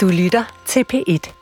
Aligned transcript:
Du 0.00 0.08
lytter 0.08 0.44
til 0.66 0.84
P1. 0.92 1.39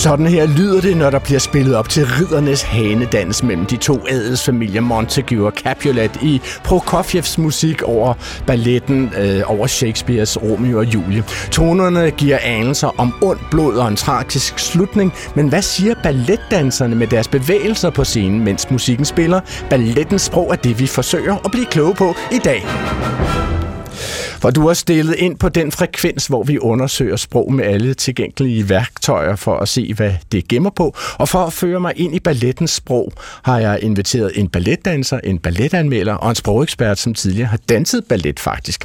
Sådan 0.00 0.26
her 0.26 0.46
lyder 0.46 0.80
det, 0.80 0.96
når 0.96 1.10
der 1.10 1.18
bliver 1.18 1.38
spillet 1.38 1.76
op 1.76 1.88
til 1.88 2.06
riddernes 2.06 2.62
hanedans 2.62 3.42
mellem 3.42 3.66
de 3.66 3.76
to 3.76 4.06
adelsfamilier 4.08 4.80
Montague 4.80 5.46
og 5.46 5.52
Capulet 5.52 6.10
i 6.22 6.40
Prokofievs 6.64 7.38
musik 7.38 7.82
over 7.82 8.14
balletten 8.46 9.12
øh, 9.18 9.42
over 9.46 9.66
Shakespeares 9.66 10.42
Romeo 10.42 10.78
og 10.78 10.84
Julie. 10.84 11.24
Tonerne 11.50 12.10
giver 12.10 12.38
anelser 12.42 13.00
om 13.00 13.14
ondt 13.22 13.42
blod 13.50 13.74
og 13.74 13.88
en 13.88 13.96
tragisk 13.96 14.58
slutning, 14.58 15.12
men 15.34 15.48
hvad 15.48 15.62
siger 15.62 15.94
balletdanserne 16.02 16.96
med 16.96 17.06
deres 17.06 17.28
bevægelser 17.28 17.90
på 17.90 18.04
scenen, 18.04 18.44
mens 18.44 18.70
musikken 18.70 19.04
spiller? 19.04 19.40
Ballettens 19.70 20.22
sprog 20.22 20.52
er 20.52 20.56
det, 20.56 20.80
vi 20.80 20.86
forsøger 20.86 21.36
at 21.44 21.50
blive 21.50 21.66
kloge 21.66 21.94
på 21.94 22.14
i 22.32 22.38
dag. 22.38 22.66
For 24.40 24.50
du 24.50 24.66
har 24.66 24.74
stillet 24.74 25.14
ind 25.14 25.38
på 25.38 25.48
den 25.48 25.72
frekvens, 25.72 26.26
hvor 26.26 26.42
vi 26.42 26.58
undersøger 26.58 27.16
sprog 27.16 27.52
med 27.52 27.64
alle 27.64 27.94
tilgængelige 27.94 28.68
værktøjer 28.68 29.36
for 29.36 29.56
at 29.56 29.68
se, 29.68 29.94
hvad 29.94 30.12
det 30.32 30.48
gemmer 30.48 30.70
på. 30.70 30.96
Og 31.18 31.28
for 31.28 31.38
at 31.38 31.52
føre 31.52 31.80
mig 31.80 31.92
ind 31.96 32.14
i 32.14 32.20
ballettens 32.20 32.70
sprog, 32.70 33.12
har 33.42 33.58
jeg 33.58 33.78
inviteret 33.82 34.32
en 34.34 34.48
balletdanser, 34.48 35.20
en 35.24 35.38
balletanmelder 35.38 36.14
og 36.14 36.30
en 36.30 36.34
sprogekspert, 36.34 36.98
som 36.98 37.14
tidligere 37.14 37.48
har 37.48 37.58
danset 37.68 38.04
ballet 38.08 38.40
faktisk. 38.40 38.84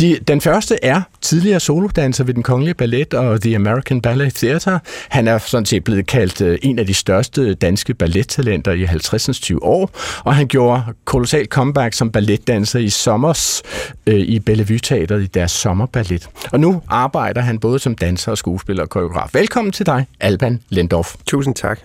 De, 0.00 0.18
den 0.28 0.40
første 0.40 0.78
er 0.82 1.02
tidligere 1.20 1.60
solodanser 1.60 2.24
ved 2.24 2.34
den 2.34 2.42
kongelige 2.42 2.74
ballet 2.74 3.14
og 3.14 3.40
The 3.40 3.56
American 3.56 4.00
Ballet 4.00 4.34
Theater. 4.34 4.78
Han 5.08 5.28
er 5.28 5.38
sådan 5.38 5.66
set 5.66 5.84
blevet 5.84 6.06
kaldt 6.06 6.40
øh, 6.40 6.58
en 6.62 6.78
af 6.78 6.86
de 6.86 6.94
største 6.94 7.54
danske 7.54 7.94
ballettalenter 7.94 8.72
i 8.72 8.84
50'ens 8.84 9.40
20 9.40 9.62
år, 9.62 9.90
og 10.24 10.34
han 10.34 10.48
gjorde 10.48 10.82
kolossal 11.04 11.46
comeback 11.46 11.94
som 11.94 12.10
balletdanser 12.10 12.78
i 12.78 12.88
sommers 12.88 13.62
øh, 14.06 14.14
i 14.14 14.38
Bellevue 14.38 14.73
Teateret 14.78 15.22
i 15.22 15.26
deres 15.26 15.52
sommerballet. 15.52 16.30
Og 16.52 16.60
nu 16.60 16.82
arbejder 16.88 17.40
han 17.40 17.58
både 17.58 17.78
som 17.78 17.94
danser 17.94 18.30
og 18.30 18.38
skuespiller 18.38 18.82
og 18.82 18.90
koreograf. 18.90 19.30
Velkommen 19.32 19.72
til 19.72 19.86
dig, 19.86 20.06
Alban 20.20 20.60
Lendorf. 20.68 21.14
Tusind 21.26 21.54
tak. 21.54 21.80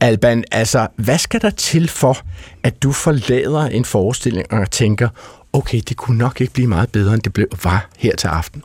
Alban, 0.00 0.44
altså, 0.52 0.86
hvad 0.96 1.18
skal 1.18 1.42
der 1.42 1.50
til 1.50 1.88
for, 1.88 2.16
at 2.62 2.82
du 2.82 2.92
forlader 2.92 3.66
en 3.66 3.84
forestilling 3.84 4.52
og 4.52 4.70
tænker, 4.70 5.08
okay, 5.52 5.80
det 5.88 5.96
kunne 5.96 6.18
nok 6.18 6.40
ikke 6.40 6.52
blive 6.52 6.68
meget 6.68 6.92
bedre, 6.92 7.14
end 7.14 7.22
det 7.22 7.32
blev, 7.32 7.46
var 7.64 7.88
her 7.98 8.16
til 8.16 8.28
aften? 8.28 8.62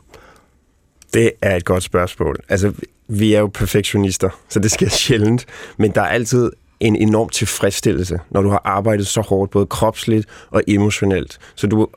Det 1.14 1.30
er 1.42 1.56
et 1.56 1.64
godt 1.64 1.82
spørgsmål. 1.82 2.36
Altså, 2.48 2.72
vi 3.08 3.34
er 3.34 3.40
jo 3.40 3.46
perfektionister, 3.46 4.30
så 4.48 4.58
det 4.58 4.70
sker 4.70 4.88
sjældent. 5.04 5.46
Men 5.76 5.90
der 5.90 6.00
er 6.00 6.08
altid 6.08 6.50
en 6.80 6.96
enorm 6.96 7.28
tilfredsstillelse, 7.28 8.18
når 8.30 8.42
du 8.42 8.48
har 8.48 8.62
arbejdet 8.64 9.06
så 9.06 9.20
hårdt, 9.20 9.50
både 9.50 9.66
kropsligt 9.66 10.26
og 10.50 10.62
emotionelt. 10.68 11.38
Så 11.54 11.66
du, 11.66 11.88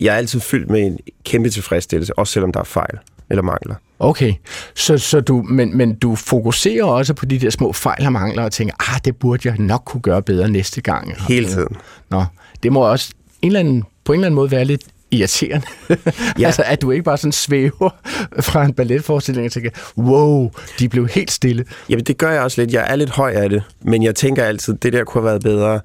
jeg 0.00 0.14
er 0.14 0.18
altid 0.18 0.40
fyldt 0.40 0.70
med 0.70 0.86
en 0.86 0.98
kæmpe 1.24 1.50
tilfredsstillelse, 1.50 2.18
også 2.18 2.32
selvom 2.32 2.52
der 2.52 2.60
er 2.60 2.64
fejl 2.64 2.98
eller 3.30 3.42
mangler. 3.42 3.74
Okay, 3.98 4.34
så, 4.74 4.98
så 4.98 5.20
du, 5.20 5.42
men, 5.42 5.76
men 5.76 5.94
du 5.94 6.14
fokuserer 6.14 6.84
også 6.84 7.14
på 7.14 7.26
de 7.26 7.38
der 7.38 7.50
små 7.50 7.72
fejl 7.72 8.06
og 8.06 8.12
mangler 8.12 8.42
og 8.42 8.52
tænker, 8.52 8.94
ah, 8.94 9.00
det 9.04 9.16
burde 9.16 9.48
jeg 9.48 9.58
nok 9.58 9.82
kunne 9.86 10.00
gøre 10.00 10.22
bedre 10.22 10.50
næste 10.50 10.80
gang. 10.80 11.14
Hele 11.28 11.48
tiden. 11.48 11.76
Nå, 12.10 12.24
det 12.62 12.72
må 12.72 12.80
også 12.80 13.12
en 13.42 13.48
eller 13.48 13.60
anden, 13.60 13.84
på 14.04 14.12
en 14.12 14.18
eller 14.18 14.26
anden 14.26 14.34
måde 14.34 14.50
være 14.50 14.64
lidt 14.64 14.82
irriterende. 15.10 15.66
Ja. 16.38 16.46
altså, 16.46 16.62
at 16.66 16.82
du 16.82 16.90
ikke 16.90 17.02
bare 17.02 17.18
sådan 17.18 17.32
svæver 17.32 17.90
fra 18.40 18.64
en 18.64 18.72
balletforestilling 18.74 19.46
og 19.46 19.52
tænker, 19.52 19.70
wow, 19.98 20.50
de 20.78 20.88
blev 20.88 21.08
helt 21.08 21.30
stille. 21.30 21.64
Jamen, 21.88 22.04
det 22.04 22.18
gør 22.18 22.30
jeg 22.30 22.42
også 22.42 22.60
lidt. 22.60 22.72
Jeg 22.72 22.86
er 22.88 22.96
lidt 22.96 23.10
høj 23.10 23.32
af 23.32 23.50
det, 23.50 23.62
men 23.82 24.02
jeg 24.02 24.14
tænker 24.14 24.44
altid, 24.44 24.74
det 24.74 24.92
der 24.92 25.04
kunne 25.04 25.22
have 25.22 25.30
været 25.30 25.42
bedre. 25.42 25.80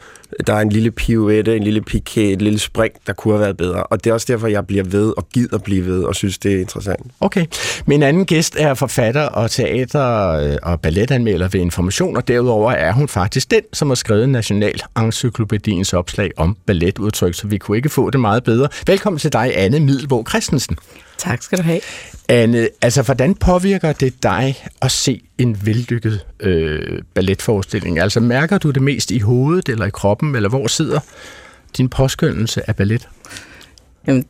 Der 0.48 0.53
er 0.53 0.59
en 0.59 0.70
lille 0.70 0.92
pirouette, 0.92 1.56
en 1.58 1.64
lille 1.64 1.84
piqué, 1.89 2.19
et 2.19 2.41
lille 2.41 2.59
spring, 2.59 2.94
der 3.07 3.13
kunne 3.13 3.34
have 3.34 3.41
været 3.41 3.57
bedre. 3.57 3.84
Og 3.84 4.03
det 4.03 4.09
er 4.09 4.13
også 4.13 4.25
derfor, 4.30 4.47
jeg 4.47 4.68
bliver 4.68 4.84
ved 4.84 5.13
og 5.18 5.30
gider 5.34 5.57
blive 5.57 5.85
ved 5.85 6.03
og 6.03 6.16
synes, 6.16 6.38
det 6.38 6.53
er 6.53 6.59
interessant. 6.59 7.00
Okay. 7.19 7.46
Min 7.85 8.03
anden 8.03 8.25
gæst 8.25 8.56
er 8.59 8.74
forfatter 8.74 9.22
og 9.22 9.52
teater- 9.52 10.52
øh, 10.52 10.57
og 10.63 10.81
balletanmelder 10.81 11.47
ved 11.47 11.59
Information, 11.62 12.18
og 12.18 12.28
derudover 12.28 12.72
er 12.72 12.91
hun 12.91 13.07
faktisk 13.07 13.52
den, 13.52 13.62
som 13.74 13.88
har 13.88 13.96
skrevet 13.96 14.30
National 14.30 14.74
Encyklopædiens 15.00 15.94
opslag 15.94 16.31
om 16.38 16.57
balletudtryk, 16.66 17.34
så 17.34 17.47
vi 17.47 17.57
kunne 17.57 17.78
ikke 17.78 17.90
få 17.90 18.09
det 18.09 18.19
meget 18.19 18.44
bedre. 18.44 18.68
Velkommen 18.88 19.19
til 19.19 19.34
dig, 19.34 19.52
Anne 19.56 19.80
Middelbo 19.80 20.25
Christensen. 20.30 20.78
Tak 21.18 21.41
skal 21.41 21.57
du 21.57 21.63
have. 21.63 21.81
Anne, 22.29 22.68
altså 22.81 23.01
hvordan 23.01 23.35
påvirker 23.35 23.94
det 23.94 24.24
dig 24.24 24.66
at 24.81 24.91
se 24.91 25.22
en 25.38 25.66
vellykket 25.66 26.25
øh, 26.40 27.01
balletforestilling? 27.13 28.00
Altså 28.00 28.19
mærker 28.19 28.57
du 28.57 28.72
det 28.72 28.81
mest 28.81 29.12
i 29.12 29.19
hovedet 29.19 29.69
eller 29.69 29.85
i 29.85 29.90
kroppen, 29.90 30.35
eller 30.35 30.50
hvor 30.50 30.68
sidder 30.68 31.00
din 31.78 31.90
påskyndelse 31.90 32.69
af 32.69 32.75
ballet? 32.75 33.07
Jamen, 34.07 34.25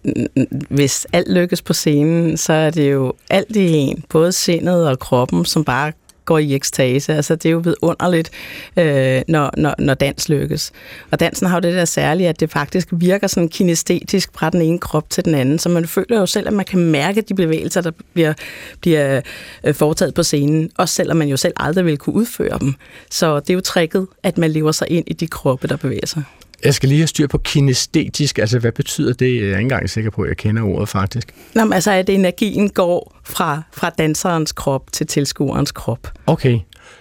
hvis 0.69 1.07
alt 1.13 1.33
lykkes 1.33 1.61
på 1.61 1.73
scenen, 1.73 2.37
så 2.37 2.53
er 2.53 2.69
det 2.69 2.91
jo 2.91 3.13
alt 3.29 3.55
i 3.55 3.71
en, 3.71 4.03
både 4.09 4.31
sindet 4.31 4.87
og 4.87 4.99
kroppen, 4.99 5.45
som 5.45 5.63
bare 5.63 5.91
går 6.25 6.37
i 6.37 6.55
ekstase. 6.55 7.13
Altså, 7.13 7.35
det 7.35 7.45
er 7.45 7.51
jo 7.51 7.57
vidunderligt, 7.57 8.31
øh, 8.77 9.21
når, 9.27 9.51
når, 9.57 9.75
når 9.79 9.93
dans 9.93 10.29
lykkes. 10.29 10.71
Og 11.11 11.19
dansen 11.19 11.47
har 11.47 11.55
jo 11.55 11.61
det 11.61 11.73
der 11.73 11.85
særlige, 11.85 12.29
at 12.29 12.39
det 12.39 12.51
faktisk 12.51 12.87
virker 12.91 13.27
sådan 13.27 13.49
kinestetisk 13.49 14.29
fra 14.33 14.49
den 14.49 14.61
ene 14.61 14.79
krop 14.79 15.09
til 15.09 15.25
den 15.25 15.35
anden, 15.35 15.59
så 15.59 15.69
man 15.69 15.87
føler 15.87 16.19
jo 16.19 16.25
selv, 16.25 16.47
at 16.47 16.53
man 16.53 16.65
kan 16.65 16.79
mærke 16.79 17.21
de 17.21 17.33
bevægelser, 17.33 17.81
der 17.81 17.91
bliver, 18.13 18.33
bliver 18.81 19.21
øh, 19.63 19.73
foretaget 19.73 20.13
på 20.13 20.23
scenen, 20.23 20.71
også 20.77 20.95
selvom 20.95 21.17
man 21.17 21.27
jo 21.27 21.37
selv 21.37 21.53
aldrig 21.57 21.85
vil 21.85 21.97
kunne 21.97 22.15
udføre 22.15 22.59
dem. 22.59 22.73
Så 23.09 23.39
det 23.39 23.49
er 23.49 23.53
jo 23.53 23.61
tricket, 23.61 24.07
at 24.23 24.37
man 24.37 24.51
lever 24.51 24.71
sig 24.71 24.87
ind 24.89 25.05
i 25.07 25.13
de 25.13 25.27
kroppe, 25.27 25.67
der 25.67 25.75
bevæger 25.75 26.07
sig. 26.07 26.23
Jeg 26.65 26.73
skal 26.73 26.89
lige 26.89 26.99
have 26.99 27.07
styr 27.07 27.27
på 27.27 27.37
kinestetisk. 27.37 28.39
Altså, 28.39 28.59
hvad 28.59 28.71
betyder 28.71 29.13
det? 29.13 29.35
Jeg 29.35 29.43
er 29.43 29.47
ikke 29.47 29.59
engang 29.59 29.89
sikker 29.89 30.11
på, 30.11 30.21
at 30.21 30.29
jeg 30.29 30.37
kender 30.37 30.63
ordet 30.63 30.89
faktisk. 30.89 31.35
Nå, 31.55 31.63
men 31.63 31.73
altså, 31.73 31.91
at 31.91 32.09
energien 32.09 32.69
går 32.69 33.19
fra, 33.23 33.61
fra 33.73 33.89
danserens 33.89 34.51
krop 34.51 34.91
til 34.91 35.07
tilskuerens 35.07 35.71
krop. 35.71 36.11
Okay, 36.27 36.59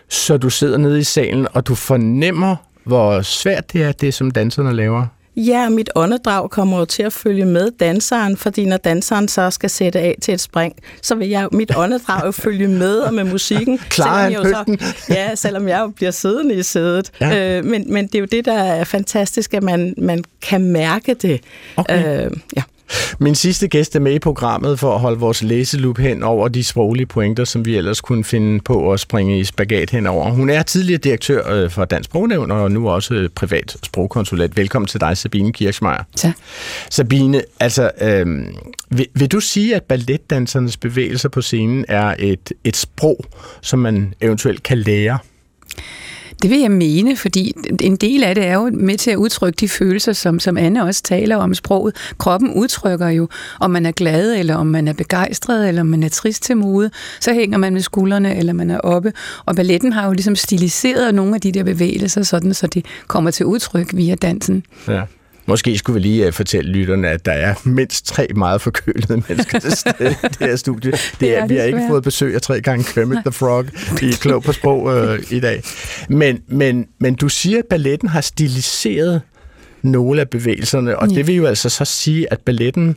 så 0.09 0.37
du 0.37 0.51
sidder 0.51 0.79
nede 0.79 0.99
i 0.99 1.03
salen, 1.03 1.47
og 1.53 1.67
du 1.67 1.75
fornemmer, 1.75 2.57
hvor 2.85 3.23
svært 3.23 3.73
det 3.73 3.83
er, 3.83 3.93
det 3.93 4.15
som 4.15 4.31
danserne 4.31 4.73
laver? 4.73 5.07
Ja, 5.37 5.69
mit 5.69 5.91
åndedrag 5.95 6.51
kommer 6.51 6.79
jo 6.79 6.85
til 6.85 7.03
at 7.03 7.13
følge 7.13 7.45
med 7.45 7.71
danseren, 7.81 8.37
fordi 8.37 8.65
når 8.65 8.77
danseren 8.77 9.29
så 9.29 9.51
skal 9.51 9.71
sætte 9.71 9.99
af 10.01 10.17
til 10.23 10.35
et 10.35 10.41
spring, 10.41 10.75
så 11.03 11.15
vil 11.15 11.29
jeg 11.29 11.49
mit 11.53 11.73
åndedrag 11.77 12.27
jo 12.27 12.31
følge 12.31 12.69
med 12.69 12.99
og 12.99 13.15
med 13.15 13.25
musikken. 13.25 13.79
Klar 13.89 14.29
selvom 14.29 14.45
jeg 14.47 14.55
jo 14.57 14.77
så, 14.79 14.95
Ja, 15.15 15.35
selvom 15.35 15.69
jeg 15.69 15.81
jo 15.81 15.89
bliver 15.89 16.11
siddende 16.11 16.55
i 16.55 16.63
sædet. 16.63 17.13
Ja. 17.21 17.59
Øh, 17.59 17.65
men, 17.65 17.93
men 17.93 18.07
det 18.07 18.15
er 18.15 18.19
jo 18.19 18.27
det, 18.27 18.45
der 18.45 18.59
er 18.59 18.85
fantastisk, 18.85 19.55
at 19.55 19.63
man, 19.63 19.95
man 19.99 20.25
kan 20.43 20.65
mærke 20.65 21.15
det. 21.15 21.41
Okay. 21.77 22.27
Øh, 22.27 22.31
ja. 22.57 22.63
Min 23.19 23.35
sidste 23.35 23.69
gæst 23.69 23.97
er 23.97 24.01
med 24.01 24.13
i 24.13 24.19
programmet 24.19 24.79
for 24.79 24.95
at 24.95 25.01
holde 25.01 25.19
vores 25.19 25.43
læselup 25.43 25.99
hen 25.99 26.23
over 26.23 26.49
de 26.49 26.65
sproglige 26.65 27.07
pointer, 27.07 27.45
som 27.45 27.67
vi 27.67 27.77
ellers 27.77 28.01
kunne 28.01 28.25
finde 28.25 28.61
på 28.61 28.93
at 28.93 29.01
springe 29.01 29.39
i 29.39 29.45
spagat 29.45 29.91
henover. 29.91 30.31
Hun 30.31 30.51
er 30.51 30.63
tidligere 30.63 30.99
direktør 30.99 31.53
øh, 31.53 31.71
for 31.71 31.85
Dansk 31.85 32.11
Sprognævn 32.11 32.51
og 32.51 32.71
nu 32.71 32.89
også 32.89 33.29
privat 33.35 33.77
sprogkonsulent. 33.83 34.57
Velkommen 34.57 34.87
til 34.87 35.01
dig, 35.01 35.17
Sabine 35.17 35.53
Kirchmeier. 35.53 36.05
Tak. 36.17 36.35
Sabine, 36.91 37.43
altså, 37.61 37.91
øh, 38.01 38.27
vil, 38.91 39.07
vil 39.15 39.33
du 39.33 39.41
sige, 39.41 39.77
at 39.77 39.83
balletdansernes 39.83 40.77
bevægelser 40.77 41.29
på 41.29 41.41
scenen 41.41 41.85
er 41.89 42.15
et, 42.19 42.53
et 42.65 42.77
sprog, 42.77 43.25
som 43.61 43.79
man 43.79 44.15
eventuelt 44.21 44.63
kan 44.63 44.79
lære? 44.79 45.19
Det 46.43 46.51
vil 46.51 46.61
jeg 46.61 46.71
mene, 46.71 47.17
fordi 47.17 47.53
en 47.81 47.97
del 47.97 48.25
af 48.25 48.35
det 48.35 48.47
er 48.47 48.55
jo 48.55 48.71
med 48.73 48.99
til 48.99 49.11
at 49.11 49.17
udtrykke 49.17 49.57
de 49.57 49.69
følelser, 49.69 50.13
som, 50.13 50.41
som 50.41 50.57
Anne 50.57 50.85
også 50.85 51.03
taler 51.03 51.37
om 51.37 51.55
sproget. 51.55 51.97
Kroppen 52.19 52.53
udtrykker 52.53 53.09
jo, 53.09 53.29
om 53.61 53.71
man 53.71 53.87
er 53.87 53.93
glad, 53.93 54.35
eller 54.35 54.55
om 54.55 54.67
man 54.67 54.89
er 54.89 54.93
begejstret, 54.93 55.69
eller 55.69 55.81
om 55.81 55.87
man 55.87 56.03
er 56.03 56.09
trist 56.09 56.43
til 56.43 56.57
mode. 56.57 56.91
Så 57.21 57.33
hænger 57.33 57.59
man 57.59 57.73
med 57.73 57.81
skuldrene, 57.81 58.37
eller 58.37 58.53
man 58.53 58.71
er 58.71 58.79
oppe. 58.79 59.13
Og 59.45 59.57
balletten 59.57 59.93
har 59.93 60.07
jo 60.07 60.13
ligesom 60.13 60.37
stiliseret 60.37 61.15
nogle 61.15 61.35
af 61.35 61.41
de 61.41 61.53
der 61.53 61.65
bevægelser, 61.65 62.23
sådan 62.23 62.55
så 62.55 62.67
de 62.67 62.83
kommer 63.07 63.31
til 63.31 63.47
udtryk 63.47 63.97
via 63.97 64.15
dansen. 64.15 64.65
Ja. 64.89 65.03
Måske 65.47 65.79
skulle 65.79 65.95
vi 65.95 66.09
lige 66.09 66.27
uh, 66.27 66.33
fortælle 66.33 66.73
lytterne, 66.73 67.09
at 67.09 67.27
der 67.27 67.33
er 67.33 67.55
mindst 67.65 68.07
tre 68.07 68.29
meget 68.37 68.61
forkølede 68.61 69.23
mennesker 69.29 69.59
til 69.59 69.73
stede 69.73 70.11
i 70.11 70.27
det 70.29 70.37
her 70.41 70.57
studie. 70.57 70.91
Det, 70.91 71.17
det 71.21 71.39
er, 71.39 71.47
vi 71.47 71.57
har 71.57 71.65
ikke 71.65 71.85
fået 71.89 72.03
besøg 72.03 72.35
af 72.35 72.43
tre 72.43 72.61
gange 72.61 72.85
Kermit 72.85 73.19
the 73.25 73.33
Frog 73.33 73.65
i 74.03 74.11
Klog 74.23 74.43
på 74.43 74.53
Sprog 74.53 74.83
uh, 74.83 75.33
i 75.33 75.41
dag. 75.41 75.63
Men, 76.09 76.43
men, 76.49 76.87
men 76.99 77.15
du 77.15 77.29
siger, 77.29 77.59
at 77.59 77.65
balletten 77.71 78.09
har 78.09 78.21
stiliseret 78.21 79.21
nogle 79.83 80.21
af 80.21 80.31
bevægelserne, 80.31 80.99
og 80.99 81.09
ja. 81.09 81.15
det 81.15 81.27
vil 81.27 81.35
jo 81.35 81.47
altså 81.47 81.69
så 81.69 81.85
sige, 81.85 82.33
at 82.33 82.41
balletten 82.41 82.97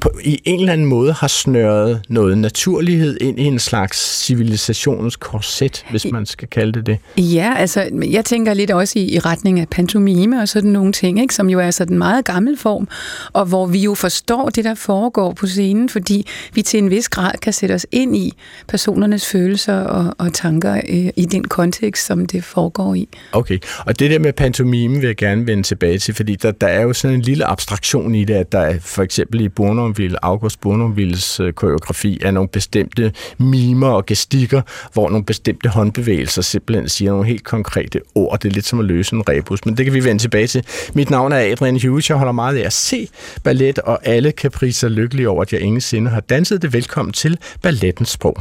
på, 0.00 0.10
i 0.24 0.40
en 0.44 0.60
eller 0.60 0.72
anden 0.72 0.86
måde 0.86 1.12
har 1.12 1.28
snøret 1.28 2.02
noget 2.08 2.38
naturlighed 2.38 3.16
ind 3.20 3.40
i 3.40 3.44
en 3.44 3.58
slags 3.58 4.24
civilisationens 4.24 5.16
korset, 5.16 5.84
hvis 5.90 6.06
man 6.12 6.26
skal 6.26 6.48
kalde 6.48 6.72
det 6.72 6.86
det. 6.86 7.24
Ja, 7.34 7.54
altså 7.56 7.88
jeg 8.10 8.24
tænker 8.24 8.54
lidt 8.54 8.70
også 8.70 8.98
i, 8.98 9.14
i 9.14 9.18
retning 9.18 9.60
af 9.60 9.68
pantomime 9.68 10.40
og 10.40 10.48
sådan 10.48 10.70
nogle 10.70 10.92
ting, 10.92 11.20
ikke, 11.20 11.34
som 11.34 11.50
jo 11.50 11.60
er 11.60 11.70
sådan 11.70 11.94
en 11.94 11.98
meget 11.98 12.24
gammel 12.24 12.58
form, 12.58 12.88
og 13.32 13.46
hvor 13.46 13.66
vi 13.66 13.78
jo 13.78 13.94
forstår 13.94 14.48
det, 14.48 14.64
der 14.64 14.74
foregår 14.74 15.32
på 15.32 15.46
scenen, 15.46 15.88
fordi 15.88 16.26
vi 16.54 16.62
til 16.62 16.78
en 16.78 16.90
vis 16.90 17.08
grad 17.08 17.32
kan 17.42 17.52
sætte 17.52 17.72
os 17.72 17.86
ind 17.92 18.16
i 18.16 18.32
personernes 18.68 19.26
følelser 19.26 19.80
og, 19.80 20.14
og 20.18 20.32
tanker 20.32 20.74
øh, 20.88 21.08
i 21.16 21.24
den 21.30 21.44
kontekst, 21.44 22.06
som 22.06 22.26
det 22.26 22.44
foregår 22.44 22.94
i. 22.94 23.08
Okay, 23.32 23.58
og 23.86 23.98
det 23.98 24.10
der 24.10 24.18
med 24.18 24.32
pantomime 24.32 25.00
vil 25.00 25.06
jeg 25.06 25.16
gerne 25.16 25.46
vende 25.46 25.62
tilbage 25.62 25.98
til, 25.98 26.14
fordi 26.14 26.36
der, 26.36 26.50
der 26.50 26.66
er 26.66 26.82
jo 26.82 26.92
sådan 26.92 27.16
en 27.16 27.22
lille 27.22 27.44
abstraktion 27.44 28.14
i 28.14 28.24
det, 28.24 28.34
at 28.34 28.52
der 28.52 28.58
er 28.58 28.78
for 28.80 29.02
eksempel 29.02 29.40
i 29.40 29.48
Bournonville, 29.90 30.24
August 30.24 30.60
Bournonvilles 30.60 31.40
øh, 31.40 31.52
koreografi, 31.52 32.18
er 32.22 32.30
nogle 32.30 32.48
bestemte 32.48 33.12
mimer 33.38 33.88
og 33.88 34.06
gestikker, 34.06 34.62
hvor 34.92 35.08
nogle 35.08 35.24
bestemte 35.24 35.68
håndbevægelser 35.68 36.42
simpelthen 36.42 36.88
siger 36.88 37.10
nogle 37.10 37.26
helt 37.26 37.44
konkrete 37.44 38.00
ord. 38.14 38.40
Det 38.40 38.48
er 38.48 38.52
lidt 38.52 38.66
som 38.66 38.78
at 38.78 38.84
løse 38.84 39.16
en 39.16 39.28
rebus, 39.28 39.64
men 39.64 39.76
det 39.76 39.84
kan 39.84 39.94
vi 39.94 40.04
vende 40.04 40.22
tilbage 40.22 40.46
til. 40.46 40.64
Mit 40.94 41.10
navn 41.10 41.32
er 41.32 41.38
Adrian 41.38 41.80
Hughes, 41.80 42.10
jeg 42.10 42.16
holder 42.16 42.32
meget 42.32 42.56
af 42.56 42.66
at 42.66 42.72
se 42.72 43.08
ballet, 43.44 43.78
og 43.78 44.06
alle 44.06 44.32
kan 44.32 44.50
prise 44.50 44.80
sig 44.80 44.90
lykkelige 44.90 45.28
over, 45.28 45.42
at 45.42 45.52
jeg 45.52 45.60
ingen 45.60 45.80
sinde 45.80 46.10
har 46.10 46.20
danset 46.20 46.62
det. 46.62 46.72
Velkommen 46.72 47.12
til 47.12 47.38
Ballettens 47.62 48.08
Sprog. 48.08 48.36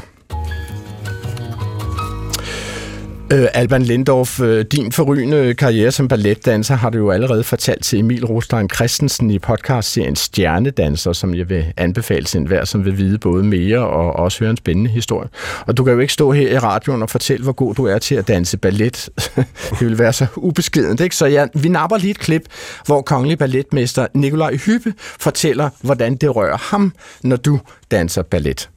Øh, 3.34 3.48
Alban 3.54 3.84
Lindorf, 3.84 4.40
øh, 4.40 4.66
din 4.66 4.92
forrygende 4.92 5.54
karriere 5.54 5.92
som 5.92 6.08
balletdanser 6.08 6.76
har 6.76 6.90
du 6.90 6.98
jo 6.98 7.12
allerede 7.12 7.44
fortalt 7.44 7.84
til 7.84 8.00
Emil 8.00 8.26
Rostein 8.26 8.70
Christensen 8.70 9.32
i 9.32 9.40
podcastserien 9.40 10.16
Stjernedanser, 10.16 11.14
som 11.14 11.36
jeg 11.36 11.50
vil 11.50 11.74
anbefale 11.78 12.26
til 12.26 12.40
enhver, 12.40 12.66
som 12.66 12.86
vil 12.86 12.98
vide 12.98 13.18
både 13.18 13.44
mere 13.44 13.80
og 13.80 14.14
også 14.14 14.40
høre 14.40 14.50
en 14.50 14.58
spændende 14.58 14.90
historie. 14.90 15.30
Og 15.68 15.78
du 15.78 15.84
kan 15.84 15.94
jo 15.94 16.00
ikke 16.00 16.14
stå 16.14 16.32
her 16.32 16.52
i 16.52 16.58
radioen 16.58 17.02
og 17.02 17.10
fortælle, 17.10 17.44
hvor 17.44 17.52
god 17.52 17.76
du 17.76 17.86
er 17.86 17.98
til 17.98 18.16
at 18.16 18.28
danse 18.28 18.58
ballet. 18.58 19.10
det 19.80 19.82
vil 19.82 20.00
være 20.00 20.14
så 20.14 20.26
ubeskedent, 20.36 21.02
ikke? 21.02 21.16
Så 21.16 21.26
ja, 21.26 21.46
vi 21.54 21.70
napper 21.70 21.98
lige 21.98 22.12
et 22.12 22.20
klip, 22.20 22.42
hvor 22.86 23.02
kongelig 23.02 23.38
balletmester 23.38 24.08
Nikolaj 24.14 24.56
Hyppe 24.56 24.94
fortæller, 24.98 25.70
hvordan 25.82 26.16
det 26.16 26.36
rører 26.36 26.58
ham, 26.58 26.94
når 27.24 27.36
du 27.36 27.60
danser 27.92 28.22
ballet. 28.22 28.70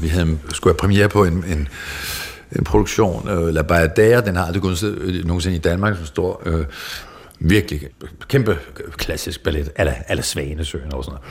Vi 0.00 0.08
havde, 0.08 0.38
skulle 0.52 0.74
have 0.74 0.78
premiere 0.78 1.08
på 1.08 1.24
en, 1.24 1.44
en 1.48 1.68
en 2.52 2.64
produktion, 2.64 3.28
øh, 3.28 3.54
La 3.54 3.62
Bayadère, 3.62 4.26
den 4.26 4.36
har 4.36 4.44
aldrig 4.44 4.62
gået 4.62 4.82
øh, 4.82 5.24
nogensinde 5.24 5.56
i 5.56 5.60
Danmark, 5.60 5.96
som 5.96 6.06
står 6.06 6.42
øh, 6.46 6.64
virkelig 7.38 7.80
kæmpe 8.28 8.58
klassisk 8.90 9.44
ballet, 9.44 9.72
eller, 9.76 9.92
eller 10.08 10.22
Svanesøen 10.22 10.92
og 10.92 11.04
sådan 11.04 11.18
noget. 11.18 11.22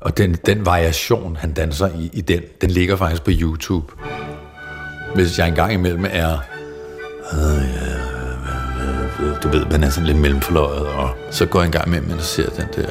Og 0.00 0.18
den, 0.18 0.34
den 0.34 0.66
variation, 0.66 1.36
han 1.36 1.52
danser 1.52 1.88
i, 1.88 2.10
i 2.12 2.20
den, 2.20 2.40
den 2.60 2.70
ligger 2.70 2.96
faktisk 2.96 3.22
på 3.22 3.30
YouTube. 3.34 3.92
Hvis 5.14 5.38
jeg 5.38 5.48
engang 5.48 5.72
imellem 5.72 6.04
er, 6.10 6.38
øh, 7.32 7.40
øh, 7.40 9.30
øh 9.30 9.42
du 9.42 9.48
ved, 9.48 9.64
man 9.64 9.84
er 9.84 9.90
sådan 9.90 10.06
lidt 10.06 10.18
mellemforløjet, 10.18 10.86
og 10.86 11.10
så 11.30 11.46
går 11.46 11.60
jeg 11.60 11.66
en 11.66 11.72
gang 11.72 11.86
imellem 11.86 12.10
og 12.10 12.20
ser 12.20 12.50
den 12.50 12.66
der, 12.76 12.88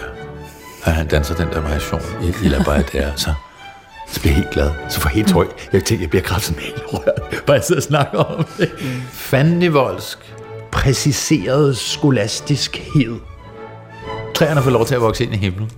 at 0.83 0.93
han 0.93 1.07
danser 1.07 1.35
den 1.35 1.47
der 1.47 1.61
variation 1.61 2.01
i, 2.23 2.45
i 2.45 2.49
La 2.49 2.57
Bayadère, 2.57 3.11
så 3.15 3.33
så 4.11 4.19
bliver 4.19 4.33
jeg 4.33 4.35
helt 4.35 4.53
glad. 4.53 4.71
Så 4.89 4.99
får 4.99 5.09
jeg 5.09 5.15
helt 5.15 5.27
tøj. 5.27 5.47
Jeg 5.73 5.83
tænker, 5.83 6.03
jeg 6.03 6.09
bliver 6.09 6.23
kraftigt 6.23 6.59
helt 6.59 6.83
rørt, 6.87 7.21
bare 7.45 7.55
jeg 7.55 7.63
sidder 7.63 7.79
og 7.79 7.83
snakker 7.83 8.17
om 8.19 8.45
det. 8.57 8.71
Mm. 8.81 8.87
Fandenivoldsk, 9.11 10.17
præciseret 10.71 11.77
skolastiskhed. 11.77 13.15
Træerne 14.35 14.61
får 14.61 14.71
lov 14.71 14.85
til 14.85 14.95
at 14.95 15.01
vokse 15.01 15.23
ind 15.23 15.33
i 15.33 15.37
himlen. 15.37 15.71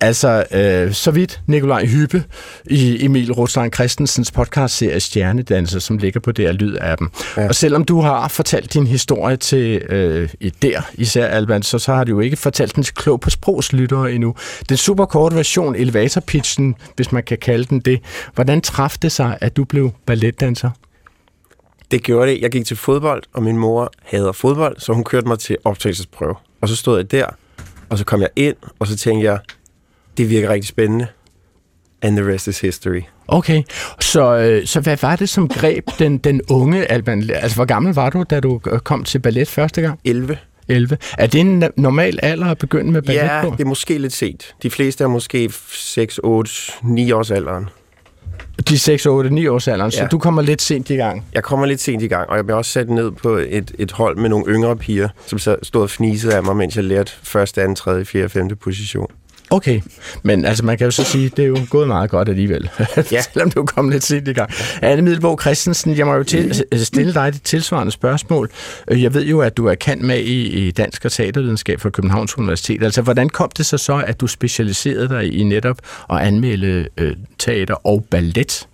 Altså, 0.00 0.44
øh, 0.52 0.92
så 0.92 1.10
vidt 1.10 1.40
Nikolaj 1.46 1.86
Hyppe 1.86 2.24
i 2.66 3.04
Emil 3.04 3.32
Rothstein 3.32 3.72
Christensens 3.72 4.30
podcast-serie 4.30 5.00
Stjernedanser, 5.00 5.78
som 5.78 5.98
ligger 5.98 6.20
på 6.20 6.32
der 6.32 6.52
lyd 6.52 6.74
af 6.74 6.98
dem. 6.98 7.10
Ja. 7.36 7.48
Og 7.48 7.54
selvom 7.54 7.84
du 7.84 8.00
har 8.00 8.28
fortalt 8.28 8.74
din 8.74 8.86
historie 8.86 9.36
til 9.36 9.82
øh, 9.82 10.28
der, 10.62 10.90
især 10.94 11.26
Alban, 11.26 11.62
så, 11.62 11.78
så 11.78 11.94
har 11.94 12.04
du 12.04 12.10
jo 12.10 12.20
ikke 12.20 12.36
fortalt 12.36 12.76
den 12.76 12.82
til 12.82 12.94
klog 12.94 13.20
på 13.20 13.30
sprogslyttere 13.30 14.12
endnu. 14.12 14.34
Den 14.68 14.76
super 14.76 15.04
korte 15.04 15.36
version, 15.36 15.76
elevatorpitchen, 15.76 16.74
hvis 16.96 17.12
man 17.12 17.22
kan 17.22 17.38
kalde 17.38 17.64
den 17.64 17.80
det. 17.80 18.00
Hvordan 18.34 18.60
træffede 18.60 19.02
det 19.02 19.12
sig, 19.12 19.38
at 19.40 19.56
du 19.56 19.64
blev 19.64 19.90
balletdanser? 20.06 20.70
Det 21.90 22.02
gjorde 22.02 22.30
det. 22.30 22.40
Jeg 22.40 22.50
gik 22.50 22.66
til 22.66 22.76
fodbold, 22.76 23.22
og 23.32 23.42
min 23.42 23.56
mor 23.56 23.92
hader 24.02 24.32
fodbold, 24.32 24.76
så 24.78 24.92
hun 24.92 25.04
kørte 25.04 25.28
mig 25.28 25.38
til 25.38 25.56
optagelsesprøve. 25.64 26.34
Og 26.60 26.68
så 26.68 26.76
stod 26.76 26.96
jeg 26.96 27.10
der, 27.10 27.26
og 27.88 27.98
så 27.98 28.04
kom 28.04 28.20
jeg 28.20 28.28
ind, 28.36 28.56
og 28.78 28.86
så 28.86 28.96
tænkte 28.96 29.24
jeg, 29.24 29.38
det 30.16 30.30
virker 30.30 30.48
rigtig 30.48 30.68
spændende. 30.68 31.06
And 32.02 32.16
the 32.16 32.32
rest 32.32 32.48
is 32.48 32.60
history. 32.60 33.02
Okay, 33.28 33.62
så, 34.00 34.36
øh, 34.36 34.66
så 34.66 34.80
hvad 34.80 34.96
var 35.02 35.16
det, 35.16 35.28
som 35.28 35.48
greb 35.48 35.84
den, 35.98 36.18
den 36.18 36.40
unge 36.50 36.92
Alban? 36.92 37.30
Altså, 37.30 37.56
hvor 37.56 37.64
gammel 37.64 37.94
var 37.94 38.10
du, 38.10 38.24
da 38.30 38.40
du 38.40 38.58
kom 38.58 39.04
til 39.04 39.18
ballet 39.18 39.48
første 39.48 39.80
gang? 39.80 40.00
11. 40.04 40.38
11. 40.68 40.98
Er 41.18 41.26
det 41.26 41.40
en 41.40 41.64
normal 41.76 42.18
alder 42.22 42.46
at 42.46 42.58
begynde 42.58 42.92
med 42.92 43.02
ballet 43.02 43.22
ja, 43.22 43.42
på? 43.42 43.50
det 43.50 43.60
er 43.60 43.68
måske 43.68 43.98
lidt 43.98 44.12
sent. 44.12 44.54
De 44.62 44.70
fleste 44.70 45.04
er 45.04 45.08
måske 45.08 45.50
6, 45.72 46.20
8, 46.22 46.50
9 46.82 47.12
års 47.12 47.30
alderen. 47.30 47.68
De 48.68 48.78
6, 48.78 49.06
8, 49.06 49.30
9 49.30 49.46
års 49.46 49.68
alderen, 49.68 49.92
ja. 49.92 49.98
så 49.98 50.06
du 50.10 50.18
kommer 50.18 50.42
lidt 50.42 50.62
sent 50.62 50.90
i 50.90 50.94
gang? 50.94 51.24
Jeg 51.34 51.42
kommer 51.42 51.66
lidt 51.66 51.80
sent 51.80 52.02
i 52.02 52.06
gang, 52.06 52.30
og 52.30 52.36
jeg 52.36 52.44
bliver 52.44 52.58
også 52.58 52.70
sat 52.70 52.90
ned 52.90 53.10
på 53.10 53.36
et, 53.36 53.72
et 53.78 53.92
hold 53.92 54.16
med 54.16 54.28
nogle 54.28 54.52
yngre 54.52 54.76
piger, 54.76 55.08
som 55.26 55.38
så 55.38 55.56
stod 55.62 55.82
og 55.82 55.90
fnisede 55.90 56.34
af 56.34 56.42
mig, 56.42 56.56
mens 56.56 56.76
jeg 56.76 56.84
lærte 56.84 57.12
første, 57.22 57.62
anden, 57.62 57.76
tredje, 57.76 58.04
fjerde, 58.04 58.28
femte 58.28 58.56
position. 58.56 59.06
Okay, 59.50 59.80
men 60.22 60.44
altså 60.44 60.64
man 60.64 60.78
kan 60.78 60.84
jo 60.84 60.90
så 60.90 61.04
sige, 61.04 61.28
det 61.28 61.42
er 61.42 61.46
jo 61.46 61.58
gået 61.70 61.88
meget 61.88 62.10
godt 62.10 62.28
alligevel, 62.28 62.70
ja. 63.12 63.22
selvom 63.22 63.50
du 63.50 63.64
kom 63.64 63.88
lidt 63.88 64.04
sent 64.04 64.28
i 64.28 64.32
gang. 64.32 64.50
Anne 64.82 65.02
Middelborg 65.02 65.40
Christensen, 65.40 65.98
jeg 65.98 66.06
må 66.06 66.14
jo 66.14 66.22
til, 66.22 66.64
stille 66.72 67.14
dig 67.14 67.32
det 67.32 67.42
tilsvarende 67.42 67.92
spørgsmål. 67.92 68.50
Jeg 68.90 69.14
ved 69.14 69.24
jo, 69.24 69.40
at 69.40 69.56
du 69.56 69.66
er 69.66 69.74
kendt 69.74 70.02
med 70.02 70.18
i, 70.18 70.66
i 70.66 70.70
dansk 70.70 71.04
og 71.04 71.12
teatervidenskab 71.12 71.80
fra 71.80 71.90
Københavns 71.90 72.38
Universitet. 72.38 72.82
Altså, 72.82 73.02
hvordan 73.02 73.28
kom 73.28 73.50
det 73.56 73.66
så 73.66 73.78
så, 73.78 74.04
at 74.06 74.20
du 74.20 74.26
specialiserede 74.26 75.08
dig 75.08 75.34
i 75.34 75.44
netop 75.44 75.78
at 76.10 76.18
anmelde 76.18 76.88
øh, 76.96 77.16
teater 77.38 77.86
og 77.86 78.04
ballet? 78.10 78.66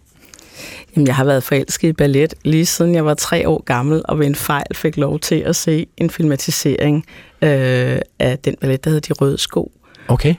Jamen, 0.97 1.07
jeg 1.07 1.17
har 1.17 1.25
været 1.25 1.43
forelsket 1.43 1.89
i 1.89 1.93
ballet 1.93 2.35
lige 2.45 2.67
siden 2.67 2.95
jeg 2.95 3.05
var 3.05 3.15
tre 3.15 3.49
år 3.49 3.63
gammel, 3.65 4.03
og 4.05 4.19
ved 4.19 4.27
en 4.27 4.35
fejl 4.35 4.75
fik 4.75 4.97
lov 4.97 5.19
til 5.19 5.35
at 5.35 5.57
se 5.57 5.87
en 5.97 6.11
filmatisering 6.11 7.05
øh, 7.43 7.99
af 8.19 8.39
den 8.45 8.57
ballet, 8.61 8.85
der 8.85 8.91
hedder 8.91 9.15
De 9.15 9.21
Røde 9.21 9.39
Sko. 9.39 9.73
Okay. 10.09 10.35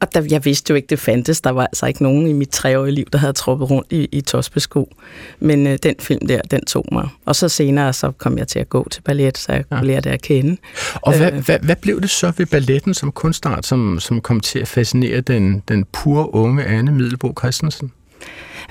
Og 0.00 0.14
der, 0.14 0.26
jeg 0.30 0.44
vidste 0.44 0.70
jo 0.70 0.74
ikke, 0.74 0.86
det 0.86 0.98
fandtes. 0.98 1.40
Der 1.40 1.50
var 1.50 1.62
altså 1.62 1.86
ikke 1.86 2.02
nogen 2.02 2.26
i 2.26 2.32
mit 2.32 2.48
treårige 2.48 2.94
liv, 2.94 3.04
der 3.12 3.18
havde 3.18 3.32
troppet 3.32 3.70
rundt 3.70 3.92
i, 3.92 4.08
i 4.12 4.20
tospesko. 4.20 4.94
Men 5.40 5.66
øh, 5.66 5.78
den 5.82 5.94
film 6.00 6.26
der, 6.26 6.40
den 6.50 6.64
tog 6.64 6.84
mig. 6.92 7.08
Og 7.24 7.36
så 7.36 7.48
senere, 7.48 7.92
så 7.92 8.10
kom 8.10 8.38
jeg 8.38 8.48
til 8.48 8.58
at 8.58 8.68
gå 8.68 8.88
til 8.90 9.02
ballet, 9.02 9.38
så 9.38 9.52
jeg 9.52 9.64
ja. 9.70 9.76
kunne 9.76 9.86
lære 9.86 10.00
det 10.00 10.10
at 10.10 10.22
kende. 10.22 10.56
Og 10.94 11.16
hvad, 11.16 11.32
øh, 11.32 11.44
hvad, 11.44 11.58
hvad 11.58 11.76
blev 11.76 12.00
det 12.00 12.10
så 12.10 12.32
ved 12.36 12.46
balletten 12.46 12.94
som 12.94 13.12
kunstart, 13.12 13.66
som, 13.66 14.00
som 14.00 14.20
kom 14.20 14.40
til 14.40 14.58
at 14.58 14.68
fascinere 14.68 15.20
den, 15.20 15.62
den 15.68 15.84
pure 15.92 16.34
unge 16.34 16.64
Anne 16.64 16.92
Middelbo 16.92 17.34
Christensen? 17.38 17.92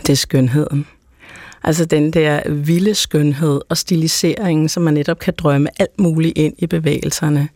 Det 0.01 0.10
er 0.10 0.16
skønheden. 0.16 0.86
Altså 1.66 1.86
den 1.86 2.12
der 2.12 2.50
vilde 2.50 2.96
skønhed 2.96 3.62
og 3.69 3.78
stilisering, 3.78 4.72
som 4.72 4.84
man 4.84 4.94
netop 4.94 5.19
kan 5.19 5.34
drømme 5.38 5.69
alt 5.80 6.00
muligt 6.00 6.38
ind 6.38 6.54
i 6.57 6.68
bevægelserne. 6.68 7.50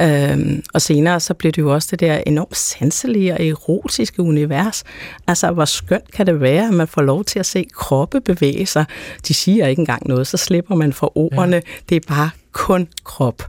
Øhm, 0.00 0.62
og 0.74 0.82
senere 0.82 1.20
så 1.20 1.34
blev 1.34 1.52
det 1.52 1.62
jo 1.62 1.74
også 1.74 1.88
det 1.90 2.00
der 2.00 2.22
enormt 2.26 2.56
sanselige 2.56 3.32
og 3.32 3.46
erotiske 3.46 4.22
univers. 4.22 4.84
Altså 5.26 5.50
hvor 5.50 5.64
skønt 5.64 6.12
kan 6.12 6.26
det 6.26 6.40
være, 6.40 6.68
at 6.68 6.74
man 6.74 6.88
får 6.88 7.02
lov 7.02 7.24
til 7.24 7.38
at 7.38 7.46
se 7.46 7.66
kroppe 7.72 8.20
bevæge 8.20 8.66
sig. 8.66 8.84
De 9.28 9.34
siger 9.34 9.66
ikke 9.66 9.80
engang 9.80 10.08
noget, 10.08 10.26
så 10.26 10.36
slipper 10.36 10.74
man 10.74 10.92
for 10.92 11.18
ordene. 11.18 11.56
Ja. 11.56 11.60
Det 11.88 11.96
er 11.96 12.00
bare 12.08 12.30
kun 12.52 12.88
krop. 13.04 13.42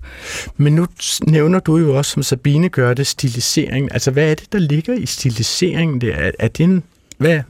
Men 0.57 0.75
nu 0.75 0.88
nævner 1.27 1.60
du 1.60 1.77
jo 1.77 1.98
også, 1.98 2.12
som 2.12 2.24
Sabine 2.24 2.69
gør 2.69 2.93
det, 2.93 3.07
stilisering. 3.07 3.93
Altså, 3.93 4.12
hvad 4.12 4.31
er 4.31 4.36
det, 4.36 4.51
der 4.53 4.60
ligger 4.60 4.93
i 4.93 5.05
stiliseringen 5.05 6.01
der? 6.01 6.13
Er, 6.15 6.31
er 6.39 6.48
det 6.48 6.63
en 6.63 6.84
hvad, 7.17 7.41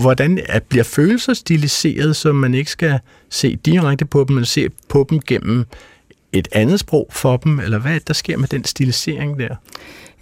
hvordan 0.00 0.40
at 0.48 0.62
bliver 0.62 0.84
følelser 0.84 1.34
stiliseret, 1.34 2.16
så 2.16 2.32
man 2.32 2.54
ikke 2.54 2.70
skal 2.70 2.98
se 3.30 3.56
direkte 3.56 4.04
på 4.04 4.24
dem, 4.28 4.36
men 4.36 4.44
se 4.44 4.68
på 4.88 5.06
dem 5.10 5.20
gennem 5.20 5.64
et 6.32 6.48
andet 6.52 6.80
sprog 6.80 7.08
for 7.10 7.36
dem, 7.36 7.60
eller 7.60 7.78
hvad 7.78 8.00
der 8.00 8.14
sker 8.14 8.36
med 8.36 8.48
den 8.48 8.64
stilisering 8.64 9.38
der? 9.38 9.56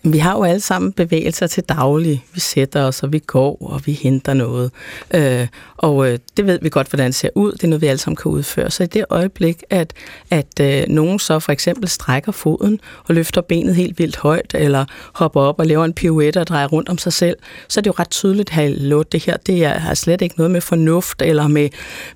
Vi 0.06 0.18
har 0.18 0.32
jo 0.32 0.44
alle 0.44 0.60
sammen 0.60 0.92
bevægelser 0.92 1.46
til 1.46 1.62
daglig. 1.62 2.24
Vi 2.34 2.40
sætter 2.40 2.82
os, 2.82 3.02
og 3.02 3.12
vi 3.12 3.18
går, 3.18 3.56
og 3.60 3.80
vi 3.86 3.92
henter 3.92 4.34
noget. 4.34 4.70
Øh, 5.14 5.46
og 5.76 6.10
øh, 6.10 6.18
det 6.36 6.46
ved 6.46 6.58
vi 6.62 6.68
godt, 6.68 6.88
hvordan 6.88 7.06
det 7.06 7.14
ser 7.14 7.28
ud. 7.34 7.52
Det 7.52 7.64
er 7.64 7.68
noget, 7.68 7.82
vi 7.82 7.86
alle 7.86 7.98
sammen 7.98 8.16
kan 8.16 8.32
udføre. 8.32 8.70
Så 8.70 8.82
i 8.82 8.86
det 8.86 9.04
øjeblik, 9.10 9.62
at, 9.70 9.92
at 10.30 10.60
øh, 10.60 10.82
nogen 10.88 11.18
så 11.18 11.38
for 11.38 11.52
eksempel 11.52 11.88
strækker 11.88 12.32
foden 12.32 12.80
og 13.04 13.14
løfter 13.14 13.40
benet 13.40 13.74
helt 13.74 13.98
vildt 13.98 14.16
højt, 14.16 14.54
eller 14.54 14.84
hopper 15.14 15.40
op 15.40 15.58
og 15.58 15.66
laver 15.66 15.84
en 15.84 15.92
pirouette 15.92 16.40
og 16.40 16.46
drejer 16.46 16.66
rundt 16.66 16.88
om 16.88 16.98
sig 16.98 17.12
selv, 17.12 17.36
så 17.68 17.80
er 17.80 17.82
det 17.82 17.86
jo 17.86 17.94
ret 17.98 18.10
tydeligt, 18.10 18.58
at 18.58 19.12
det 19.12 19.24
her 19.24 19.36
det 19.36 19.64
er, 19.64 19.78
har 19.78 19.94
slet 19.94 20.22
ikke 20.22 20.34
noget 20.36 20.50
med 20.50 20.60
fornuft 20.60 21.22
eller 21.22 21.48
med, 21.48 21.68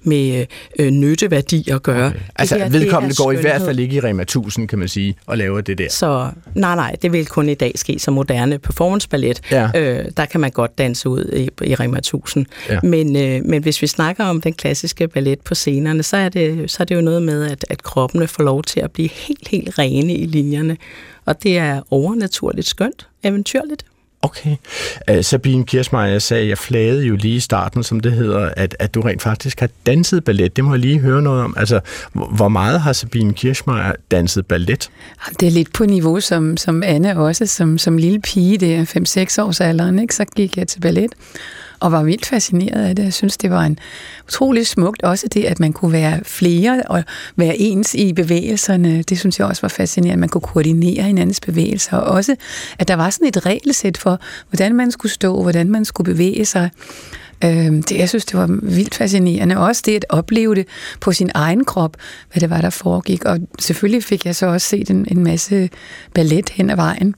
med 0.02 0.46
øh, 0.78 0.90
nytteværdi 0.90 1.70
at 1.70 1.82
gøre. 1.82 2.06
Okay. 2.06 2.20
Altså 2.36 2.54
det 2.54 2.62
her, 2.62 2.70
vedkommende 2.70 3.16
går 3.16 3.32
i 3.32 3.36
hvert 3.36 3.60
fald 3.60 3.78
ikke 3.78 3.96
i 3.96 4.00
Rema 4.00 4.22
1000, 4.22 4.68
kan 4.68 4.78
man 4.78 4.88
sige, 4.88 5.16
og 5.26 5.38
laver 5.38 5.60
det 5.60 5.78
der. 5.78 5.90
Så 5.90 6.30
nej, 6.54 6.74
nej, 6.74 6.96
det 7.02 7.12
vil 7.12 7.26
kun 7.26 7.48
i 7.48 7.54
dag 7.54 7.77
ske 7.78 7.98
som 7.98 8.14
moderne 8.14 8.58
performanceballet. 8.58 9.40
Ja. 9.50 9.70
Øh, 9.74 10.04
der 10.16 10.24
kan 10.24 10.40
man 10.40 10.50
godt 10.50 10.78
danse 10.78 11.08
ud 11.08 11.24
i, 11.36 11.64
i 11.64 11.74
Rema 11.74 11.98
1000. 11.98 12.46
Ja. 12.68 12.80
Men, 12.82 13.16
øh, 13.16 13.44
men 13.44 13.62
hvis 13.62 13.82
vi 13.82 13.86
snakker 13.86 14.24
om 14.24 14.40
den 14.40 14.52
klassiske 14.52 15.08
ballet 15.08 15.40
på 15.40 15.54
scenerne, 15.54 16.02
så 16.02 16.16
er 16.16 16.28
det, 16.28 16.70
så 16.70 16.76
er 16.80 16.84
det 16.84 16.94
jo 16.94 17.00
noget 17.00 17.22
med, 17.22 17.50
at, 17.50 17.64
at 17.70 17.82
kroppene 17.82 18.26
får 18.26 18.42
lov 18.42 18.62
til 18.62 18.80
at 18.80 18.90
blive 18.92 19.08
helt, 19.08 19.48
helt 19.48 19.78
rene 19.78 20.14
i 20.14 20.26
linjerne. 20.26 20.76
Og 21.24 21.42
det 21.42 21.58
er 21.58 21.80
overnaturligt 21.90 22.66
skønt, 22.66 23.08
eventyrligt. 23.22 23.84
Okay. 24.22 24.56
Uh, 25.10 25.20
Sabine 25.20 25.64
Kirsmeier 25.64 26.18
sagde, 26.18 26.48
jeg 26.48 26.58
flagede 26.58 27.02
jo 27.04 27.16
lige 27.16 27.36
i 27.36 27.40
starten, 27.40 27.82
som 27.82 28.00
det 28.00 28.12
hedder, 28.12 28.50
at, 28.56 28.76
at 28.78 28.94
du 28.94 29.00
rent 29.00 29.22
faktisk 29.22 29.60
har 29.60 29.68
danset 29.86 30.24
ballet. 30.24 30.56
Det 30.56 30.64
må 30.64 30.72
jeg 30.72 30.78
lige 30.78 30.98
høre 30.98 31.22
noget 31.22 31.42
om. 31.42 31.54
Altså, 31.56 31.80
hvor 32.12 32.48
meget 32.48 32.80
har 32.80 32.92
Sabine 32.92 33.34
Kirsmeier 33.34 33.92
danset 34.10 34.46
ballet? 34.46 34.90
Det 35.40 35.46
er 35.46 35.50
lidt 35.50 35.72
på 35.72 35.84
niveau 35.84 36.20
som, 36.20 36.56
som 36.56 36.82
Anne 36.82 37.18
også, 37.18 37.46
som, 37.46 37.78
som 37.78 37.96
lille 37.96 38.20
pige, 38.20 38.58
det 38.58 38.74
er 38.74 39.36
5-6 39.40 39.42
års 39.42 39.60
alderen, 39.60 39.98
ikke? 39.98 40.14
så 40.14 40.24
gik 40.24 40.56
jeg 40.56 40.68
til 40.68 40.80
ballet 40.80 41.12
og 41.80 41.92
var 41.92 42.02
vildt 42.02 42.26
fascineret 42.26 42.84
af 42.84 42.96
det. 42.96 43.02
Jeg 43.02 43.12
synes, 43.12 43.36
det 43.36 43.50
var 43.50 43.62
en 43.62 43.78
utrolig 44.26 44.66
smukt. 44.66 45.02
Også 45.02 45.28
det, 45.34 45.44
at 45.44 45.60
man 45.60 45.72
kunne 45.72 45.92
være 45.92 46.20
flere 46.24 46.82
og 46.86 47.04
være 47.36 47.56
ens 47.56 47.94
i 47.94 48.12
bevægelserne. 48.12 49.02
Det 49.02 49.18
synes 49.18 49.38
jeg 49.38 49.46
også 49.46 49.62
var 49.62 49.68
fascinerende. 49.68 50.20
Man 50.20 50.28
kunne 50.28 50.40
koordinere 50.40 51.02
hinandens 51.02 51.40
bevægelser. 51.40 51.96
Og 51.96 52.14
også, 52.14 52.36
at 52.78 52.88
der 52.88 52.94
var 52.94 53.10
sådan 53.10 53.28
et 53.28 53.46
regelsæt 53.46 53.98
for, 53.98 54.20
hvordan 54.50 54.74
man 54.74 54.90
skulle 54.90 55.12
stå, 55.12 55.42
hvordan 55.42 55.70
man 55.70 55.84
skulle 55.84 56.12
bevæge 56.12 56.44
sig. 56.44 56.70
Øhm, 57.44 57.82
det, 57.82 57.98
jeg 57.98 58.08
synes, 58.08 58.24
det 58.24 58.38
var 58.38 58.58
vildt 58.62 58.94
fascinerende. 58.94 59.58
Også 59.58 59.82
det 59.84 59.94
at 59.94 60.04
opleve 60.08 60.54
det 60.54 60.66
på 61.00 61.12
sin 61.12 61.30
egen 61.34 61.64
krop, 61.64 61.96
hvad 62.32 62.40
det 62.40 62.50
var, 62.50 62.60
der 62.60 62.70
foregik. 62.70 63.24
Og 63.24 63.38
selvfølgelig 63.58 64.04
fik 64.04 64.26
jeg 64.26 64.36
så 64.36 64.46
også 64.46 64.68
set 64.68 64.90
en, 64.90 65.06
en 65.10 65.24
masse 65.24 65.70
ballet 66.14 66.50
hen 66.50 66.70
ad 66.70 66.76
vejen. 66.76 67.14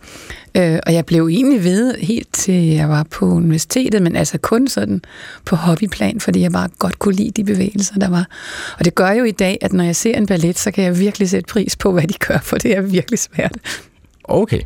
Øh, 0.55 0.79
og 0.87 0.95
jeg 0.95 1.07
blev 1.07 1.29
egentlig 1.29 1.65
ved 1.65 1.95
helt 1.95 2.33
til 2.33 2.67
jeg 2.67 2.89
var 2.89 3.03
på 3.11 3.27
universitetet, 3.27 4.03
men 4.03 4.17
altså 4.17 4.39
kun 4.39 4.69
sådan 4.69 5.03
på 5.45 5.57
hobbyplan, 5.57 6.21
fordi 6.21 6.41
jeg 6.41 6.53
bare 6.53 6.69
godt 6.79 6.99
kunne 6.99 7.15
lide 7.15 7.31
de 7.31 7.45
bevægelser, 7.45 7.95
der 7.95 8.09
var. 8.09 8.27
Og 8.79 8.85
det 8.85 8.95
gør 8.95 9.11
jo 9.11 9.25
i 9.25 9.31
dag, 9.31 9.59
at 9.61 9.73
når 9.73 9.85
jeg 9.85 9.97
ser 9.97 10.17
en 10.17 10.27
ballet, 10.27 10.59
så 10.59 10.71
kan 10.71 10.85
jeg 10.85 10.99
virkelig 10.99 11.31
sætte 11.31 11.47
pris 11.53 11.77
på, 11.77 11.93
hvad 11.93 12.03
de 12.03 12.15
gør, 12.15 12.39
for 12.43 12.57
det 12.57 12.77
er 12.77 12.81
virkelig 12.81 13.19
svært. 13.19 13.57
Okay. 14.25 14.61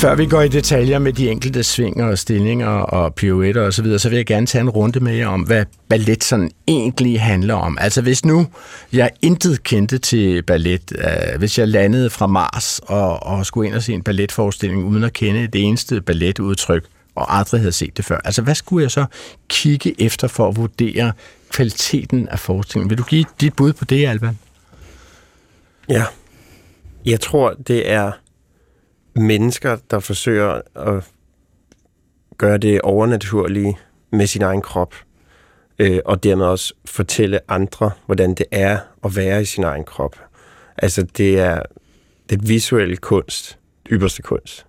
Før 0.00 0.14
vi 0.14 0.26
går 0.26 0.42
i 0.42 0.48
detaljer 0.48 0.98
med 0.98 1.12
de 1.12 1.30
enkelte 1.30 1.62
svinger 1.62 2.06
og 2.06 2.18
stillinger 2.18 2.68
og 2.68 3.14
pirouetter 3.14 3.62
osv., 3.62 3.72
så, 3.72 3.82
videre, 3.82 3.98
så 3.98 4.08
vil 4.08 4.16
jeg 4.16 4.26
gerne 4.26 4.46
tage 4.46 4.62
en 4.62 4.70
runde 4.70 5.00
med 5.00 5.14
jer 5.14 5.28
om, 5.28 5.40
hvad 5.40 5.64
ballet 5.88 6.24
sådan 6.24 6.50
egentlig 6.68 7.20
handler 7.20 7.54
om. 7.54 7.78
Altså 7.80 8.02
hvis 8.02 8.24
nu 8.24 8.46
jeg 8.92 9.10
intet 9.22 9.62
kendte 9.62 9.98
til 9.98 10.42
ballet, 10.42 10.92
øh, 10.98 11.38
hvis 11.38 11.58
jeg 11.58 11.68
landede 11.68 12.10
fra 12.10 12.26
Mars 12.26 12.80
og, 12.82 13.22
og 13.22 13.46
skulle 13.46 13.68
ind 13.68 13.76
og 13.76 13.82
se 13.82 13.92
en 13.92 14.02
balletforestilling 14.02 14.84
uden 14.84 15.04
at 15.04 15.12
kende 15.12 15.46
det 15.46 15.62
eneste 15.62 16.00
balletudtryk, 16.00 16.84
og 17.14 17.38
aldrig 17.38 17.60
havde 17.60 17.72
set 17.72 17.96
det 17.96 18.04
før. 18.04 18.20
Altså 18.24 18.42
hvad 18.42 18.54
skulle 18.54 18.82
jeg 18.82 18.90
så 18.90 19.04
kigge 19.48 20.02
efter 20.02 20.28
for 20.28 20.48
at 20.48 20.56
vurdere 20.56 21.12
kvaliteten 21.50 22.28
af 22.28 22.38
forestillingen? 22.38 22.90
Vil 22.90 22.98
du 22.98 23.04
give 23.04 23.24
dit 23.40 23.54
bud 23.54 23.72
på 23.72 23.84
det, 23.84 24.06
Alban? 24.06 24.38
Ja. 25.88 26.04
Jeg 27.04 27.20
tror, 27.20 27.54
det 27.66 27.90
er 27.90 28.12
mennesker, 29.20 29.76
der 29.90 30.00
forsøger 30.00 30.60
at 30.76 31.04
gøre 32.38 32.58
det 32.58 32.80
overnaturlige 32.80 33.78
med 34.12 34.26
sin 34.26 34.42
egen 34.42 34.62
krop, 34.62 34.94
øh, 35.78 35.98
og 36.04 36.22
dermed 36.22 36.46
også 36.46 36.74
fortælle 36.84 37.40
andre, 37.48 37.90
hvordan 38.06 38.34
det 38.34 38.46
er 38.50 38.78
at 39.04 39.16
være 39.16 39.42
i 39.42 39.44
sin 39.44 39.64
egen 39.64 39.84
krop. 39.84 40.16
Altså, 40.76 41.02
det 41.02 41.40
er 41.40 41.62
det 42.30 42.48
visuelle 42.48 42.96
kunst, 42.96 43.58
ypperste 43.90 44.22
kunst, 44.22 44.66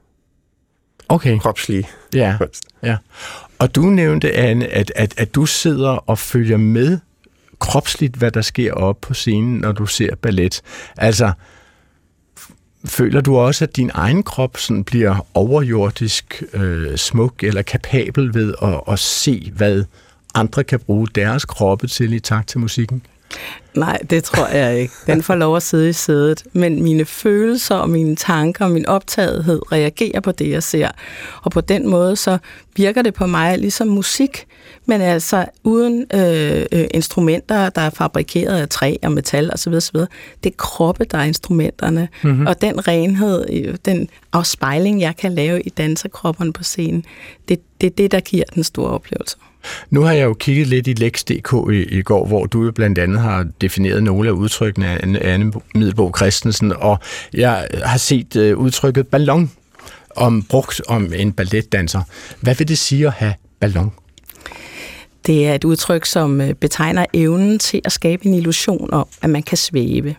Okay. 1.09 1.39
kropslige 1.39 1.87
Ja. 2.13 2.35
kunst. 2.37 2.63
Ja, 2.83 2.97
og 3.59 3.75
du 3.75 3.81
nævnte, 3.81 4.31
Anne, 4.33 4.67
at, 4.67 4.91
at, 4.95 5.13
at 5.17 5.35
du 5.35 5.45
sidder 5.45 5.89
og 5.89 6.19
følger 6.19 6.57
med 6.57 6.99
kropsligt, 7.59 8.15
hvad 8.15 8.31
der 8.31 8.41
sker 8.41 8.73
op 8.73 9.01
på 9.01 9.13
scenen, 9.13 9.57
når 9.57 9.71
du 9.71 9.85
ser 9.85 10.15
ballet. 10.15 10.61
Altså, 10.97 11.31
føler 12.85 13.21
du 13.21 13.37
også, 13.37 13.65
at 13.65 13.75
din 13.75 13.91
egen 13.93 14.23
krop 14.23 14.57
sådan 14.57 14.83
bliver 14.83 15.27
overjordisk 15.33 16.43
øh, 16.53 16.97
smuk 16.97 17.43
eller 17.43 17.61
kapabel 17.61 18.33
ved 18.33 18.53
at, 18.61 18.81
at 18.87 18.99
se, 18.99 19.51
hvad 19.55 19.83
andre 20.33 20.63
kan 20.63 20.79
bruge 20.79 21.07
deres 21.15 21.45
kroppe 21.45 21.87
til 21.87 22.13
i 22.13 22.19
takt 22.19 22.47
til 22.47 22.59
musikken? 22.59 23.01
Nej, 23.73 23.97
det 24.09 24.23
tror 24.23 24.47
jeg 24.47 24.79
ikke. 24.79 24.93
Den 25.07 25.23
får 25.23 25.35
lov 25.35 25.55
at 25.55 25.63
sidde 25.63 25.89
i 25.89 25.93
sædet. 25.93 26.43
Men 26.53 26.83
mine 26.83 27.05
følelser 27.05 27.75
og 27.75 27.89
mine 27.89 28.15
tanker 28.15 28.65
og 28.65 28.71
min 28.71 28.85
optagethed 28.85 29.71
reagerer 29.71 30.19
på 30.19 30.31
det, 30.31 30.49
jeg 30.49 30.63
ser. 30.63 30.89
Og 31.41 31.51
på 31.51 31.61
den 31.61 31.89
måde 31.89 32.15
så 32.15 32.37
virker 32.75 33.01
det 33.01 33.13
på 33.13 33.25
mig 33.25 33.57
ligesom 33.57 33.87
musik, 33.87 34.47
men 34.91 35.01
altså 35.01 35.45
uden 35.63 36.05
øh, 36.13 36.65
øh, 36.71 36.87
instrumenter, 36.93 37.69
der 37.69 37.81
er 37.81 37.89
fabrikeret 37.89 38.61
af 38.61 38.69
træ 38.69 38.95
og 39.03 39.11
metal 39.11 39.53
osv. 39.53 39.73
osv. 39.73 39.97
Det 40.43 40.49
er 40.49 40.55
kroppe, 40.57 41.05
der 41.11 41.17
er 41.17 41.23
instrumenterne. 41.23 42.07
Mm-hmm. 42.23 42.47
Og 42.47 42.61
den 42.61 42.87
renhed, 42.87 43.45
øh, 43.49 43.75
den 43.85 44.09
afspejling, 44.33 45.01
jeg 45.01 45.15
kan 45.15 45.31
lave 45.31 45.61
i 45.61 45.69
danserkropperne 45.69 46.53
på 46.53 46.63
scenen, 46.63 47.05
det, 47.49 47.59
det 47.81 47.87
er 47.87 47.91
det, 47.91 48.11
der 48.11 48.19
giver 48.19 48.43
den 48.55 48.63
store 48.63 48.91
oplevelse. 48.91 49.37
Nu 49.89 50.01
har 50.01 50.11
jeg 50.11 50.23
jo 50.23 50.33
kigget 50.33 50.67
lidt 50.67 50.87
i 50.87 50.93
Lex.dk 50.93 51.73
i, 51.73 51.99
i 51.99 52.01
går, 52.01 52.27
hvor 52.27 52.45
du 52.45 52.63
jo 52.63 52.71
blandt 52.71 52.97
andet 52.97 53.19
har 53.19 53.47
defineret 53.61 54.03
nogle 54.03 54.29
af 54.29 54.33
udtrykkene 54.33 54.87
af 54.87 54.97
Anne- 54.97 55.61
Middelbo 55.75 56.11
Christensen, 56.17 56.73
og 56.73 56.99
jeg 57.33 57.67
har 57.83 57.97
set 57.97 58.35
uh, 58.35 58.59
udtrykket 58.59 59.07
ballon 59.07 59.51
om, 60.15 60.43
brugt 60.43 60.81
om 60.87 61.13
en 61.13 61.31
balletdanser. 61.31 62.01
Hvad 62.41 62.55
vil 62.55 62.67
det 62.67 62.77
sige 62.77 63.07
at 63.07 63.13
have 63.13 63.33
ballon? 63.59 63.91
Det 65.25 65.47
er 65.47 65.55
et 65.55 65.63
udtryk, 65.63 66.05
som 66.05 66.41
øh, 66.41 66.53
betegner 66.53 67.05
evnen 67.13 67.59
til 67.59 67.81
at 67.85 67.91
skabe 67.91 68.25
en 68.25 68.33
illusion 68.33 68.93
om, 68.93 69.07
at 69.21 69.29
man 69.29 69.43
kan 69.43 69.57
svæve. 69.57 70.15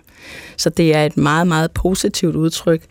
Så 0.57 0.71
det 0.71 0.95
er 0.95 1.07
et 1.07 1.17
meget, 1.17 1.47
meget 1.47 1.71
positivt 1.71 2.37
udtryk. 2.37 2.83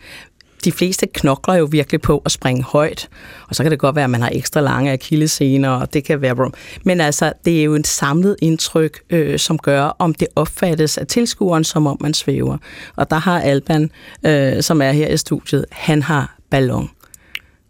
De 0.64 0.72
fleste 0.72 1.06
knokler 1.06 1.54
jo 1.54 1.68
virkelig 1.70 2.00
på 2.00 2.22
at 2.24 2.32
springe 2.32 2.62
højt, 2.62 3.08
og 3.48 3.54
så 3.54 3.62
kan 3.62 3.70
det 3.70 3.78
godt 3.78 3.96
være, 3.96 4.04
at 4.04 4.10
man 4.10 4.22
har 4.22 4.30
ekstra 4.32 4.60
lange 4.60 4.92
akillescener, 4.92 5.68
og 5.68 5.94
det 5.94 6.04
kan 6.04 6.22
være... 6.22 6.50
Men 6.84 7.00
altså, 7.00 7.32
det 7.44 7.60
er 7.60 7.64
jo 7.64 7.74
et 7.74 7.86
samlet 7.86 8.36
indtryk, 8.42 9.00
øh, 9.10 9.38
som 9.38 9.58
gør, 9.58 9.96
om 9.98 10.14
det 10.14 10.28
opfattes 10.36 10.98
af 10.98 11.06
tilskueren, 11.06 11.64
som 11.64 11.86
om 11.86 11.96
man 12.00 12.14
svæver. 12.14 12.58
Og 12.96 13.10
der 13.10 13.16
har 13.16 13.40
Alban, 13.40 13.90
øh, 14.26 14.62
som 14.62 14.82
er 14.82 14.92
her 14.92 15.08
i 15.08 15.16
studiet, 15.16 15.64
han 15.70 16.02
har 16.02 16.36
ballon. 16.50 16.90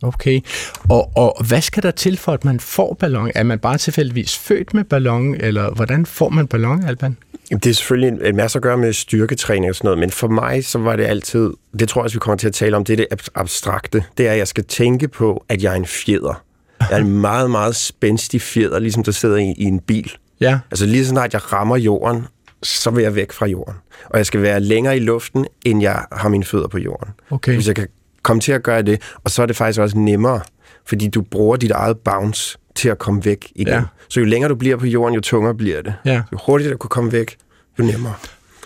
Okay. 0.02 0.40
Og, 0.88 1.16
og 1.16 1.44
hvad 1.48 1.60
skal 1.60 1.82
der 1.82 1.90
til 1.90 2.16
for, 2.16 2.32
at 2.32 2.44
man 2.44 2.60
får 2.60 2.96
ballon? 3.00 3.30
Er 3.34 3.42
man 3.42 3.58
bare 3.58 3.78
tilfældigvis 3.78 4.38
født 4.38 4.74
med 4.74 4.84
ballon, 4.84 5.34
eller 5.34 5.70
hvordan 5.74 6.06
får 6.06 6.28
man 6.28 6.46
ballon, 6.46 6.84
Alban? 6.84 7.16
Det 7.50 7.66
er 7.66 7.74
selvfølgelig 7.74 8.28
en, 8.28 8.36
masse 8.36 8.58
at 8.58 8.62
gøre 8.62 8.76
med 8.76 8.92
styrketræning 8.92 9.70
og 9.70 9.74
sådan 9.74 9.86
noget, 9.86 9.98
men 9.98 10.10
for 10.10 10.28
mig 10.28 10.64
så 10.64 10.78
var 10.78 10.96
det 10.96 11.04
altid, 11.04 11.50
det 11.78 11.88
tror 11.88 12.00
jeg 12.00 12.04
også, 12.04 12.16
vi 12.16 12.20
kommer 12.20 12.36
til 12.36 12.46
at 12.48 12.54
tale 12.54 12.76
om, 12.76 12.84
det 12.84 12.92
er 12.92 12.96
det 12.96 13.06
ab- 13.12 13.28
abstrakte. 13.34 14.04
Det 14.18 14.28
er, 14.28 14.32
at 14.32 14.38
jeg 14.38 14.48
skal 14.48 14.64
tænke 14.64 15.08
på, 15.08 15.44
at 15.48 15.62
jeg 15.62 15.72
er 15.72 15.76
en 15.76 15.86
fjeder. 15.86 16.42
Jeg 16.80 16.98
er 16.98 17.02
en 17.04 17.18
meget, 17.20 17.50
meget 17.50 17.76
spændstig 17.76 18.42
fjeder, 18.42 18.78
ligesom 18.78 19.04
der 19.04 19.12
sidder 19.12 19.36
i, 19.36 19.54
i 19.58 19.64
en 19.64 19.80
bil. 19.80 20.12
Ja. 20.40 20.58
Altså 20.70 20.86
lige 20.86 21.04
så 21.04 21.10
snart 21.10 21.32
jeg 21.32 21.52
rammer 21.52 21.76
jorden, 21.76 22.26
så 22.62 22.90
vil 22.90 23.02
jeg 23.02 23.14
væk 23.14 23.32
fra 23.32 23.46
jorden. 23.46 23.74
Og 24.04 24.18
jeg 24.18 24.26
skal 24.26 24.42
være 24.42 24.60
længere 24.60 24.96
i 24.96 25.00
luften, 25.00 25.46
end 25.64 25.82
jeg 25.82 26.04
har 26.12 26.28
mine 26.28 26.44
fødder 26.44 26.68
på 26.68 26.78
jorden. 26.78 27.08
Okay. 27.30 27.54
Hvis 27.54 27.66
jeg 27.66 27.76
kan 27.76 27.88
komme 28.22 28.40
til 28.40 28.52
at 28.52 28.62
gøre 28.62 28.82
det, 28.82 29.00
og 29.24 29.30
så 29.30 29.42
er 29.42 29.46
det 29.46 29.56
faktisk 29.56 29.80
også 29.80 29.98
nemmere, 29.98 30.40
fordi 30.86 31.08
du 31.08 31.22
bruger 31.22 31.56
dit 31.56 31.70
eget 31.70 31.98
bounce 31.98 32.58
til 32.74 32.88
at 32.88 32.98
komme 32.98 33.24
væk 33.24 33.52
igen. 33.54 33.74
Ja. 33.74 33.82
Så 34.08 34.20
jo 34.20 34.26
længere 34.26 34.48
du 34.48 34.54
bliver 34.54 34.76
på 34.76 34.86
jorden, 34.86 35.14
jo 35.14 35.20
tungere 35.20 35.54
bliver 35.54 35.82
det. 35.82 35.94
Ja. 36.04 36.22
Jo 36.32 36.38
hurtigere 36.46 36.72
du 36.72 36.78
kan 36.78 36.88
komme 36.88 37.12
væk, 37.12 37.36
jo 37.78 37.84
nemmere. 37.84 38.14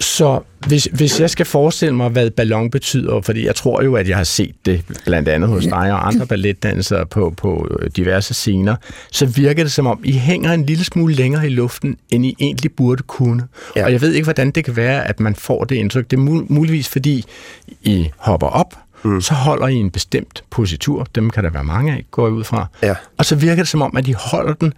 Så 0.01 0.41
hvis, 0.67 0.89
hvis 0.93 1.21
jeg 1.21 1.31
skal 1.31 1.47
forestille 1.47 1.95
mig, 1.95 2.09
hvad 2.09 2.31
ballon 2.31 2.71
betyder, 2.71 3.21
fordi 3.21 3.47
jeg 3.47 3.55
tror 3.55 3.83
jo, 3.83 3.95
at 3.95 4.09
jeg 4.09 4.17
har 4.17 4.25
set 4.25 4.55
det 4.67 4.83
blandt 5.05 5.29
andet 5.29 5.49
hos 5.49 5.65
dig 5.65 5.93
og 5.93 6.07
andre 6.07 6.27
balletdansere 6.27 7.07
på, 7.07 7.35
på 7.37 7.69
diverse 7.97 8.35
scener, 8.35 8.77
så 9.13 9.27
virker 9.27 9.63
det 9.63 9.73
som 9.73 9.87
om, 9.87 10.01
I 10.05 10.13
hænger 10.13 10.53
en 10.53 10.67
lille 10.67 10.85
smule 10.85 11.15
længere 11.15 11.47
i 11.47 11.51
luften, 11.51 11.97
end 12.11 12.27
I 12.27 12.37
egentlig 12.41 12.73
burde 12.73 13.03
kunne. 13.03 13.43
Ja. 13.77 13.81
Ja. 13.81 13.87
Og 13.87 13.93
jeg 13.93 14.01
ved 14.01 14.13
ikke, 14.13 14.25
hvordan 14.25 14.51
det 14.51 14.65
kan 14.65 14.77
være, 14.77 15.09
at 15.09 15.21
man 15.21 15.35
får 15.35 15.65
det 15.65 15.77
indtryk. 15.77 16.11
Det 16.11 16.17
er 16.17 16.21
mul- 16.21 16.47
muligvis, 16.49 16.89
fordi 16.89 17.25
I 17.83 18.11
hopper 18.17 18.47
op, 18.47 18.75
mm. 19.07 19.21
så 19.21 19.35
holder 19.35 19.67
I 19.67 19.75
en 19.75 19.91
bestemt 19.91 20.45
positur. 20.51 21.07
Dem 21.15 21.31
kan 21.31 21.45
der 21.45 21.51
være 21.51 21.65
mange 21.65 21.93
af, 21.93 22.05
går 22.11 22.27
jeg 22.27 22.33
ud 22.33 22.45
fra. 22.45 22.67
Ja. 22.83 22.95
Og 23.19 23.25
så 23.25 23.35
virker 23.37 23.63
det 23.63 23.69
som 23.69 23.83
om, 23.83 23.97
at 23.97 24.09
I 24.09 24.13
holder 24.19 24.55
den 24.55 24.73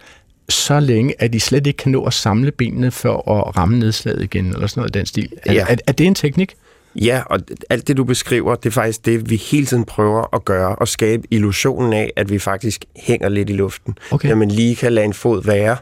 så 0.49 0.79
længe, 0.79 1.13
at 1.19 1.33
de 1.33 1.39
slet 1.39 1.67
ikke 1.67 1.77
kan 1.77 1.91
nå 1.91 2.03
at 2.05 2.13
samle 2.13 2.51
benene 2.51 2.91
for 2.91 3.31
at 3.31 3.57
ramme 3.57 3.79
nedslaget 3.79 4.23
igen, 4.23 4.45
eller 4.45 4.67
sådan 4.67 4.81
noget 4.81 4.95
i 4.95 4.99
den 4.99 5.05
stil. 5.05 5.29
Er, 5.45 5.53
Ja. 5.53 5.65
er, 5.69 5.75
er 5.87 5.91
det 5.91 6.07
en 6.07 6.15
teknik? 6.15 6.55
Ja, 6.95 7.21
og 7.25 7.39
alt 7.69 7.87
det, 7.87 7.97
du 7.97 8.03
beskriver, 8.03 8.55
det 8.55 8.69
er 8.69 8.73
faktisk 8.73 9.05
det, 9.05 9.29
vi 9.29 9.35
hele 9.35 9.65
tiden 9.65 9.85
prøver 9.85 10.35
at 10.35 10.45
gøre, 10.45 10.75
og 10.75 10.87
skabe 10.87 11.23
illusionen 11.31 11.93
af, 11.93 12.11
at 12.15 12.29
vi 12.29 12.39
faktisk 12.39 12.85
hænger 12.95 13.29
lidt 13.29 13.49
i 13.49 13.53
luften. 13.53 13.97
Okay. 14.11 14.29
At 14.31 14.37
man 14.37 14.51
lige 14.51 14.75
kan 14.75 14.93
lade 14.93 15.05
en 15.05 15.13
fod 15.13 15.43
være, 15.43 15.77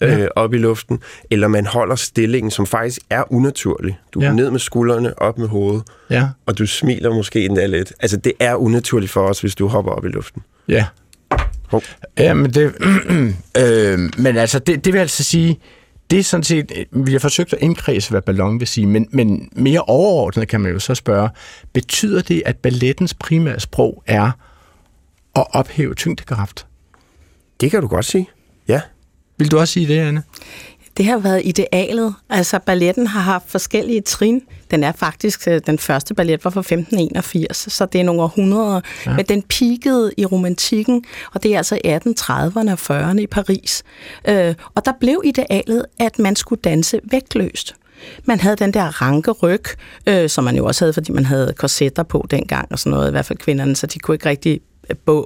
ja. 0.00 0.18
øh, 0.18 0.28
op 0.36 0.54
i 0.54 0.58
luften, 0.58 0.98
eller 1.30 1.48
man 1.48 1.66
holder 1.66 1.96
stillingen, 1.96 2.50
som 2.50 2.66
faktisk 2.66 3.00
er 3.10 3.32
unaturlig. 3.32 3.98
Du 4.14 4.20
er 4.20 4.24
Ja. 4.24 4.32
ned 4.32 4.50
med 4.50 4.60
skuldrene, 4.60 5.18
op 5.22 5.38
med 5.38 5.48
hovedet, 5.48 5.82
Ja, 6.10 6.28
og 6.46 6.58
du 6.58 6.66
smiler 6.66 7.14
måske 7.14 7.44
endda 7.44 7.66
lidt. 7.66 7.92
Altså, 8.00 8.16
det 8.16 8.32
er 8.40 8.54
unaturligt 8.54 9.12
for 9.12 9.20
os, 9.28 9.40
hvis 9.40 9.54
du 9.54 9.66
hopper 9.68 9.92
op 9.92 10.04
i 10.04 10.08
luften. 10.08 10.42
ja. 10.68 10.86
Hov. 11.68 11.82
Ja, 12.18 12.34
men 12.34 12.50
det, 12.54 12.74
øh, 13.62 13.98
men 14.18 14.36
altså, 14.36 14.58
det, 14.58 14.84
det 14.84 14.92
vil 14.92 14.98
altså 14.98 15.24
sige, 15.24 15.58
det 16.10 16.18
er 16.18 16.22
sådan 16.22 16.44
set, 16.44 16.72
vi 16.92 17.12
har 17.12 17.18
forsøgt 17.18 17.52
at 17.52 17.58
indkredse, 17.62 18.10
hvad 18.10 18.22
ballon 18.22 18.60
vil 18.60 18.66
sige, 18.68 18.86
men, 18.86 19.08
men 19.12 19.48
mere 19.52 19.80
overordnet 19.80 20.48
kan 20.48 20.60
man 20.60 20.72
jo 20.72 20.78
så 20.78 20.94
spørge, 20.94 21.28
betyder 21.72 22.22
det, 22.22 22.42
at 22.46 22.56
ballettens 22.56 23.14
primære 23.14 23.60
sprog 23.60 24.02
er 24.06 24.30
at 25.36 25.46
ophæve 25.52 25.94
tyngdekraft? 25.94 26.66
Det 27.60 27.70
kan 27.70 27.80
du 27.82 27.88
godt 27.88 28.04
sige. 28.04 28.28
Ja. 28.68 28.80
Vil 29.38 29.50
du 29.50 29.58
også 29.58 29.72
sige 29.72 29.88
det, 29.88 29.98
Anne? 29.98 30.22
Det 30.98 31.06
har 31.06 31.18
været 31.18 31.42
idealet. 31.44 32.14
Altså, 32.30 32.58
balletten 32.58 33.06
har 33.06 33.20
haft 33.20 33.44
forskellige 33.50 34.00
trin. 34.00 34.42
Den 34.70 34.84
er 34.84 34.92
faktisk, 34.92 35.48
øh, 35.48 35.60
den 35.66 35.78
første 35.78 36.14
ballet 36.14 36.44
var 36.44 36.50
fra 36.50 36.60
1581, 36.60 37.66
så 37.72 37.86
det 37.86 38.00
er 38.00 38.04
nogle 38.04 38.22
århundreder. 38.22 38.80
Ja. 39.06 39.16
Men 39.16 39.24
den 39.24 39.42
peakede 39.42 40.12
i 40.16 40.24
romantikken, 40.24 41.04
og 41.34 41.42
det 41.42 41.52
er 41.52 41.56
altså 41.56 41.74
1830'erne 41.74 42.72
og 42.72 43.10
40'erne 43.10 43.18
i 43.18 43.26
Paris. 43.26 43.82
Øh, 44.28 44.54
og 44.74 44.84
der 44.84 44.92
blev 45.00 45.22
idealet, 45.24 45.84
at 45.98 46.18
man 46.18 46.36
skulle 46.36 46.60
danse 46.64 47.00
vægtløst. 47.04 47.74
Man 48.24 48.40
havde 48.40 48.56
den 48.56 48.74
der 48.74 49.02
ranke 49.02 49.30
ryg, 49.30 49.64
øh, 50.06 50.28
som 50.28 50.44
man 50.44 50.56
jo 50.56 50.66
også 50.66 50.84
havde, 50.84 50.92
fordi 50.92 51.12
man 51.12 51.26
havde 51.26 51.54
korsetter 51.56 52.02
på 52.02 52.26
dengang 52.30 52.72
og 52.72 52.78
sådan 52.78 52.90
noget, 52.90 53.08
i 53.08 53.10
hvert 53.10 53.26
fald 53.26 53.38
kvinderne, 53.38 53.76
så 53.76 53.86
de 53.86 53.98
kunne 53.98 54.14
ikke 54.14 54.28
rigtig 54.28 54.60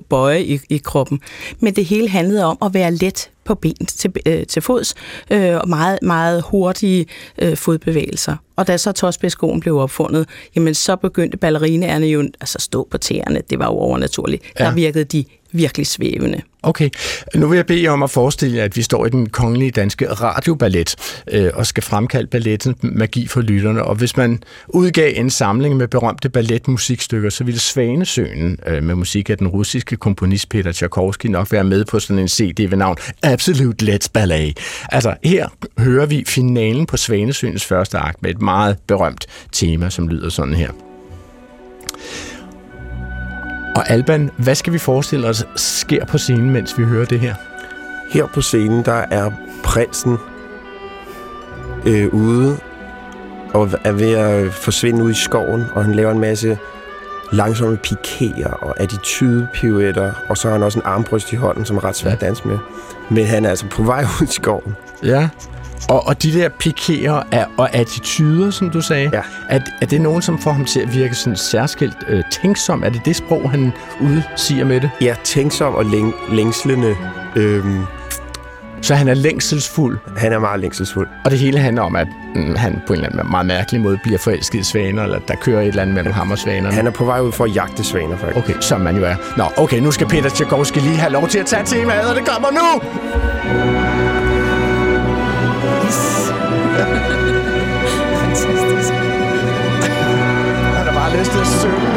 bøje 0.09 0.43
i, 0.43 0.61
i 0.69 0.77
kroppen. 0.85 1.21
Men 1.61 1.77
det 1.77 1.85
hele 1.85 2.09
handlede 2.09 2.45
om 2.45 2.59
at 2.65 2.75
være 2.75 2.91
let 2.91 3.31
på 3.45 3.55
ben 3.55 3.87
til, 3.87 4.13
øh, 4.27 4.47
til 4.47 4.63
fods, 4.63 4.95
øh, 5.31 5.57
og 5.57 5.69
meget, 5.69 5.99
meget 6.03 6.43
hurtige 6.43 7.07
øh, 7.39 7.57
fodbevægelser. 7.57 8.37
Og 8.57 8.67
da 8.67 8.77
så 8.77 8.93
tosbæskoen 8.93 9.61
blev 9.61 9.77
opfundet, 9.77 10.29
jamen 10.57 10.75
så 10.75 10.97
begyndte 10.97 11.37
ballerinaerne 11.37 12.07
jo 12.07 12.21
altså 12.41 12.59
stå 12.59 12.89
på 12.91 12.99
tæerne. 12.99 13.43
Det 13.51 13.59
var 13.59 13.67
jo 13.67 13.73
overnaturligt. 13.73 14.43
Ja. 14.59 14.65
Der 14.65 14.75
virkede 14.75 15.05
de 15.05 15.25
virkelig 15.53 15.87
svævende. 15.87 16.41
Okay, 16.65 16.91
nu 17.35 17.49
vil 17.49 17.57
jeg 17.57 17.67
bede 17.67 17.83
jer 17.83 17.91
om 17.91 18.03
at 18.03 18.11
forestille 18.11 18.57
jer, 18.57 18.65
at 18.65 18.77
vi 18.77 18.83
står 18.83 19.07
i 19.07 19.09
den 19.09 19.29
kongelige 19.29 19.71
danske 19.71 20.13
radioballet 20.13 21.21
øh, 21.33 21.51
og 21.55 21.67
skal 21.67 21.83
fremkalde 21.83 22.27
ballettens 22.27 22.77
magi 22.83 23.27
for 23.27 23.41
lytterne. 23.41 23.85
Og 23.85 23.95
hvis 23.95 24.17
man 24.17 24.43
udgav 24.69 25.13
en 25.17 25.31
samling 25.31 25.77
med 25.77 25.89
berømte 25.89 26.29
balletmusikstykker, 26.29 27.31
så 27.31 27.45
ville 27.45 27.61
Svanesøen 27.61 28.59
øh, 28.67 28.83
med 28.83 28.95
musik 28.95 29.31
af 29.31 29.39
den 29.39 29.49
russiske 29.49 29.97
komponist 29.97 30.49
Peter 30.49 30.73
Tchaikovsky 30.73 31.27
nok 31.27 31.53
være 31.53 31.65
med 31.65 31.85
på 31.85 32.01
sådan 32.01 32.19
en 32.19 32.29
CD 32.29 32.71
ved 32.71 32.79
navn 32.79 32.97
Absolute 33.23 33.87
Let's 33.87 34.09
Ballet. 34.13 34.59
Altså 34.89 35.15
her 35.25 35.49
hører 35.79 36.07
vi 36.07 36.25
finalen 36.27 36.87
på 36.87 36.97
Svanesøens 36.97 37.65
første 37.65 37.99
akt 37.99 38.23
med 38.23 38.31
et 38.31 38.43
meget 38.43 38.77
berømt 38.87 39.27
tema, 39.53 39.91
som 39.91 40.09
lyder 40.09 40.29
sådan 40.29 40.55
her. 40.55 40.71
Og 43.75 43.91
Alban, 43.91 44.31
hvad 44.37 44.55
skal 44.55 44.73
vi 44.73 44.79
forestille 44.79 45.29
os 45.29 45.47
sker 45.57 46.05
på 46.05 46.19
scenen, 46.19 46.51
mens 46.51 46.79
vi 46.79 46.85
hører 46.85 47.05
det 47.05 47.21
her? 47.21 47.35
Her 48.11 48.27
på 48.27 48.41
scenen, 48.41 48.85
der 48.85 49.05
er 49.11 49.31
prinsen 49.63 50.19
øh, 51.87 52.15
ude 52.15 52.59
og 53.55 53.71
er 53.85 53.93
ved 53.93 54.13
at 54.13 54.55
forsvinde 54.55 55.05
ud 55.05 55.11
i 55.11 55.15
skoven, 55.15 55.65
og 55.75 55.85
han 55.85 55.95
laver 55.95 56.13
en 56.13 56.19
masse 56.19 56.59
langsomme 57.33 57.77
pikerer 57.77 58.51
og 58.51 58.81
attitude-pirouetter, 58.81 60.13
og 60.29 60.37
så 60.37 60.49
har 60.49 60.53
han 60.53 60.63
også 60.63 60.79
en 60.79 60.85
armbryst 60.85 61.33
i 61.33 61.37
hånden, 61.37 61.65
som 61.65 61.77
er 61.77 61.85
ret 61.85 61.97
svært 61.97 62.15
at 62.15 62.21
danse 62.21 62.49
med. 62.49 62.59
Men 63.11 63.27
han 63.27 63.45
er 63.45 63.51
altså 63.51 63.67
på 63.67 63.83
vej 63.83 64.05
ud 64.21 64.27
i 64.27 64.33
skoven. 64.33 64.77
Ja. 65.03 65.29
Og, 65.89 66.07
og 66.07 66.23
de 66.23 66.33
der 66.33 66.49
pikerer 66.49 67.23
er, 67.33 67.45
og 67.57 67.75
attityder, 67.75 68.51
som 68.51 68.71
du 68.71 68.81
sagde, 68.81 69.11
Ja. 69.13 69.21
er, 69.49 69.61
er 69.83 69.87
det 69.87 70.01
nogen, 70.01 70.23
som 70.23 70.39
får 70.39 70.53
ham 70.53 70.65
til 70.65 70.81
at 70.81 70.95
virke 70.95 71.15
sådan 71.15 71.37
særskilt 71.37 71.97
øh, 72.09 72.23
tænksom? 72.43 72.83
Er 72.85 72.89
det 72.89 73.05
det 73.05 73.17
sprog, 73.17 73.51
han 73.51 73.73
udsiger 74.01 74.65
med 74.65 74.81
det? 74.81 74.91
Ja, 75.01 75.15
tænksom 75.25 75.75
og 75.75 75.85
læng- 75.85 76.35
længslende. 76.35 76.97
Øhm, 77.37 77.85
Så 78.83 78.95
han 78.95 79.09
er 79.09 79.15
længselsfuld, 79.15 79.99
han 80.17 80.33
er 80.33 80.39
meget 80.39 80.61
længselsfuld. 80.61 81.09
og 81.25 81.31
det 81.31 81.39
hele 81.39 81.59
handler 81.59 81.83
om, 81.83 81.97
at 81.97 82.09
mm, 82.35 82.57
han 82.57 82.83
på 82.87 82.93
en 82.93 82.99
eller 82.99 83.11
anden 83.13 83.31
meget 83.31 83.47
mærkelig 83.47 83.81
måde 83.81 83.99
bliver 84.03 84.19
forelsket 84.19 84.59
i 84.59 84.63
svaner, 84.63 85.03
eller 85.03 85.19
der 85.29 85.35
kører 85.35 85.61
et 85.61 85.69
eller 85.69 85.83
andet 85.83 85.95
mellem 85.95 86.13
ham 86.13 86.31
og 86.31 86.39
svanerne. 86.39 86.75
Han 86.75 86.87
er 86.87 86.91
på 86.91 87.05
vej 87.05 87.21
ud 87.21 87.33
for 87.33 87.45
at 87.45 87.55
jagte 87.55 87.85
svaner, 87.85 88.17
faktisk. 88.17 88.37
Okay, 88.45 88.61
som 88.61 88.81
man 88.81 88.97
jo 88.97 89.05
er. 89.05 89.15
Nå, 89.37 89.45
okay, 89.57 89.79
nu 89.79 89.91
skal 89.91 90.07
Peter 90.09 90.29
Tchaikovsky 90.31 90.79
lige 90.79 90.97
have 90.97 91.13
lov 91.13 91.29
til 91.29 91.39
at 91.39 91.47
tage 91.47 91.65
temaet, 91.65 92.09
og 92.11 92.15
det 92.17 92.25
kommer 92.29 92.49
nu! 92.51 94.12
Har 101.13 101.19
lyst 101.19 101.31
til 101.31 101.39
at 101.39 101.47
synge. 101.47 101.93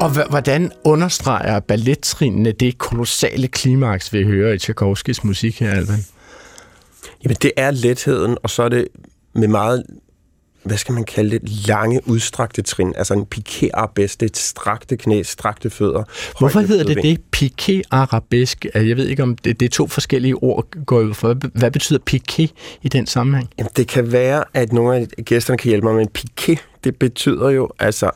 Og 0.00 0.28
hvordan 0.30 0.72
understreger 0.84 1.60
ballettrinene 1.60 2.52
det 2.52 2.78
kolossale 2.78 3.48
klimaks, 3.48 4.12
vi 4.12 4.24
hører 4.24 4.52
i 4.52 4.58
Tchaikovskis 4.58 5.24
musik 5.24 5.60
her, 5.60 5.70
Alban? 5.70 6.04
Jamen, 7.24 7.36
det 7.42 7.52
er 7.56 7.70
letheden, 7.70 8.36
og 8.42 8.50
så 8.50 8.62
er 8.62 8.68
det 8.68 8.88
med 9.34 9.48
meget, 9.48 9.84
hvad 10.66 10.76
skal 10.76 10.94
man 10.94 11.04
kalde 11.04 11.30
det, 11.38 11.48
lange, 11.68 12.00
udstrakte 12.08 12.62
trin. 12.62 12.94
Altså 12.96 13.14
en 13.14 13.26
piqué 13.34 13.68
arabesque, 13.74 14.16
det 14.20 14.30
et 14.30 14.36
strakte 14.36 14.96
knæ, 14.96 15.22
strakte 15.22 15.70
fødder. 15.70 16.02
Hvorfor 16.38 16.60
hedder 16.60 16.84
det 16.84 17.02
det? 17.02 17.18
Piqué 17.36 17.80
arabesk? 17.90 18.66
Jeg 18.74 18.96
ved 18.96 19.06
ikke, 19.06 19.22
om 19.22 19.36
det, 19.36 19.60
det 19.60 19.66
er 19.66 19.70
to 19.70 19.86
forskellige 19.86 20.34
ord, 20.34 20.66
går 20.86 21.00
ud 21.00 21.14
for. 21.14 21.34
Hvad- 21.34 21.70
betyder 21.70 21.98
piqué 22.10 22.46
i 22.82 22.88
den 22.88 23.06
sammenhæng? 23.06 23.48
Jamen, 23.58 23.70
det 23.76 23.88
kan 23.88 24.12
være, 24.12 24.44
at 24.54 24.72
nogle 24.72 24.96
af 24.96 25.24
gæsterne 25.24 25.58
kan 25.58 25.68
hjælpe 25.68 25.86
mig, 25.86 25.94
men 25.94 26.08
piqué, 26.18 26.56
det 26.84 26.96
betyder 26.96 27.50
jo 27.50 27.70
altså 27.78 28.10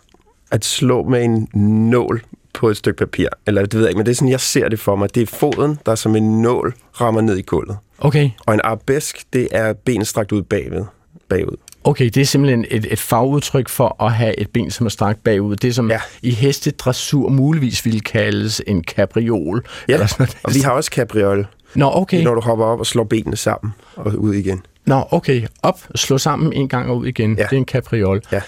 at 0.51 0.65
slå 0.65 1.03
med 1.03 1.25
en 1.25 1.49
nål 1.91 2.23
på 2.55 2.69
et 2.69 2.77
stykke 2.77 2.99
papir. 2.99 3.29
Eller 3.47 3.63
det 3.63 3.75
ved 3.75 3.81
jeg 3.81 3.89
ikke, 3.91 3.99
men 3.99 4.07
det 4.07 4.13
er 4.13 4.17
sådan, 4.17 4.29
jeg 4.29 4.41
ser 4.41 4.69
det 4.69 4.81
for 4.81 4.97
mig. 4.97 5.15
Det 5.15 5.23
er 5.23 5.27
foden, 5.27 5.79
der 5.87 5.95
som 5.95 6.17
en 6.17 6.43
nål 6.43 6.75
rammer 7.01 7.21
ned 7.21 7.37
i 7.37 7.43
gulvet. 7.43 7.77
Okay, 7.99 8.31
Og 8.47 8.55
en 8.55 8.61
arabesk, 8.65 9.23
det 9.33 9.49
er 9.51 9.73
benet 9.73 10.07
strakt 10.07 10.33
ud 10.33 10.43
bagved. 10.43 10.85
bagud. 11.29 11.57
Okay, 11.85 12.05
det 12.05 12.17
er 12.17 12.25
simpelthen 12.25 12.65
et, 12.71 12.87
et 12.91 12.99
fagudtryk 12.99 13.69
for 13.69 14.05
at 14.05 14.13
have 14.13 14.41
et 14.41 14.51
ben, 14.51 14.71
som 14.71 14.87
er 14.87 14.91
strakt 14.91 15.25
bagud. 15.25 15.57
Det, 15.57 15.75
som 15.75 15.91
ja. 15.91 16.01
I 16.23 16.31
hestedressur 16.31 17.29
muligvis 17.29 17.85
ville 17.85 18.01
kaldes 18.01 18.63
en 18.67 18.85
capriol. 18.85 19.65
Ja, 19.89 19.93
Eller 19.93 20.07
sådan 20.07 20.23
noget. 20.23 20.39
og 20.43 20.55
vi 20.55 20.61
har 20.61 20.71
også 20.71 20.91
cabriole, 20.95 21.47
Nå, 21.75 21.91
okay. 21.95 22.23
når 22.23 22.35
du 22.35 22.41
hopper 22.41 22.65
op 22.65 22.79
og 22.79 22.87
slår 22.87 23.05
benene 23.05 23.37
sammen 23.37 23.73
og 23.97 24.15
ud 24.19 24.35
igen. 24.35 24.63
Nå, 24.87 25.05
okay. 25.11 25.47
Op, 25.63 25.81
slå 25.95 26.19
sammen 26.19 26.53
en 26.53 26.69
gang 26.69 26.91
og 26.91 26.97
ud 26.97 27.07
igen. 27.07 27.37
Ja. 27.37 27.43
Det 27.43 27.53
er 27.53 27.57
en 27.57 27.65
capriol. 27.65 28.23
Ja. 28.33 28.41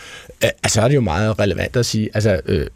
Altså 0.42 0.80
er 0.80 0.88
det 0.88 0.94
jo 0.94 1.00
meget 1.00 1.38
relevant 1.38 1.76
at 1.76 1.86
sige, 1.86 2.10
altså, 2.14 2.40
øh, 2.46 2.66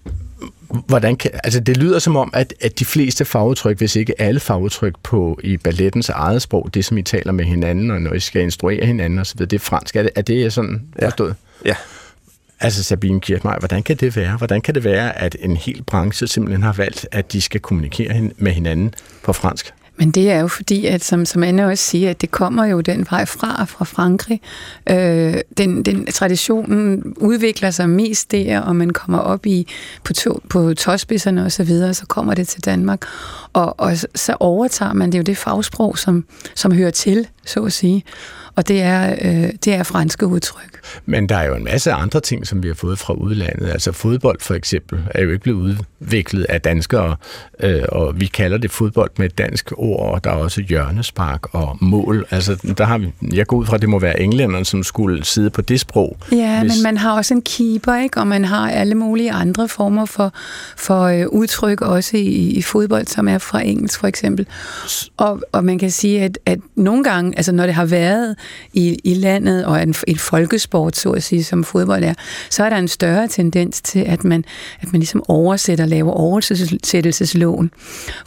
hvordan 0.71 1.17
kan, 1.17 1.31
altså 1.45 1.61
det 1.61 1.77
lyder 1.77 1.99
som 1.99 2.17
om, 2.17 2.31
at, 2.35 2.55
at 2.61 2.79
de 2.79 2.85
fleste 2.85 3.25
fagudtryk, 3.25 3.79
hvis 3.79 3.97
ikke 3.97 4.21
alle 4.21 4.41
fagudtryk 4.41 4.95
på 5.03 5.41
i 5.45 5.57
ballettens 5.57 6.09
eget 6.09 6.43
sprog, 6.43 6.71
det 6.75 6.85
som 6.85 6.99
I 6.99 7.03
taler 7.03 7.33
med 7.33 7.45
hinanden, 7.45 7.91
og 7.91 8.03
når 8.03 8.13
I 8.13 8.21
skal 8.21 8.43
instruere 8.43 8.87
hinanden 8.87 9.19
osv., 9.19 9.39
det 9.39 9.53
er 9.53 9.59
fransk. 9.59 9.97
Er 9.97 10.03
det, 10.03 10.11
er 10.17 10.23
det 10.23 10.53
sådan 10.53 10.83
Ja. 11.01 11.07
forstået? 11.07 11.35
Ja. 11.65 11.75
Altså 12.61 12.83
Sabine 12.85 13.21
Kirchmeier, 13.21 13.59
hvordan 13.59 13.83
kan 13.83 13.97
det 13.97 14.17
være? 14.17 14.37
Hvordan 14.37 14.61
kan 14.61 14.75
det 14.75 14.85
være, 14.85 15.19
at 15.19 15.37
en 15.41 15.57
hel 15.57 15.83
branche 15.83 16.27
simpelthen 16.27 16.63
har 16.63 16.73
valgt, 16.73 17.07
at 17.13 17.33
de 17.33 17.41
skal 17.43 17.61
kommunikere 17.61 18.31
med 18.37 18.53
hinanden 18.53 18.95
på 19.23 19.33
fransk? 19.33 19.73
Men 19.99 20.11
det 20.11 20.31
er 20.31 20.41
jo 20.41 20.49
fordi, 20.49 20.87
at 20.87 21.05
som, 21.05 21.25
som 21.27 21.43
Anne 21.43 21.67
også 21.67 21.85
siger, 21.85 22.11
at 22.11 22.21
det 22.21 22.31
kommer 22.31 22.65
jo 22.65 22.81
den 22.81 23.07
vej 23.11 23.25
fra, 23.25 23.65
fra 23.65 23.85
Frankrig. 23.85 24.41
Øh, 24.91 25.35
den, 25.59 25.83
den 25.83 26.07
traditionen 26.07 27.15
udvikler 27.17 27.71
sig 27.71 27.91
mest 27.91 28.31
der, 28.33 28.61
og 28.61 28.77
man 28.77 28.91
kommer 28.91 29.19
op 29.19 29.47
i 29.47 29.69
på, 30.05 30.13
to, 30.13 30.41
på 30.49 30.75
tåspidserne 30.75 31.45
og 31.45 31.53
så 31.53 31.65
videre, 31.65 31.95
så 31.95 32.07
kommer 32.07 32.35
det 32.35 32.49
til 32.49 32.65
Danmark. 32.65 33.03
Og, 33.53 33.81
og 33.81 33.97
så- 34.15 34.37
overtager 34.41 34.93
man 34.93 35.13
det 35.13 35.19
jo 35.19 35.23
det 35.23 35.37
fagsprog, 35.39 35.99
som, 35.99 36.25
som 36.55 36.73
hører 36.73 36.91
til, 36.91 37.29
så 37.47 37.65
at 37.65 37.73
sige. 37.73 38.05
Og 38.57 38.69
det 38.69 38.83
er, 38.83 39.15
øh, 39.23 39.51
det 39.65 39.75
er 39.75 39.83
franske 39.83 40.27
udtryk. 40.27 40.81
Men 41.07 41.29
der 41.29 41.37
er 41.37 41.47
jo 41.47 41.55
en 41.55 41.65
masse 41.65 41.93
andre 41.93 42.21
ting, 42.21 42.47
som 42.47 42.63
vi 42.63 42.69
har 42.69 42.75
fået 42.75 42.99
fra 42.99 43.15
udlandet. 43.15 43.69
Altså 43.71 43.93
fodbold 43.93 44.41
for 44.41 44.55
eksempel 44.55 44.99
er 45.11 45.23
jo 45.23 45.31
ikke 45.31 45.43
blevet 45.43 45.79
udviklet 46.01 46.45
af 46.45 46.61
danskere, 46.61 47.17
øh, 47.61 47.83
og 47.89 48.21
vi 48.21 48.27
kalder 48.27 48.59
det 48.59 48.71
fodbold 48.71 49.11
med 49.19 49.27
et 49.27 49.39
dansk 49.39 49.73
ord, 49.77 50.13
og 50.15 50.25
der 50.25 50.31
er 50.31 50.35
også 50.35 50.61
hjørnespark 50.69 51.55
og 51.55 51.79
mål. 51.81 52.27
Altså 52.31 52.75
der 52.79 52.85
har 52.85 52.99
vi, 52.99 53.13
jeg 53.35 53.47
går 53.47 53.57
ud 53.57 53.67
fra, 53.67 53.75
at 53.75 53.81
det 53.81 53.89
må 53.89 53.99
være 53.99 54.21
englænderne, 54.21 54.65
som 54.65 54.83
skulle 54.83 55.25
sidde 55.25 55.51
på 55.51 55.63
det 55.63 55.81
sprog. 55.81 56.17
Ja, 56.33 56.61
Hvis- 56.61 56.73
men 56.77 56.83
man 56.83 56.97
har 56.97 57.13
også 57.17 57.35
en 57.35 57.43
keeper, 57.43 57.97
ikke? 58.03 58.21
og 58.21 58.27
man 58.27 58.45
har 58.45 58.71
alle 58.71 58.95
mulige 58.95 59.33
andre 59.33 59.69
former 59.69 60.05
for, 60.05 60.33
for 60.77 61.03
øh, 61.03 61.27
udtryk, 61.27 61.81
også 61.81 62.17
i, 62.17 62.27
i 62.51 62.63
fodbold, 62.63 63.07
som 63.07 63.29
er 63.29 63.39
fra 63.39 63.61
engelsk 63.63 64.01
for 64.01 64.07
eksempel. 64.07 64.47
Og, 65.17 65.41
og 65.53 65.65
man 65.65 65.79
kan 65.79 65.91
sige, 65.91 66.23
at, 66.23 66.39
at 66.47 66.59
nogle 66.77 67.05
gange 67.05 67.33
altså 67.37 67.53
når 67.53 67.67
det 67.67 67.75
har 67.75 67.85
været 67.85 68.37
i, 68.73 68.99
i 69.05 69.15
landet, 69.15 69.65
og 69.65 69.83
en, 69.83 69.95
et 70.07 70.21
folkesport, 70.21 70.97
så 70.97 71.11
at 71.11 71.23
sige, 71.23 71.45
som 71.45 71.65
fodbold 71.65 72.05
er, 72.05 72.15
så 72.51 72.65
er 72.65 72.71
der 72.71 72.77
en 72.77 72.89
større 72.89 73.29
tendens 73.29 73.81
til, 73.81 74.01
at 74.01 74.25
man, 74.25 74.45
at 74.81 74.93
man 74.93 75.01
ligesom 75.01 75.23
oversætter, 75.29 75.87
laver 75.87 76.13
oversættelseslån. 76.13 77.71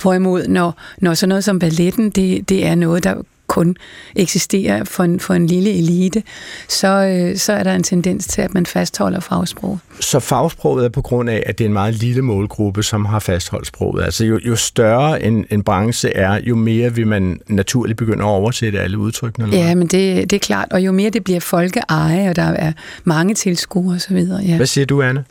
Hvorimod, 0.02 0.48
når, 0.48 0.76
når 0.98 1.14
sådan 1.14 1.30
noget 1.30 1.44
som 1.44 1.60
balletten, 1.60 2.10
det, 2.10 2.50
det 2.50 2.66
er 2.66 2.76
noget, 2.76 3.04
der 3.04 3.16
kun 3.50 3.76
eksisterer 4.16 4.84
for 4.84 5.04
en, 5.04 5.20
for 5.20 5.34
en 5.34 5.48
lille 5.48 5.78
elite, 5.78 6.24
så, 6.68 6.88
øh, 6.88 7.38
så 7.38 7.54
er 7.54 7.64
der 7.64 7.76
en 7.76 7.84
tendens 7.84 8.28
til, 8.28 8.42
at 8.42 8.54
man 8.54 8.66
fastholder 8.66 9.20
fagsproget. 9.20 9.80
Så 10.00 10.20
fagsproget 10.20 10.86
er 10.86 10.90
på 10.90 11.02
grund 11.02 11.30
af, 11.30 11.44
at 11.46 11.58
det 11.58 11.64
er 11.64 11.68
en 11.68 11.74
meget 11.74 11.94
lille 11.94 12.22
målgruppe, 12.22 12.84
som 12.84 13.06
har 13.06 13.20
fastholdt 13.20 13.68
sproget. 13.68 14.04
Altså 14.04 14.26
jo, 14.26 14.40
jo 14.46 14.56
større 14.56 15.24
en, 15.24 15.46
en 15.50 15.64
branche 15.64 16.10
er, 16.10 16.40
jo 16.44 16.56
mere 16.56 16.96
vil 16.96 17.08
man 17.08 17.40
naturligt 17.48 17.98
begynde 17.98 18.24
at 18.24 18.28
oversætte 18.28 18.80
alle 18.80 18.98
udtrykkene. 18.98 19.46
Eller 19.46 19.58
Ja, 19.58 19.76
men 19.76 19.88
det, 19.88 20.30
det 20.30 20.34
er 20.34 20.40
klart. 20.40 20.68
Og 20.72 20.82
jo 20.82 20.92
mere 20.92 21.10
det 21.10 21.24
bliver 21.24 21.40
folkeeje, 21.40 22.30
og 22.30 22.36
der 22.36 22.44
er 22.44 22.72
mange 23.04 23.34
tilskuere 23.34 23.96
osv. 23.96 24.18
Ja. 24.48 24.56
Hvad 24.56 24.66
siger 24.66 24.86
du, 24.86 25.02
Anne? 25.02 25.24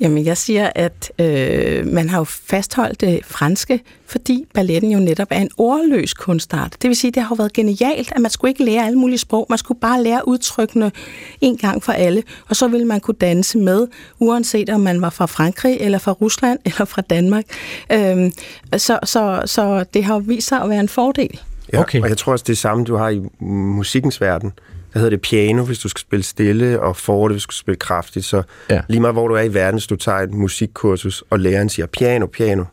Jamen, 0.00 0.24
jeg 0.24 0.36
siger, 0.36 0.70
at 0.74 1.12
øh, 1.18 1.86
man 1.86 2.08
har 2.08 2.18
jo 2.18 2.24
fastholdt 2.24 3.00
det 3.00 3.20
franske, 3.24 3.80
fordi 4.06 4.44
balletten 4.54 4.90
jo 4.90 4.98
netop 4.98 5.28
er 5.30 5.40
en 5.40 5.50
ordløs 5.58 6.14
kunstart. 6.14 6.76
Det 6.82 6.88
vil 6.88 6.96
sige, 6.96 7.10
det 7.10 7.22
har 7.22 7.28
jo 7.30 7.34
været 7.34 7.52
genialt, 7.52 8.12
at 8.12 8.20
man 8.20 8.30
skulle 8.30 8.50
ikke 8.50 8.64
lære 8.64 8.86
alle 8.86 8.98
mulige 8.98 9.18
sprog. 9.18 9.46
Man 9.48 9.58
skulle 9.58 9.80
bare 9.80 10.02
lære 10.02 10.28
udtrykkene 10.28 10.92
en 11.40 11.56
gang 11.56 11.82
for 11.82 11.92
alle, 11.92 12.22
og 12.48 12.56
så 12.56 12.68
ville 12.68 12.86
man 12.86 13.00
kunne 13.00 13.16
danse 13.20 13.58
med, 13.58 13.86
uanset 14.18 14.70
om 14.70 14.80
man 14.80 15.02
var 15.02 15.10
fra 15.10 15.26
Frankrig, 15.26 15.76
eller 15.80 15.98
fra 15.98 16.12
Rusland, 16.12 16.58
eller 16.66 16.84
fra 16.84 17.02
Danmark. 17.02 17.44
Øh, 17.92 18.30
så, 18.76 18.98
så, 19.04 19.42
så 19.46 19.84
det 19.94 20.04
har 20.04 20.14
jo 20.14 20.22
vist 20.26 20.48
sig 20.48 20.62
at 20.62 20.68
være 20.68 20.80
en 20.80 20.88
fordel. 20.88 21.40
Ja, 21.72 21.80
Okay. 21.80 22.02
Og 22.02 22.08
jeg 22.08 22.18
tror 22.18 22.32
også, 22.32 22.44
det 22.46 22.52
er 22.52 22.56
samme, 22.56 22.84
du 22.84 22.96
har 22.96 23.08
i 23.08 23.20
musikkens 23.40 24.20
verden. 24.20 24.52
Der 24.94 25.00
hedder 25.00 25.10
det 25.10 25.20
piano, 25.20 25.64
hvis 25.64 25.78
du 25.78 25.88
skal 25.88 26.00
spille 26.00 26.22
stille, 26.22 26.80
og 26.80 26.96
forte, 26.96 27.32
hvis 27.32 27.42
du 27.42 27.52
skal 27.52 27.60
spille 27.60 27.78
kraftigt. 27.78 28.24
Så 28.24 28.42
Ja. 28.70 28.74
ja. 28.74 28.80
lige 28.88 29.00
meget 29.00 29.14
hvor 29.14 29.28
du 29.28 29.34
er 29.34 29.42
i 29.42 29.54
verden, 29.54 29.74
hvis 29.74 29.86
du 29.86 29.96
tager 29.96 30.18
et 30.18 30.30
musikkursus, 30.34 31.24
og 31.30 31.40
læreren 31.40 31.68
siger 31.68 31.86
piano, 31.86 32.26
piano, 32.26 32.64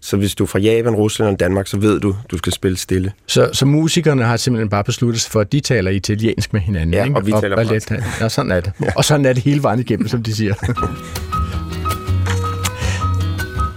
så 0.00 0.16
hvis 0.16 0.34
du 0.34 0.44
er 0.44 0.48
fra 0.48 0.58
Japan, 0.58 0.94
Rusland 0.94 1.28
eller 1.28 1.36
Danmark, 1.36 1.66
så 1.66 1.76
ved 1.78 2.00
du, 2.00 2.16
du 2.30 2.38
skal 2.38 2.52
spille 2.52 2.76
stille. 2.78 3.12
Så, 3.26 3.50
så 3.52 3.66
musikerne 3.66 4.24
har 4.24 4.36
simpelthen 4.36 4.68
bare 4.68 4.84
besluttet 4.84 5.22
sig 5.22 5.32
for, 5.32 5.40
at 5.40 5.52
de 5.52 5.60
taler 5.60 5.90
italiensk 5.90 6.52
med 6.52 6.60
hinanden. 6.60 6.94
Ja, 6.94 7.04
ikke? 7.04 7.16
og 7.16 7.26
vi 7.26 7.32
taler 7.40 7.56
ballet, 7.56 7.90
ja, 8.20 8.28
sådan 8.28 8.50
er 8.50 8.60
det. 8.60 8.72
Og 8.96 9.04
sådan 9.04 9.26
er 9.26 9.32
det 9.32 9.42
hele 9.42 9.62
vejen 9.62 9.80
igennem, 9.80 10.08
som 10.08 10.22
de 10.22 10.34
siger. 10.36 10.54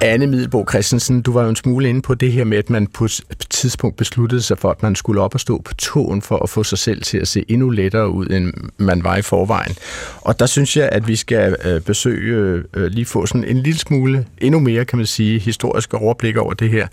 Anne 0.01 0.27
Middelbo 0.27 0.65
Christensen, 0.69 1.21
du 1.21 1.33
var 1.33 1.43
jo 1.43 1.49
en 1.49 1.55
smule 1.55 1.89
inde 1.89 2.01
på 2.01 2.15
det 2.15 2.31
her 2.31 2.43
med, 2.43 2.57
at 2.57 2.69
man 2.69 2.87
på 2.87 3.05
et 3.05 3.45
tidspunkt 3.49 3.97
besluttede 3.97 4.41
sig 4.41 4.57
for, 4.57 4.69
at 4.69 4.83
man 4.83 4.95
skulle 4.95 5.21
op 5.21 5.33
og 5.33 5.39
stå 5.39 5.61
på 5.65 5.73
tåen 5.73 6.21
for 6.21 6.37
at 6.43 6.49
få 6.49 6.63
sig 6.63 6.77
selv 6.77 7.01
til 7.01 7.17
at 7.17 7.27
se 7.27 7.45
endnu 7.47 7.69
lettere 7.69 8.09
ud, 8.09 8.25
end 8.25 8.53
man 8.77 9.03
var 9.03 9.17
i 9.17 9.21
forvejen. 9.21 9.75
Og 10.21 10.39
der 10.39 10.45
synes 10.45 10.77
jeg, 10.77 10.89
at 10.91 11.07
vi 11.07 11.15
skal 11.15 11.55
øh, 11.65 11.81
besøge, 11.81 12.63
øh, 12.73 12.91
lige 12.91 13.05
få 13.05 13.25
sådan 13.25 13.43
en 13.43 13.57
lille 13.57 13.79
smule, 13.79 14.25
endnu 14.37 14.59
mere 14.59 14.85
kan 14.85 14.97
man 14.97 15.05
sige, 15.05 15.39
historiske 15.39 15.97
overblik 15.97 16.37
over 16.37 16.53
det 16.53 16.69
her. 16.69 16.87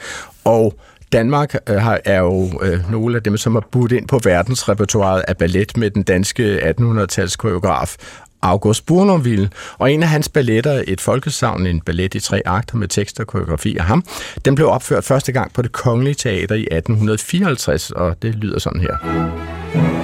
Og 0.44 0.74
Danmark 1.12 1.54
øh, 1.68 1.76
har, 1.76 2.00
er 2.04 2.18
jo 2.18 2.50
nogle 2.90 3.16
af 3.16 3.22
dem, 3.22 3.36
som 3.36 3.54
har 3.54 3.64
budt 3.72 3.92
ind 3.92 4.08
på 4.08 4.20
verdensrepertoireet 4.24 5.24
af 5.28 5.36
ballet 5.36 5.76
med 5.76 5.90
den 5.90 6.02
danske 6.02 6.74
1800-tals 6.80 7.36
koreograf 7.36 7.96
August 8.42 8.86
Bournonville, 8.86 9.50
og 9.78 9.92
en 9.92 10.02
af 10.02 10.08
hans 10.08 10.28
balletter, 10.28 10.82
et 10.86 11.00
folkesavn, 11.00 11.66
en 11.66 11.80
ballet 11.80 12.14
i 12.14 12.20
tre 12.20 12.42
akter 12.44 12.76
med 12.76 12.88
tekst 12.88 13.20
og 13.20 13.26
koreografi 13.26 13.76
af 13.76 13.84
ham, 13.84 14.04
den 14.44 14.54
blev 14.54 14.68
opført 14.68 15.04
første 15.04 15.32
gang 15.32 15.52
på 15.52 15.62
det 15.62 15.72
Kongelige 15.72 16.14
Teater 16.14 16.54
i 16.54 16.62
1854, 16.62 17.90
og 17.90 18.22
det 18.22 18.34
lyder 18.34 18.58
sådan 18.58 18.80
her. 18.80 19.97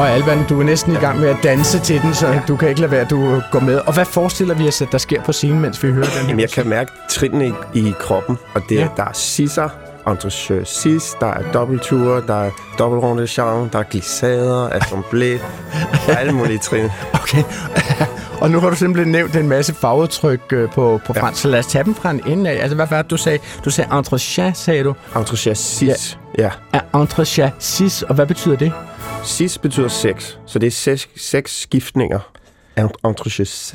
Og 0.00 0.10
Alban, 0.10 0.46
du 0.48 0.60
er 0.60 0.64
næsten 0.64 0.92
i 0.92 0.96
gang 0.96 1.20
med 1.20 1.28
at 1.28 1.36
danse 1.42 1.78
til 1.78 2.02
den, 2.02 2.14
så 2.14 2.40
du 2.48 2.56
kan 2.56 2.68
ikke 2.68 2.80
lade 2.80 2.90
være, 2.92 3.00
at 3.00 3.10
du 3.10 3.42
går 3.50 3.60
med. 3.60 3.78
Og 3.86 3.94
hvad 3.94 4.04
forestiller 4.04 4.54
vi 4.54 4.68
os, 4.68 4.82
at 4.82 4.88
der 4.92 4.98
sker 4.98 5.22
på 5.22 5.32
scenen, 5.32 5.60
mens 5.60 5.82
vi 5.82 5.92
hører 5.92 6.06
den? 6.18 6.28
Jamen, 6.28 6.40
jeg 6.40 6.50
kan 6.50 6.68
mærke 6.68 6.92
trinene 7.10 7.46
i, 7.74 7.80
i 7.88 7.94
kroppen, 8.00 8.38
og 8.54 8.62
det, 8.68 8.74
Ja. 8.74 8.80
ja. 8.80 8.88
der 8.96 9.04
er 9.04 9.12
sisser, 9.12 9.68
entre 10.08 10.30
sis, 10.64 11.14
der 11.20 11.26
er 11.26 11.52
dobbeltture, 11.52 12.22
der 12.26 12.34
er 12.44 12.50
dobbeltrunde 12.78 13.26
chant, 13.26 13.72
der 13.72 13.78
er 13.78 13.82
glissader, 13.82 14.68
assemblé, 14.68 15.40
er 16.10 16.16
alle 16.20 16.32
mulige 16.32 16.58
trin. 16.58 16.90
Okay. 17.12 17.42
og 18.42 18.50
nu 18.50 18.60
har 18.60 18.70
du 18.70 18.76
simpelthen 18.76 19.12
nævnt 19.12 19.36
en 19.36 19.48
masse 19.48 19.74
fagudtryk 19.74 20.40
øh, 20.52 20.70
på, 20.70 21.00
på 21.06 21.12
fransk, 21.12 21.42
så 21.42 21.48
lad 21.48 21.58
os 21.58 21.66
tage 21.66 21.84
dem 21.84 21.94
fra 21.94 22.10
en 22.10 22.20
ende 22.26 22.50
af. 22.50 22.62
Altså, 22.62 22.74
hvad 22.74 22.86
var 22.90 23.02
det, 23.02 23.10
du 23.10 23.16
sagde? 23.16 23.38
Du 23.64 23.70
sagde 23.70 23.96
entrechat, 23.96 24.56
sagde 24.56 24.84
du. 24.84 24.94
Entre 25.16 25.36
sis, 25.54 26.18
ja. 26.38 26.50
Er 26.72 26.80
entrechat 27.00 27.52
sis, 27.58 28.02
og 28.02 28.14
hvad 28.14 28.26
betyder 28.26 28.56
det? 28.56 28.72
Sis 29.24 29.58
betyder 29.58 29.88
seks, 29.88 30.38
så 30.46 30.58
det 30.58 30.66
er 30.66 30.70
seks, 30.70 31.08
seks 31.16 31.60
skiftninger. 31.62 32.32
Entre 33.04 33.30
sis. 33.30 33.74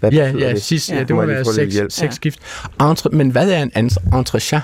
Hvad 0.00 0.12
Ja, 0.12 0.24
betyder 0.32 0.46
ja, 0.48 0.52
det? 0.54 0.62
sis, 0.62 0.90
ja, 0.90 0.98
det 1.00 1.10
Må 1.10 1.16
må 1.16 1.26
være 1.26 1.44
seks, 1.44 1.94
seks 1.94 2.14
skift. 2.14 2.38
Entre, 2.80 3.10
men 3.10 3.30
hvad 3.30 3.50
er 3.50 3.62
en 3.62 3.72
en- 3.76 3.90
entrechat? 4.18 4.60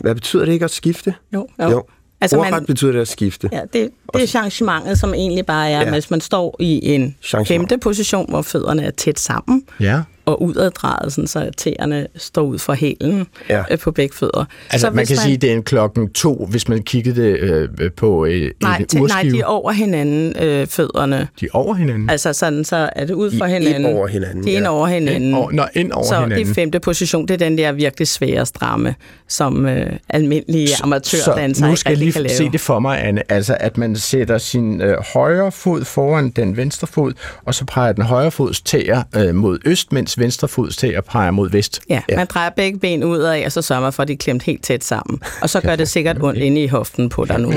Hvad 0.00 0.14
betyder 0.14 0.44
det 0.44 0.52
ikke 0.52 0.64
at 0.64 0.70
skifte? 0.70 1.14
Jo, 1.34 1.48
Jo. 1.62 1.84
Altså, 2.20 2.36
Ordret 2.38 2.50
man, 2.50 2.64
betyder 2.66 2.92
det 2.92 3.00
at 3.00 3.08
skifte. 3.08 3.48
Ja, 3.52 3.60
det, 3.72 3.90
det 4.14 4.22
er 4.22 4.26
changementet, 4.26 4.98
som 4.98 5.14
egentlig 5.14 5.46
bare 5.46 5.70
er, 5.70 5.80
Ja. 5.80 5.90
hvis 5.90 6.10
man 6.10 6.20
står 6.20 6.56
i 6.58 6.94
en 6.94 7.16
femte 7.46 7.78
position, 7.78 8.26
hvor 8.30 8.42
fødderne 8.42 8.82
er 8.84 8.90
tæt 8.90 9.18
sammen, 9.20 9.62
Ja. 9.80 10.02
Og 10.30 10.42
udaddrejet, 10.42 11.12
sådan, 11.12 11.26
så 11.28 11.50
tæerne 11.56 12.06
står 12.16 12.42
ud 12.42 12.58
for 12.58 12.72
hælen 12.72 13.26
Ja. 13.48 13.62
ja. 13.70 13.76
på 13.76 13.90
begge 13.90 14.16
fødder. 14.16 14.44
Altså, 14.70 14.86
så 14.86 14.92
man 14.92 15.06
kan 15.06 15.16
sige, 15.16 15.34
at 15.34 15.42
det 15.42 15.50
er 15.50 15.54
en 15.54 15.62
klokken 15.62 16.12
to, 16.12 16.46
hvis 16.50 16.68
man 16.68 16.82
kiggede 16.82 17.22
det 17.22 17.38
øh, 17.40 17.68
på 17.96 18.24
øh, 18.26 18.50
nej, 18.62 18.76
en 18.76 18.86
tæ- 18.92 18.94
nej, 18.96 19.02
urskive. 19.02 19.32
de 19.32 19.40
er 19.40 19.44
over 19.44 19.72
hinanden, 19.72 20.42
øh, 20.42 20.66
fødderne. 20.66 21.28
de 21.40 21.46
er 21.46 21.50
over 21.52 21.74
hinanden. 21.74 22.10
Altså 22.10 22.32
sådan, 22.32 22.64
så 22.64 22.90
er 22.96 23.04
det 23.04 23.14
ud 23.14 23.30
for 23.38 23.44
I- 23.46 23.56
ind 23.56 23.62
hinanden. 23.64 23.94
over 23.96 24.06
hinanden, 24.06 24.44
De 24.44 24.52
er 24.52 24.56
ind 24.56 24.64
ja. 24.64 24.70
over 24.70 24.86
hinanden. 24.86 25.22
Ind 25.22 25.34
over, 25.34 25.50
nå, 25.52 25.62
ind 25.74 25.92
over 25.92 26.04
så 26.06 26.14
hinanden. 26.14 26.38
det 26.46 26.50
er 26.50 26.54
femte 26.54 26.80
position, 26.80 27.28
det 27.28 27.34
er 27.34 27.38
den 27.38 27.58
der 27.58 27.72
virkelig 27.72 28.08
svære 28.08 28.46
stramme, 28.46 28.94
som 29.28 29.66
øh, 29.66 29.92
almindelige 30.08 30.68
amatørdansere 30.82 31.54
så 31.54 31.70
nu 31.70 31.76
skal 31.76 31.98
jeg 31.98 32.12
kan 32.12 32.22
lige 32.22 32.34
se 32.36 32.48
det 32.52 32.60
for 32.60 32.78
mig, 32.78 33.04
Anne. 33.04 33.32
Altså, 33.32 33.56
at 33.60 33.78
man 33.78 33.96
sætter 33.96 34.38
sin 34.38 34.80
øh, 34.80 34.96
højre 35.14 35.52
fod 35.52 35.84
foran 35.84 36.30
den 36.30 36.56
venstre 36.56 36.86
fod, 36.86 37.12
og 37.44 37.54
så 37.54 37.64
peger 37.64 37.92
den 37.92 38.04
højre 38.04 38.30
fods 38.30 38.60
tæer 38.60 39.02
øh, 39.16 39.34
mod 39.34 39.58
øst, 39.64 39.92
mens 39.92 40.18
venstre 40.20 40.48
fods 40.48 40.76
tæer 40.76 41.00
peger 41.00 41.30
mod 41.30 41.50
vest. 41.50 41.80
Ja, 41.88 42.00
man 42.16 42.26
drejer 42.26 42.50
begge 42.50 42.78
ben 42.78 43.04
ud 43.04 43.18
af, 43.18 43.42
og 43.46 43.52
så 43.52 43.62
sørger 43.62 43.82
man 43.82 43.92
for, 43.92 44.02
at 44.02 44.08
de 44.08 44.12
er 44.12 44.16
klemt 44.16 44.42
helt 44.42 44.62
tæt 44.64 44.84
sammen. 44.84 45.20
Og 45.42 45.50
så 45.50 45.60
gør 45.60 45.76
det 45.76 45.88
sikkert 45.88 46.16
ondt 46.22 46.38
inde 46.38 46.62
i 46.62 46.66
hoften 46.66 47.08
på 47.08 47.24
dig 47.24 47.40
nu. 47.40 47.52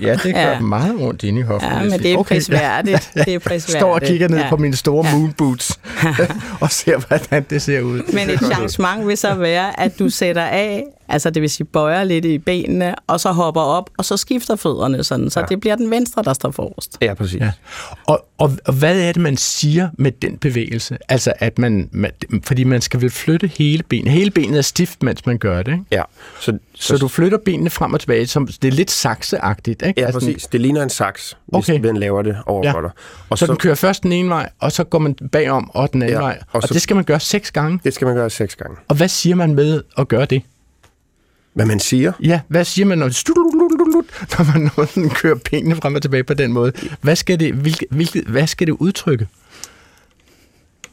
Ja, 0.00 0.12
det 0.22 0.34
gør 0.34 0.40
Ja. 0.40 0.60
meget 0.60 0.94
ondt 1.00 1.22
inde 1.22 1.40
i 1.40 1.42
hoften. 1.42 1.70
Ja, 1.70 1.82
men 1.82 1.92
det 1.92 2.12
er 2.12 2.16
Okay, 2.16 2.34
prisværdigt. 2.34 3.10
Det 3.24 3.34
er 3.34 3.38
prisværdigt. 3.38 3.78
Står 3.78 3.94
og 3.94 4.00
kigger 4.02 4.28
ned 4.28 4.38
Ja. 4.38 4.48
på 4.48 4.56
mine 4.56 4.76
store 4.76 5.06
Ja. 5.06 5.16
moon 5.16 5.32
boots 5.32 5.80
og 6.60 6.70
ser, 6.70 6.98
hvordan 7.08 7.46
det 7.50 7.62
ser 7.62 7.80
ud. 7.80 8.00
Men 8.12 8.30
et 8.30 8.40
changement 8.54 9.06
vil 9.08 9.16
så 9.16 9.34
være, 9.34 9.80
at 9.80 9.98
du 9.98 10.08
sætter 10.10 10.42
af, 10.42 10.84
altså 11.08 11.30
det 11.30 11.42
vil 11.42 11.50
sige 11.50 11.66
bøjer 11.66 12.04
lidt 12.04 12.24
i 12.24 12.38
benene, 12.38 12.94
og 13.06 13.20
så 13.20 13.32
hopper 13.32 13.60
op, 13.60 13.90
og 13.98 14.04
så 14.04 14.16
skifter 14.16 14.56
fødderne 14.56 15.04
sådan, 15.04 15.30
så 15.30 15.44
det 15.48 15.60
bliver 15.60 15.76
den 15.76 15.90
venstre, 15.90 16.22
der 16.22 16.32
står 16.32 16.50
forrest. 16.50 16.98
Ja, 17.02 17.14
præcis. 17.14 17.40
Ja. 17.40 17.50
Og, 18.06 18.26
og, 18.38 18.52
og 18.66 18.72
hvad 18.72 19.00
er 19.00 19.12
det, 19.12 19.22
man 19.22 19.36
siger 19.36 19.88
med 19.98 20.12
den 20.12 20.38
bevægelse? 20.38 20.98
Altså, 21.08 21.32
at 21.38 21.58
man, 21.58 21.88
man 21.92 22.10
fordi 22.44 22.64
man 22.64 22.80
skal 22.80 23.00
vel 23.00 23.10
flytte 23.10 23.46
hele 23.46 23.82
benet. 23.82 24.12
Hele 24.12 24.30
benet 24.30 24.58
er 24.58 24.62
stift, 24.62 25.02
mens 25.02 25.26
man 25.26 25.38
gør 25.38 25.62
det, 25.62 25.72
ikke? 25.72 25.84
Ja. 25.90 26.02
Så, 26.40 26.58
Så 26.74 26.96
du 26.96 27.08
flytter 27.08 27.38
benene 27.44 27.70
frem 27.70 27.92
og 27.94 28.00
tilbage, 28.00 28.26
som 28.26 28.46
det 28.46 28.64
er 28.68 28.72
lidt 28.72 28.90
sakseagtigt, 28.90 29.82
ikke? 29.86 30.00
Ja, 30.00 30.06
Altså, 30.06 30.20
præcis. 30.20 30.46
Det 30.46 30.60
ligner 30.60 30.82
en 30.82 30.90
saks, 30.90 31.36
hvis 31.46 31.68
Okay. 31.68 31.80
man 31.80 31.96
laver 31.96 32.22
det 32.22 32.36
over 32.46 32.66
Ja. 32.66 32.72
dig. 32.82 32.90
Og 33.30 33.38
så, 33.38 33.46
så 33.46 33.52
den 33.52 33.58
kører 33.58 33.74
først 33.74 34.02
den 34.02 34.12
ene 34.12 34.28
vej, 34.28 34.48
og 34.60 34.72
så 34.72 34.84
går 34.84 34.98
man 34.98 35.14
bagom 35.32 35.70
og 35.74 35.92
den 35.92 36.02
anden 36.02 36.14
Ja, 36.16 36.20
vej. 36.22 36.38
Og, 36.40 36.46
og 36.52 36.56
og 36.62 36.68
så- 36.68 36.74
det 36.74 36.82
skal 36.82 36.96
man 36.96 37.04
gøre 37.04 37.20
seks 37.20 37.50
gange. 37.50 37.80
Det 37.84 37.94
skal 37.94 38.06
man 38.06 38.14
gøre 38.16 38.30
seks 38.30 38.56
gange. 38.56 38.76
Og 38.88 38.96
hvad 38.96 39.08
siger 39.08 39.36
man 39.36 39.54
med 39.54 39.82
at 39.98 40.08
gøre 40.08 40.24
det? 40.24 40.42
Hvad 41.58 41.66
man 41.66 41.80
siger, 41.80 42.12
Ja, 42.22 42.40
hvad 42.48 42.64
siger 42.64 42.86
man, 42.86 42.98
når, 42.98 43.06
når 44.38 44.52
man 44.52 44.70
når 44.76 44.84
den 44.94 45.10
kører 45.10 45.38
benene 45.50 45.76
frem 45.76 45.94
og 45.94 46.02
tilbage 46.02 46.24
på 46.24 46.34
den 46.34 46.52
måde? 46.52 46.72
Hvad 47.00 47.16
skal 47.16 47.40
det, 47.40 47.54
hvilke, 47.54 47.86
hvilke, 47.90 48.24
hvad 48.26 48.46
skal 48.46 48.66
det 48.66 48.72
udtrykke? 48.72 49.26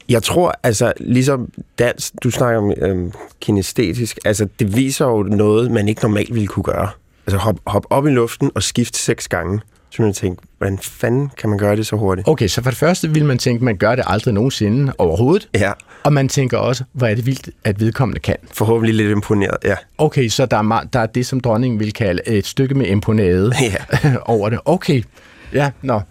jeg 0.08 0.22
tror, 0.22 0.54
altså 0.62 0.92
ligesom 1.00 1.52
dans, 1.78 2.12
du 2.22 2.30
snakker 2.30 2.58
om 2.58 2.72
øhm, 2.78 3.12
kinestetisk, 3.40 4.18
altså 4.24 4.48
det 4.58 4.76
viser 4.76 5.06
jo 5.06 5.22
noget, 5.22 5.70
man 5.70 5.88
ikke 5.88 6.02
normalt 6.02 6.34
ville 6.34 6.46
kunne 6.46 6.62
gøre. 6.62 6.88
Altså 7.26 7.38
hop, 7.38 7.56
hop 7.66 7.86
op 7.90 8.06
i 8.06 8.10
luften 8.10 8.50
og 8.54 8.62
skift 8.62 8.96
seks 8.96 9.28
gange. 9.28 9.60
Så 9.90 10.02
man 10.02 10.12
tænker, 10.12 10.42
hvordan 10.58 10.78
fanden 10.78 11.30
kan 11.38 11.50
man 11.50 11.58
gøre 11.58 11.76
det 11.76 11.86
så 11.86 11.96
hurtigt? 11.96 12.28
Okay, 12.28 12.48
så 12.48 12.62
for 12.62 12.70
det 12.70 12.78
første 12.78 13.10
vil 13.10 13.24
man 13.24 13.38
tænke, 13.38 13.64
man 13.64 13.76
gør 13.76 13.94
det 13.94 14.04
aldrig 14.06 14.34
nogensinde 14.34 14.92
overhovedet. 14.98 15.48
Ja, 15.54 15.72
og 16.06 16.12
man 16.12 16.28
tænker 16.28 16.58
også, 16.58 16.84
hvor 16.92 17.06
er 17.06 17.14
det 17.14 17.26
vildt, 17.26 17.50
at 17.64 17.80
vedkommende 17.80 18.20
kan. 18.20 18.36
forhåbentlig 18.52 18.94
lidt 18.94 19.10
imponeret, 19.10 19.56
ja. 19.64 19.74
Okay, 19.98 20.28
så 20.28 20.46
der 20.46 20.56
er, 20.56 20.86
der 20.92 21.00
er 21.00 21.06
det, 21.06 21.26
som 21.26 21.40
dronningen 21.40 21.80
vil 21.80 21.92
kalde 21.92 22.28
et 22.28 22.46
stykke 22.46 22.74
med 22.74 22.86
imponade 22.86 23.52
Ja. 24.02 24.14
over 24.34 24.48
det. 24.48 24.58
Okay, 24.64 25.02
ja, 25.52 25.70
nå. 25.82 25.94
Og 25.94 26.02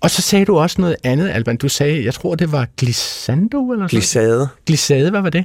Og 0.00 0.10
så 0.10 0.22
sagde 0.22 0.44
du 0.44 0.58
også 0.58 0.80
noget 0.80 0.96
andet, 1.04 1.30
Alban. 1.30 1.56
Du 1.56 1.68
sagde, 1.68 2.04
jeg 2.04 2.14
tror, 2.14 2.34
det 2.34 2.52
var 2.52 2.66
glissando 2.76 3.70
eller 3.72 3.86
sådan 3.86 3.88
Glissade. 3.88 4.48
Glissade, 4.66 5.10
hvad 5.10 5.20
var 5.20 5.30
det? 5.30 5.44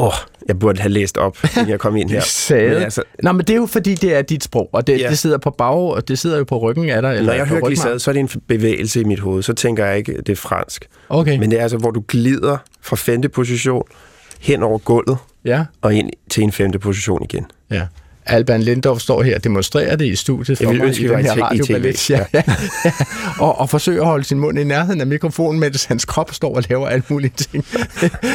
Åh, 0.00 0.06
oh, 0.06 0.12
jeg 0.48 0.58
burde 0.58 0.80
have 0.80 0.92
læst 0.92 1.16
op, 1.18 1.36
inden 1.56 1.68
jeg 1.70 1.78
kom 1.80 1.96
ind 1.96 2.10
her. 2.10 2.16
Glissade. 2.20 2.68
Men 2.68 2.82
altså, 2.82 3.02
Nå, 3.22 3.32
men 3.32 3.40
det 3.40 3.50
er 3.50 3.56
jo 3.56 3.66
fordi, 3.66 3.94
det 3.94 4.14
er 4.16 4.22
dit 4.22 4.44
sprog, 4.44 4.68
og 4.72 4.86
det, 4.86 5.00
Ja. 5.00 5.08
det 5.08 5.18
sidder 5.18 5.38
på 5.38 5.50
bag, 5.50 5.74
og 5.74 6.08
det 6.08 6.18
sidder 6.18 6.38
jo 6.38 6.44
på 6.44 6.58
ryggen 6.58 6.88
af 6.90 7.02
dig. 7.02 7.10
Eller 7.10 7.22
når 7.26 7.32
jeg 7.32 7.46
hører 7.46 7.60
glissade, 7.60 7.98
så 7.98 8.10
er 8.10 8.12
det 8.12 8.20
en 8.20 8.28
bevægelse 8.48 9.00
i 9.00 9.04
mit 9.04 9.18
hoved. 9.20 9.42
Så 9.42 9.52
tænker 9.52 9.86
jeg 9.86 9.98
ikke, 9.98 10.16
det 10.16 10.28
er 10.28 10.36
fransk. 10.36 10.86
Okay, 11.08 11.38
Men 11.38 11.50
det 11.50 11.58
er 11.58 11.62
altså, 11.62 11.76
hvor 11.78 11.90
du 11.90 12.02
glider 12.08 12.56
fra 12.82 12.96
femte 12.96 13.28
position 13.28 13.82
hen 14.40 14.62
over 14.62 14.78
gulvet 14.78 15.18
ja, 15.44 15.64
og 15.82 15.94
ind 15.94 16.10
til 16.30 16.42
en 16.42 16.52
femte 16.52 16.78
position 16.78 17.22
igen. 17.24 17.46
ja. 17.70 17.86
Alban 18.30 18.62
Lindorf 18.62 19.00
står 19.00 19.22
her 19.22 19.36
og 19.36 19.44
demonstrerer 19.44 19.96
det 19.96 20.06
i 20.06 20.16
studiet 20.16 20.58
for 20.58 20.72
mig 20.72 20.84
ønske, 20.84 21.04
i 21.04 21.08
den 21.08 21.24
her 21.24 21.42
radioballet. 21.42 22.10
Ja. 22.10 22.24
Og, 23.38 23.58
og 23.58 23.70
forsøger 23.70 24.00
at 24.00 24.06
holde 24.06 24.24
sin 24.24 24.38
mund 24.38 24.58
i 24.58 24.64
nærheden 24.64 25.00
af 25.00 25.06
mikrofonen, 25.06 25.60
mens 25.60 25.84
hans 25.84 26.04
krop 26.04 26.34
står 26.34 26.56
og 26.56 26.64
laver 26.68 26.88
alle 26.88 27.02
mulige 27.08 27.32
ting 27.36 27.64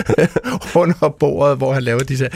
under 0.81 1.09
bordet, 1.19 1.57
hvor 1.57 1.73
han 1.73 1.83
laver 1.83 1.99
disse... 1.99 2.29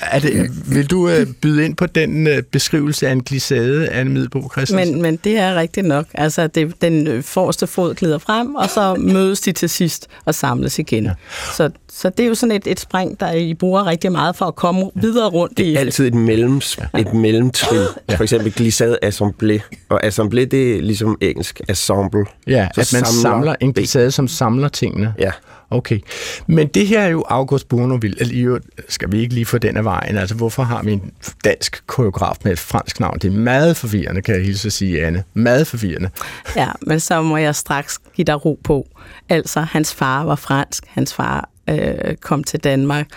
Er 0.00 0.18
det, 0.18 0.50
vil 0.74 0.86
du 0.86 1.08
øh, 1.08 1.26
byde 1.42 1.64
ind 1.64 1.76
på 1.76 1.86
den 1.86 2.26
øh, 2.26 2.42
beskrivelse 2.42 3.08
af 3.08 3.12
en 3.12 3.22
glissade, 3.22 3.88
Anne 3.88 4.12
Middelbo 4.12 4.50
Christensen? 4.52 4.92
Men, 4.92 5.02
men 5.02 5.16
det 5.16 5.38
er 5.38 5.54
rigtigt 5.54 5.86
nok. 5.86 6.06
Altså, 6.14 6.46
det, 6.46 6.82
den 6.82 7.22
forreste 7.22 7.66
fod 7.66 7.94
glider 7.94 8.18
frem, 8.18 8.54
og 8.54 8.70
så 8.70 8.94
mødes 8.94 9.40
de 9.40 9.52
til 9.52 9.68
sidst 9.68 10.08
og 10.24 10.34
samles 10.34 10.78
igen. 10.78 11.04
Ja. 11.04 11.12
Så, 11.56 11.70
så 11.92 12.08
det 12.08 12.24
er 12.24 12.28
jo 12.28 12.34
sådan 12.34 12.56
et, 12.56 12.66
et 12.66 12.80
spring, 12.80 13.20
der 13.20 13.32
I 13.32 13.54
bruger 13.54 13.86
rigtig 13.86 14.12
meget 14.12 14.36
for 14.36 14.44
at 14.44 14.54
komme 14.54 14.90
videre 14.94 15.28
rundt 15.28 15.58
i. 15.58 15.76
Altid 15.76 16.06
et, 16.06 16.14
mellem, 16.14 16.60
et 16.98 17.14
mellemtrin. 17.14 17.86
For 18.10 18.22
eksempel 18.22 18.52
glissade 18.52 18.98
assemblé. 19.04 19.60
Og 19.88 20.04
assemblé, 20.04 20.44
det 20.44 20.76
er 20.76 20.82
ligesom 20.82 21.18
engelsk 21.20 21.60
ensemble. 21.68 22.24
Ja, 22.46 22.68
Så 22.74 22.80
at 22.80 22.92
man 22.92 23.04
samler, 23.04 23.22
samler 23.22 23.54
en 23.60 23.72
glissade, 23.72 24.10
som 24.10 24.28
samler 24.28 24.68
tingene. 24.68 25.14
Ja. 25.18 25.30
Okay. 25.70 25.98
Men 26.46 26.66
det 26.68 26.86
her 26.86 27.00
er 27.00 27.08
jo 27.08 27.24
August 27.28 27.68
Bournonville. 27.68 28.16
Altså, 28.20 28.60
skal 28.88 29.12
vi 29.12 29.20
ikke 29.20 29.34
lige 29.34 29.46
få 29.46 29.58
den 29.58 29.76
af 29.76 29.84
vejen? 29.84 30.16
Altså, 30.16 30.34
hvorfor 30.34 30.62
har 30.62 30.82
vi 30.82 30.92
en 30.92 31.12
dansk 31.44 31.82
koreograf 31.86 32.34
med 32.44 32.52
et 32.52 32.58
fransk 32.58 33.00
navn? 33.00 33.18
Det 33.18 33.28
er 33.28 33.38
meget 33.38 33.76
forvirrende, 33.76 34.22
kan 34.22 34.34
jeg 34.34 34.44
hilse 34.44 34.66
at 34.66 34.72
sige, 34.72 35.06
Anne. 35.06 35.24
Meget 35.34 35.66
forvirrende. 35.66 36.10
Ja, 36.56 36.68
men 36.80 37.00
så 37.00 37.22
må 37.22 37.36
jeg 37.36 37.54
straks 37.54 37.98
give 38.14 38.24
dig 38.24 38.44
ro 38.44 38.58
på. 38.64 38.86
Altså, 39.28 39.60
hans 39.60 39.94
far 39.94 40.24
var 40.24 40.36
fransk. 40.36 40.84
Hans 40.88 41.14
far 41.14 41.48
øh, 41.70 42.14
kom 42.20 42.44
til 42.44 42.60
Danmark, 42.60 43.08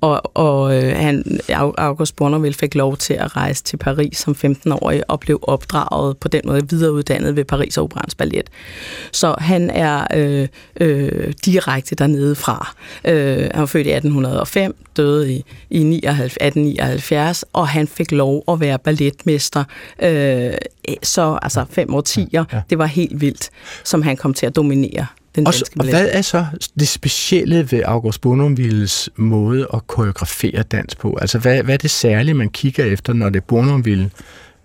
og, 0.00 0.36
og 0.36 0.76
øh, 0.76 0.96
han, 0.96 1.40
August 1.78 2.16
Bournonville 2.16 2.54
fik 2.54 2.74
lov 2.74 2.96
til 2.96 3.14
at 3.14 3.36
rejse 3.36 3.64
til 3.64 3.76
Paris 3.76 4.18
som 4.18 4.36
15-årig 4.44 5.10
og 5.10 5.20
blev 5.20 5.38
opdraget 5.42 6.18
på 6.18 6.28
den 6.28 6.40
måde 6.44 6.70
videreuddannet 6.70 7.36
ved 7.36 7.44
Paris 7.44 7.78
Operans 7.78 8.14
Ballet. 8.14 8.50
Så 9.12 9.34
han 9.38 9.70
er 9.70 10.06
øh, 10.14 10.48
øh, 10.80 11.32
direkte 11.44 11.94
dernede 11.94 12.34
fra. 12.34 12.74
Øh, 13.04 13.38
han 13.38 13.60
var 13.60 13.66
født 13.66 13.86
i 13.86 13.90
1805, 13.90 14.76
døde 14.96 15.32
i, 15.32 15.44
i 15.70 15.82
79, 15.82 16.32
1879, 16.32 17.44
og 17.52 17.68
han 17.68 17.88
fik 17.88 18.12
lov 18.12 18.44
at 18.48 18.60
være 18.60 18.78
balletmester. 18.78 19.64
Øh, 20.02 20.52
så 21.02 21.38
altså 21.42 21.64
fem 21.70 21.94
årtier, 21.94 22.26
ja, 22.32 22.44
ja. 22.56 22.62
det 22.70 22.78
var 22.78 22.86
helt 22.86 23.20
vildt, 23.20 23.50
som 23.84 24.02
han 24.02 24.16
kom 24.16 24.34
til 24.34 24.46
at 24.46 24.56
dominere 24.56 25.06
den 25.34 25.46
Og, 25.46 25.52
danske 25.52 25.74
og 25.76 25.84
ballet. 25.84 25.94
hvad 25.94 26.08
er 26.12 26.22
så 26.22 26.46
det 26.78 26.88
specielle 26.88 27.68
ved 27.72 27.82
August 27.84 28.20
Bournonvilles 28.20 29.10
måde 29.16 29.66
at 29.74 29.86
koreografere 29.86 30.62
dans 30.62 30.94
på? 30.94 31.18
Altså, 31.20 31.38
hvad, 31.38 31.62
hvad 31.62 31.74
er 31.74 31.78
det 31.78 31.90
særlige, 31.90 32.34
man 32.34 32.50
kigger 32.50 32.84
efter, 32.84 33.12
når 33.12 33.28
det 33.28 33.36
er 33.36 33.44
Bournonville 33.48 34.10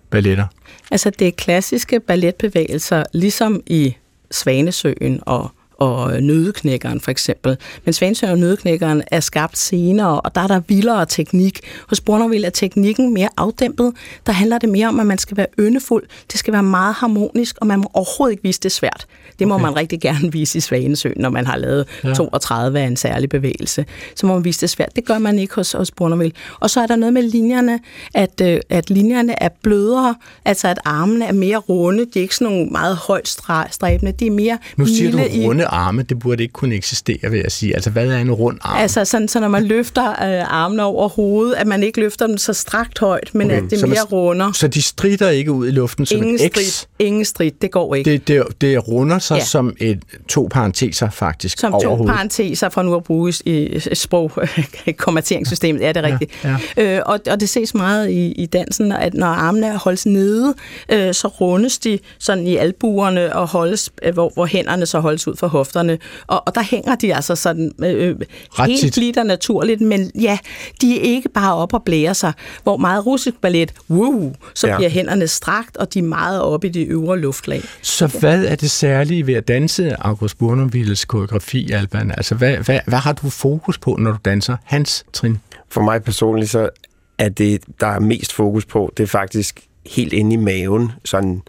balletter? 0.10 0.46
Altså, 0.92 1.10
det 1.10 1.28
er 1.28 1.32
klassiske 1.32 2.00
balletbevægelser, 2.00 3.04
ligesom 3.14 3.62
i 3.68 3.96
Svanesøen 4.32 5.20
og 5.22 5.52
og 5.82 6.22
Nødeknækkeren 6.24 7.00
for 7.02 7.12
eksempel. 7.12 7.58
Men 7.86 7.94
Svanesøen 7.94 8.32
og 8.32 8.38
Nødeknækkeren 8.40 9.04
er 9.12 9.20
skabt 9.20 9.58
senere, 9.58 10.22
og 10.22 10.36
der 10.36 10.42
er 10.42 10.48
der 10.48 10.62
vildere 10.68 11.06
teknik. 11.06 11.60
Hos 11.90 12.02
Bournonville 12.02 12.48
er 12.48 12.52
teknikken 12.52 13.14
mere 13.14 13.30
afdæmpet. 13.38 13.94
Der 14.26 14.32
handler 14.34 14.58
det 14.58 14.70
mere 14.70 14.88
om, 14.88 15.00
at 15.00 15.06
man 15.06 15.18
skal 15.18 15.38
være 15.38 15.46
yndefuld. 15.60 16.04
Det 16.32 16.40
skal 16.40 16.54
være 16.54 16.64
meget 16.64 16.96
harmonisk, 16.96 17.56
og 17.62 17.68
man 17.68 17.80
må 17.80 17.90
overhovedet 17.94 18.32
ikke 18.34 18.44
vise 18.44 18.60
det 18.60 18.72
svært. 18.72 19.06
Det 19.40 19.48
må 19.48 19.54
okay. 19.54 19.64
man 19.64 19.76
rigtig 19.76 20.02
gerne 20.02 20.32
vise 20.34 20.58
i 20.58 20.62
Svanesøen, 20.62 21.14
når 21.18 21.30
man 21.30 21.46
har 21.46 21.58
lavet 21.58 21.86
ja. 22.04 22.14
32 22.14 22.80
af 22.80 22.84
en 22.88 22.96
særlig 22.98 23.30
bevægelse. 23.30 23.86
Så 24.16 24.26
må 24.26 24.34
man 24.34 24.44
vise 24.46 24.62
det 24.62 24.70
svært. 24.70 24.96
Det 24.96 25.06
gør 25.06 25.18
man 25.18 25.40
ikke 25.40 25.56
hos, 25.56 25.72
hos 25.72 25.92
Bournonville. 25.92 26.34
Og 26.60 26.70
så 26.70 26.82
er 26.82 26.88
der 26.88 26.96
noget 26.96 27.14
med 27.14 27.24
linjerne, 27.24 27.80
at, 28.14 28.42
øh, 28.44 28.60
at 28.70 28.90
linjerne 28.90 29.44
er 29.44 29.50
blødere, 29.64 30.16
altså 30.46 30.68
at 30.68 30.80
armene 30.86 31.26
er 31.26 31.32
mere 31.34 31.58
runde. 31.58 32.06
De 32.14 32.20
er 32.20 32.22
ikke 32.24 32.36
sådan 32.36 32.54
nogle 32.54 32.70
meget 32.72 32.96
højt 32.96 33.28
stræbende. 33.70 34.12
De 34.12 34.28
er 34.28 34.32
mere 34.32 34.58
Nu 34.78 34.86
siger 34.86 35.12
du 35.12 35.18
i- 35.18 35.46
runde 35.48 35.68
arme, 35.72 36.02
det 36.04 36.20
burde 36.20 36.44
ikke 36.44 36.54
kunne 36.54 36.76
eksistere, 36.76 37.32
vil 37.32 37.40
jeg 37.40 37.52
sige. 37.52 37.74
Altså, 37.76 37.90
hvad 37.90 38.08
er 38.08 38.18
en 38.18 38.32
rund 38.32 38.58
arm? 38.62 38.78
Altså 38.82 39.06
sådan, 39.06 39.28
så 39.28 39.40
når 39.40 39.48
man 39.48 39.64
løfter 39.64 40.10
øh, 40.10 40.54
armene 40.54 40.84
over 40.84 41.10
hovedet, 41.10 41.54
at 41.56 41.68
man 41.68 41.84
ikke 41.84 42.00
løfter 42.00 42.28
dem 42.28 42.38
så 42.38 42.54
strakt 42.54 43.00
højt, 43.00 43.30
men 43.34 43.48
okay, 43.52 43.64
at 43.64 43.70
det 43.70 43.80
så 43.80 43.86
er 43.86 43.90
man- 43.90 43.96
mere 43.96 44.04
runder. 44.04 44.52
Så 44.52 44.68
de 44.68 44.82
strider 44.82 45.30
ikke 45.30 45.52
ud 45.52 45.68
i 45.68 45.72
luften 45.72 46.06
som 46.06 46.18
Ingen 46.18 46.36
et 46.36 46.42
strid, 46.52 46.88
ingen 47.00 47.26
strid, 47.26 47.52
det 47.62 47.72
går 47.72 47.96
ikke. 47.96 48.12
Det, 48.12 48.28
det, 48.28 48.44
det 48.62 48.88
runder 48.88 49.20
sig 49.20 49.36
ja. 49.36 49.40
Ja. 49.40 49.46
som 49.46 49.76
et, 49.80 50.00
to 50.28 50.48
parenteser 50.52 51.10
faktisk 51.10 51.60
Som 51.60 51.72
to 51.84 51.90
hovedet. 51.96 52.14
parenteser 52.16 52.70
for 52.70 52.82
nu 52.82 52.96
at 52.96 53.04
bruge 53.04 53.34
i 53.46 53.80
sprog, 53.94 54.32
konverteringssystemet, 54.98 55.86
er 55.86 55.92
det 55.92 56.04
rigtigt. 56.04 56.32
Ja, 56.44 56.58
Øh, 56.78 57.02
og, 57.06 57.20
og 57.32 57.40
det 57.40 57.50
ses 57.50 57.74
meget 57.74 58.10
i, 58.10 58.32
i 58.32 58.46
dansen, 58.46 58.92
at 58.92 59.14
når 59.14 59.28
armene 59.28 59.68
er 59.68 59.78
holdt 59.78 60.06
nede, 60.06 60.54
øh, 60.90 61.14
så 61.14 61.28
rundes 61.28 61.78
de 61.78 62.00
sådan 62.20 62.48
i 62.48 62.56
albuerne 62.56 63.36
og 63.36 63.48
holdes, 63.48 63.90
øh, 64.04 64.14
hvor, 64.14 64.32
hvor 64.34 64.46
hænderne 64.46 64.86
så 64.86 65.00
holdes 65.00 65.28
ud 65.28 65.36
for 65.36 65.48
hofterne. 65.62 65.98
Og, 66.28 66.48
og 66.48 66.56
der 66.56 66.62
hænger 66.64 66.96
de 66.96 67.16
altså 67.16 67.36
sådan 67.36 67.72
øh, 67.84 68.16
Ret 68.52 68.70
helt 68.70 68.82
tit. 68.82 68.94
blidt 68.94 69.18
og 69.18 69.26
naturligt, 69.26 69.82
men 69.82 70.12
ja, 70.22 70.38
de 70.82 70.98
er 70.98 71.02
ikke 71.02 71.30
bare 71.30 71.56
op 71.56 71.74
og 71.74 71.84
blære 71.84 72.14
sig. 72.16 72.34
Hvor 72.64 72.78
meget 72.78 73.06
russisk 73.06 73.36
ballet, 73.42 73.74
woo, 73.90 74.34
så 74.56 74.68
Ja. 74.68 74.72
ja. 74.74 74.78
bliver 74.78 74.90
hænderne 74.90 75.28
strakt, 75.28 75.78
og 75.78 75.94
de 75.94 76.00
er 76.00 76.04
meget 76.04 76.42
oppe 76.42 76.68
i 76.68 76.70
de 76.70 76.84
øvre 76.84 77.20
luftlag. 77.20 77.62
Så 77.82 78.08
hvad 78.08 78.46
er 78.46 78.56
det 78.56 78.72
særlige 78.72 79.28
ved 79.28 79.34
at 79.34 79.48
danse 79.48 79.96
August 80.02 80.38
Bournonvilles 80.38 81.06
koreografi, 81.06 81.72
Alban? 81.72 82.12
Altså, 82.12 82.36
hvad, 82.36 82.58
hvad, 82.58 82.80
hvad 82.88 83.00
har 83.00 83.14
du 83.14 83.30
fokus 83.30 83.78
på, 83.78 83.96
når 84.00 84.12
du 84.12 84.18
danser 84.26 84.58
hans 84.64 85.06
trin? 85.14 85.38
For 85.70 85.82
mig 85.82 86.04
personligt, 86.04 86.52
så 86.52 86.70
er 87.18 87.30
det, 87.30 87.62
der 87.80 87.88
er 87.88 88.00
mest 88.00 88.34
fokus 88.34 88.66
på, 88.66 88.94
det 88.98 89.04
er 89.04 89.08
faktisk 89.08 89.60
helt 89.86 90.14
inde 90.14 90.34
i 90.34 90.38
maven, 90.38 90.92
sådan 91.06 91.42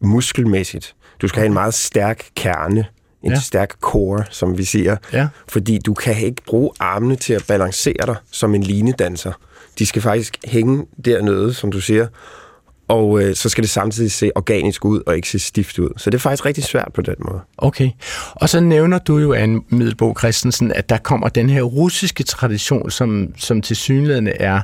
muskelmæssigt. 0.00 0.94
Du 1.22 1.28
skal 1.28 1.40
have 1.40 1.46
en 1.46 1.52
meget 1.52 1.74
stærk 1.74 2.24
kerne, 2.36 2.84
en 3.24 3.30
Ja. 3.30 3.40
stærk 3.40 3.70
core, 3.80 4.24
som 4.30 4.58
vi 4.58 4.64
siger. 4.64 4.96
Ja. 5.12 5.28
Fordi 5.48 5.78
du 5.78 5.94
kan 5.94 6.16
ikke 6.26 6.42
bruge 6.46 6.70
armene 6.80 7.16
til 7.16 7.32
at 7.32 7.44
balancere 7.48 8.06
dig 8.06 8.16
som 8.30 8.54
en 8.54 8.62
linedanser. 8.62 9.32
De 9.78 9.86
skal 9.86 10.02
faktisk 10.02 10.38
hænge 10.44 10.86
dernede, 11.04 11.54
som 11.54 11.72
du 11.72 11.80
siger, 11.80 12.06
og 12.88 13.22
øh, 13.22 13.34
så 13.36 13.48
skal 13.48 13.62
det 13.62 13.70
samtidig 13.70 14.12
se 14.12 14.30
organisk 14.34 14.84
ud 14.84 15.00
og 15.06 15.16
ikke 15.16 15.28
se 15.28 15.38
stift 15.38 15.78
ud. 15.78 15.88
Så 15.96 16.10
det 16.10 16.14
er 16.18 16.20
faktisk 16.20 16.46
rigtig 16.46 16.64
svært 16.64 16.88
på 16.94 17.02
den 17.02 17.14
måde. 17.18 17.40
Okay. 17.58 17.90
Og 18.34 18.48
så 18.48 18.60
nævner 18.60 18.98
du 18.98 19.18
jo, 19.18 19.32
Anne 19.32 19.60
Middelbo 19.68 20.14
Christensen, 20.18 20.72
at 20.72 20.88
der 20.88 20.98
kommer 20.98 21.28
den 21.28 21.50
her 21.50 21.62
russiske 21.62 22.24
tradition, 22.24 22.90
som, 22.90 23.28
som 23.38 23.62
til 23.62 23.76
synligheden 23.76 24.28
er, 24.40 24.60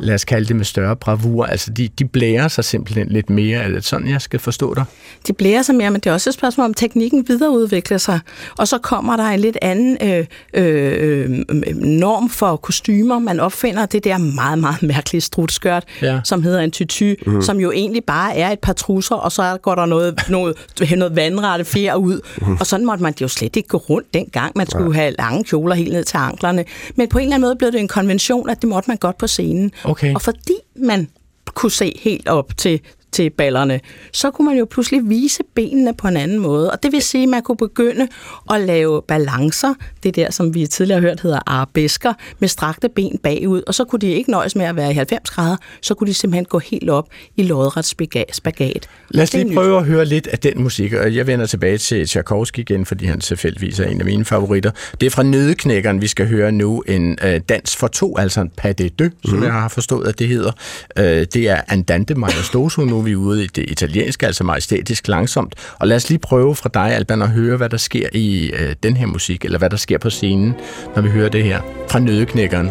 lad 0.00 0.14
os 0.14 0.24
kalde 0.24 0.48
det 0.48 0.56
med 0.56 0.64
større 0.64 0.96
bravur. 0.96 1.44
Altså, 1.44 1.70
de, 1.70 1.88
de 1.98 2.04
blærer 2.04 2.48
sig 2.48 2.64
simpelthen 2.64 3.08
lidt 3.08 3.30
mere. 3.30 3.58
Er 3.62 3.68
det 3.68 3.84
sådan, 3.84 4.08
jeg 4.08 4.20
skal 4.20 4.40
forstå 4.40 4.74
dig? 4.74 4.84
de 5.26 5.32
blærer 5.32 5.62
sig 5.62 5.74
mere, 5.74 5.90
men 5.90 6.00
det 6.00 6.10
er 6.10 6.14
også 6.14 6.30
et 6.30 6.34
spørgsmål 6.34 6.64
om, 6.64 6.74
teknikken 6.74 7.24
videreudvikler 7.28 7.98
sig. 7.98 8.20
Og 8.58 8.68
så 8.68 8.78
kommer 8.78 9.16
der 9.16 9.24
en 9.24 9.40
lidt 9.40 9.58
anden 9.62 9.98
øh, 10.02 10.26
øh, 10.54 11.22
øh, 11.50 11.76
norm 11.76 12.30
for 12.30 12.56
kostymer. 12.56 13.18
Man 13.18 13.40
opfinder 13.40 13.86
det 13.86 14.04
der 14.04 14.18
meget, 14.18 14.58
meget 14.58 14.82
mærkelige 14.82 15.20
strutskørt, 15.20 15.84
Ja. 16.02 16.20
som 16.24 16.42
hedder 16.42 16.60
en 16.60 16.70
tyty, 16.70 17.14
mm. 17.26 17.42
som 17.42 17.60
jo 17.60 17.72
egentlig 17.72 18.04
bare 18.04 18.36
er 18.36 18.50
et 18.50 18.58
par 18.58 18.72
trusser, 18.72 19.14
og 19.14 19.32
så 19.32 19.58
går 19.62 19.74
der 19.74 19.86
noget, 19.86 20.20
noget, 20.28 20.56
noget 20.96 21.16
vandrette 21.16 21.64
fjer 21.64 21.94
ud. 21.94 22.20
Mm. 22.40 22.56
Og 22.60 22.66
sådan 22.66 22.86
måtte 22.86 23.02
man 23.02 23.14
jo 23.20 23.28
slet 23.28 23.56
ikke 23.56 23.68
gå 23.68 23.78
rundt 23.78 24.14
dengang. 24.14 24.52
Man 24.56 24.70
skulle 24.70 24.94
have 24.94 25.14
lange 25.18 25.44
kjoler 25.44 25.74
helt 25.74 25.92
ned 25.92 26.04
til 26.04 26.16
anklerne. 26.16 26.64
Men 26.96 27.08
på 27.08 27.18
en 27.18 27.22
eller 27.22 27.34
anden 27.34 27.46
måde 27.46 27.56
blev 27.56 27.72
det 27.72 27.80
en 27.80 27.88
konvention, 27.88 28.50
at 28.50 28.60
det 28.60 28.68
måtte 28.68 28.90
man 28.90 28.96
godt 28.96 29.18
på 29.18 29.26
scenen. 29.26 29.72
Okay. 29.90 30.14
Og 30.14 30.22
fordi 30.22 30.54
man 30.76 31.08
kunne 31.54 31.70
se 31.70 31.98
helt 32.02 32.28
op 32.28 32.56
til, 32.56 32.80
til 33.12 33.30
ballerne, 33.30 33.80
så 34.12 34.30
kunne 34.30 34.48
man 34.48 34.58
jo 34.58 34.66
pludselig 34.70 35.00
vise 35.08 35.42
benene 35.54 35.94
på 35.94 36.08
en 36.08 36.16
anden 36.16 36.38
måde. 36.38 36.70
Og 36.70 36.82
det 36.82 36.92
vil 36.92 37.02
sige, 37.02 37.22
at 37.22 37.28
man 37.28 37.42
kunne 37.42 37.56
begynde 37.56 38.08
at 38.50 38.60
lave 38.60 39.02
balancer, 39.08 39.74
det 40.02 40.16
der, 40.16 40.30
som 40.30 40.54
vi 40.54 40.66
tidligere 40.66 41.00
har 41.00 41.08
hørt 41.08 41.20
hedder 41.20 41.40
arabesker, 41.46 42.12
med 42.38 42.48
strakte 42.48 42.88
ben 42.88 43.18
bagud. 43.22 43.62
Og 43.66 43.74
så 43.74 43.84
kunne 43.84 44.00
de 44.00 44.06
ikke 44.12 44.30
nøjes 44.30 44.56
med 44.56 44.64
at 44.64 44.76
være 44.76 44.90
i 44.90 44.94
90 44.94 45.30
grader, 45.30 45.56
så 45.82 45.94
kunne 45.94 46.06
de 46.06 46.14
simpelthen 46.14 46.44
gå 46.44 46.58
helt 46.58 46.90
op 46.90 47.08
i 47.36 47.42
lodret 47.42 47.84
spagat. 48.32 48.88
Lad 49.10 49.22
os 49.22 49.32
lige 49.32 49.54
prøve 49.54 49.78
at 49.78 49.84
høre 49.84 50.04
lidt 50.04 50.26
af 50.26 50.38
den 50.38 50.62
musik, 50.62 50.92
og 50.92 51.14
jeg 51.14 51.26
vender 51.26 51.46
tilbage 51.46 51.78
til 51.78 52.06
Tchaikovsky 52.06 52.58
igen, 52.58 52.86
fordi 52.86 53.06
han 53.06 53.20
tilfældigvis 53.20 53.80
er 53.80 53.84
en 53.84 54.00
af 54.00 54.04
mine 54.04 54.24
favoritter. 54.24 54.70
Det 55.00 55.06
er 55.06 55.10
fra 55.10 55.22
Nødeknækkeren, 55.22 56.02
vi 56.02 56.06
skal 56.06 56.28
høre 56.28 56.52
nu 56.52 56.80
en 56.80 57.18
øh, 57.24 57.40
dans 57.48 57.76
for 57.76 57.86
to, 57.86 58.18
altså 58.18 58.40
en 58.40 58.50
pas 58.56 58.74
de 58.74 58.88
deux, 58.88 59.12
som 59.24 59.42
jeg 59.42 59.52
har 59.52 59.68
forstået, 59.68 60.08
at 60.08 60.18
det 60.18 60.28
hedder. 60.28 60.52
Øh, 60.98 61.04
det 61.04 61.36
er 61.36 61.60
Andante 61.68 62.14
Majestoso 62.14 62.84
nu, 62.84 62.99
er 63.00 63.04
vi 63.04 63.16
ude 63.16 63.44
i 63.44 63.46
det 63.46 63.70
italienske, 63.70 64.26
altså 64.26 64.44
majestætisk 64.44 65.08
langsomt. 65.08 65.54
Og 65.78 65.88
lad 65.88 65.96
os 65.96 66.08
lige 66.08 66.18
prøve 66.18 66.54
fra 66.54 66.70
dig, 66.74 66.94
Alban, 66.94 67.22
at 67.22 67.28
høre, 67.28 67.56
hvad 67.56 67.68
der 67.68 67.76
sker 67.76 68.08
i 68.12 68.50
øh, 68.50 68.74
den 68.82 68.96
her 68.96 69.06
musik, 69.06 69.44
eller 69.44 69.58
hvad 69.58 69.70
der 69.70 69.76
sker 69.76 69.98
på 69.98 70.10
scenen, 70.10 70.54
når 70.94 71.02
vi 71.02 71.08
hører 71.08 71.28
det 71.28 71.44
her 71.44 71.60
fra 71.88 71.98
Nødeknækkeren. 71.98 72.70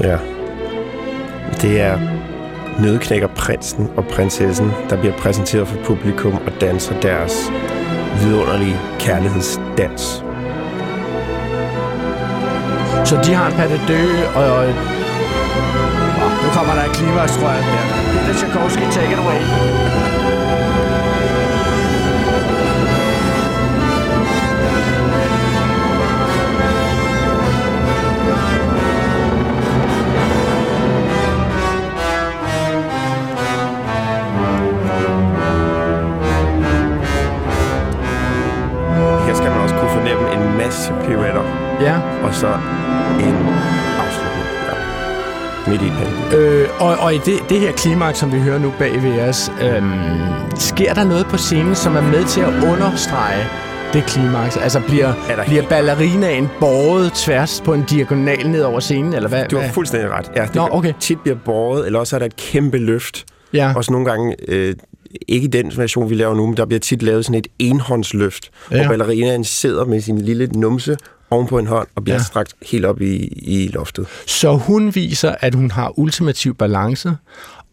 Ja. 0.00 0.18
Det 1.62 1.80
er 1.80 1.98
Nødeknækker 2.80 3.28
prinsen 3.36 3.88
og 3.96 4.04
prinsessen, 4.04 4.70
der 4.90 5.00
bliver 5.00 5.16
præsenteret 5.16 5.68
for 5.68 5.76
publikum 5.84 6.32
og 6.32 6.52
danser 6.60 7.00
deres 7.00 7.32
vidunderlige 8.22 8.76
kærlighedsdans. 8.98 10.24
Så 13.04 13.20
de 13.24 13.34
har 13.34 13.46
en 13.50 13.56
patte 13.56 13.80
dø, 13.88 14.02
og... 14.34 14.44
og 14.44 14.66
nu 16.42 16.48
kommer 16.54 16.74
der 16.74 16.84
et 16.84 16.92
klimaks, 16.92 17.32
tror 17.32 17.50
jeg. 17.50 17.62
Der. 17.62 18.07
Peter 18.48 18.60
Tchaikovsky, 18.60 18.88
take 18.90 19.10
it 19.10 19.18
away. 19.18 19.87
Og, 46.98 47.14
i 47.14 47.18
det, 47.18 47.38
det 47.48 47.60
her 47.60 47.72
klimaks, 47.72 48.18
som 48.18 48.32
vi 48.32 48.38
hører 48.38 48.58
nu 48.58 48.72
bag 48.78 49.02
ved 49.02 49.20
os, 49.20 49.50
øhm, 49.62 49.90
sker 50.56 50.94
der 50.94 51.04
noget 51.04 51.26
på 51.26 51.36
scenen, 51.36 51.74
som 51.74 51.96
er 51.96 52.00
med 52.00 52.24
til 52.24 52.40
at 52.40 52.48
understrege 52.72 53.46
det 53.92 54.04
klimaks? 54.06 54.56
Altså 54.56 54.80
bliver, 54.88 55.12
Er 55.28 55.44
bliver 55.44 55.68
ballerinaen 55.68 56.48
båret 56.60 57.12
tværs 57.12 57.62
på 57.64 57.74
en 57.74 57.84
diagonal 57.90 58.50
ned 58.50 58.62
over 58.62 58.80
scenen, 58.80 59.14
eller 59.14 59.28
hvad? 59.28 59.48
Du 59.48 59.56
har 59.56 59.62
hvad? 59.62 59.72
fuldstændig 59.72 60.10
ret. 60.10 60.30
Ja, 60.36 60.42
det 60.42 60.54
Nå, 60.54 60.68
okay. 60.70 60.92
tit 61.00 61.20
bliver 61.20 61.38
båret, 61.44 61.86
eller 61.86 61.98
også 61.98 62.16
er 62.16 62.18
der 62.18 62.26
et 62.26 62.36
kæmpe 62.36 62.78
løft. 62.78 63.24
Ja. 63.52 63.72
Også 63.76 63.92
nogle 63.92 64.06
gange, 64.06 64.36
øh, 64.48 64.74
ikke 65.28 65.44
i 65.44 65.48
den 65.50 65.72
version, 65.76 66.10
vi 66.10 66.14
laver 66.14 66.34
nu, 66.34 66.46
men 66.46 66.56
der 66.56 66.66
bliver 66.66 66.80
tit 66.80 67.02
lavet 67.02 67.24
sådan 67.24 67.38
et 67.38 67.46
enhåndsløft, 67.58 68.50
ja. 68.70 68.76
hvor 68.76 68.88
ballerinaen 68.88 69.44
sidder 69.44 69.84
med 69.84 70.00
sin 70.00 70.18
lille 70.18 70.46
numse 70.46 70.96
oven 71.30 71.46
på 71.46 71.58
en 71.58 71.66
hånd 71.66 71.88
og 71.94 72.04
bliver 72.04 72.16
Ja. 72.16 72.22
strakt 72.22 72.54
helt 72.66 72.84
op 72.84 73.00
i, 73.00 73.16
i 73.26 73.68
loftet. 73.68 74.06
Så 74.26 74.52
hun 74.56 74.94
viser, 74.94 75.34
at 75.40 75.54
hun 75.54 75.70
har 75.70 75.98
ultimativ 75.98 76.54
balance, 76.54 77.12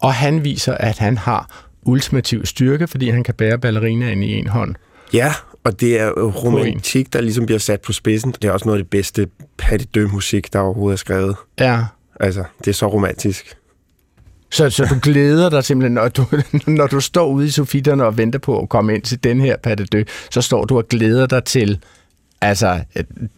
og 0.01 0.13
han 0.13 0.43
viser, 0.43 0.73
at 0.73 0.97
han 0.97 1.17
har 1.17 1.65
ultimativ 1.83 2.45
styrke, 2.45 2.87
fordi 2.87 3.09
han 3.09 3.23
kan 3.23 3.33
bære 3.33 3.57
ballerinaen 3.59 4.23
i 4.23 4.33
en 4.33 4.47
hånd. 4.47 4.75
Ja, 5.13 5.33
og 5.63 5.79
det 5.81 5.99
er 5.99 6.11
romantik, 6.11 7.13
der 7.13 7.21
ligesom 7.21 7.45
bliver 7.45 7.59
sat 7.59 7.81
på 7.81 7.93
spidsen. 7.93 8.31
Det 8.31 8.45
er 8.47 8.51
også 8.51 8.65
noget 8.65 8.79
af 8.79 8.83
det 8.83 8.89
bedste 8.89 9.27
Patti 9.57 9.99
musik 9.99 10.53
der 10.53 10.59
overhovedet 10.59 10.93
er 10.95 10.97
skrevet. 10.97 11.35
Ja. 11.59 11.79
Altså, 12.19 12.43
det 12.59 12.67
er 12.67 12.73
så 12.73 12.87
romantisk. 12.87 13.57
Så, 14.51 14.69
så 14.69 14.85
du 14.89 14.95
glæder 15.01 15.49
dig 15.49 15.63
simpelthen, 15.63 15.93
når 15.93 16.07
du, 16.07 16.25
når 16.67 16.87
du 16.87 16.99
står 16.99 17.27
ude 17.27 17.45
i 17.45 17.49
sofitterne 17.49 18.05
og 18.05 18.17
venter 18.17 18.39
på 18.39 18.59
at 18.61 18.69
komme 18.69 18.95
ind 18.95 19.01
til 19.01 19.23
den 19.23 19.41
her 19.41 19.57
Patte 19.57 19.85
Dø, 19.85 20.03
så 20.31 20.41
står 20.41 20.65
du 20.65 20.77
og 20.77 20.87
glæder 20.87 21.25
dig 21.27 21.43
til 21.43 21.79
altså, 22.41 22.79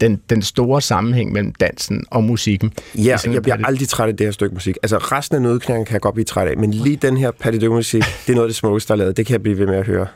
den, 0.02 0.22
den 0.30 0.42
store 0.42 0.82
sammenhæng 0.82 1.32
mellem 1.32 1.54
dansen 1.54 2.06
og 2.12 2.24
musikken. 2.24 2.74
Ja, 2.96 3.18
jeg 3.26 3.42
bliver 3.42 3.58
aldrig 3.66 3.90
træt 3.90 4.10
af 4.10 4.18
det 4.18 4.28
her 4.28 4.32
stykke 4.32 4.54
musik. 4.54 4.78
Altså, 4.84 4.98
resten 4.98 5.36
af 5.36 5.42
nødknæringen 5.42 5.86
kan 5.86 5.94
jeg 5.94 6.02
godt 6.02 6.16
blive 6.16 6.26
træt 6.26 6.48
af, 6.48 6.58
men 6.58 6.72
lige 6.72 6.96
den 6.96 7.18
her 7.18 7.70
musik 7.70 8.04
det 8.26 8.32
er 8.32 8.36
noget 8.36 8.46
af 8.46 8.50
det 8.50 8.56
smukkeste, 8.56 8.88
der 8.88 8.94
er 8.94 8.98
lavet. 8.98 9.18
Det 9.18 9.26
kan 9.26 9.34
jeg 9.34 9.42
blive 9.44 9.60
ved 9.60 9.68
med 9.68 9.78
at 9.78 9.86
høre. 9.86 10.08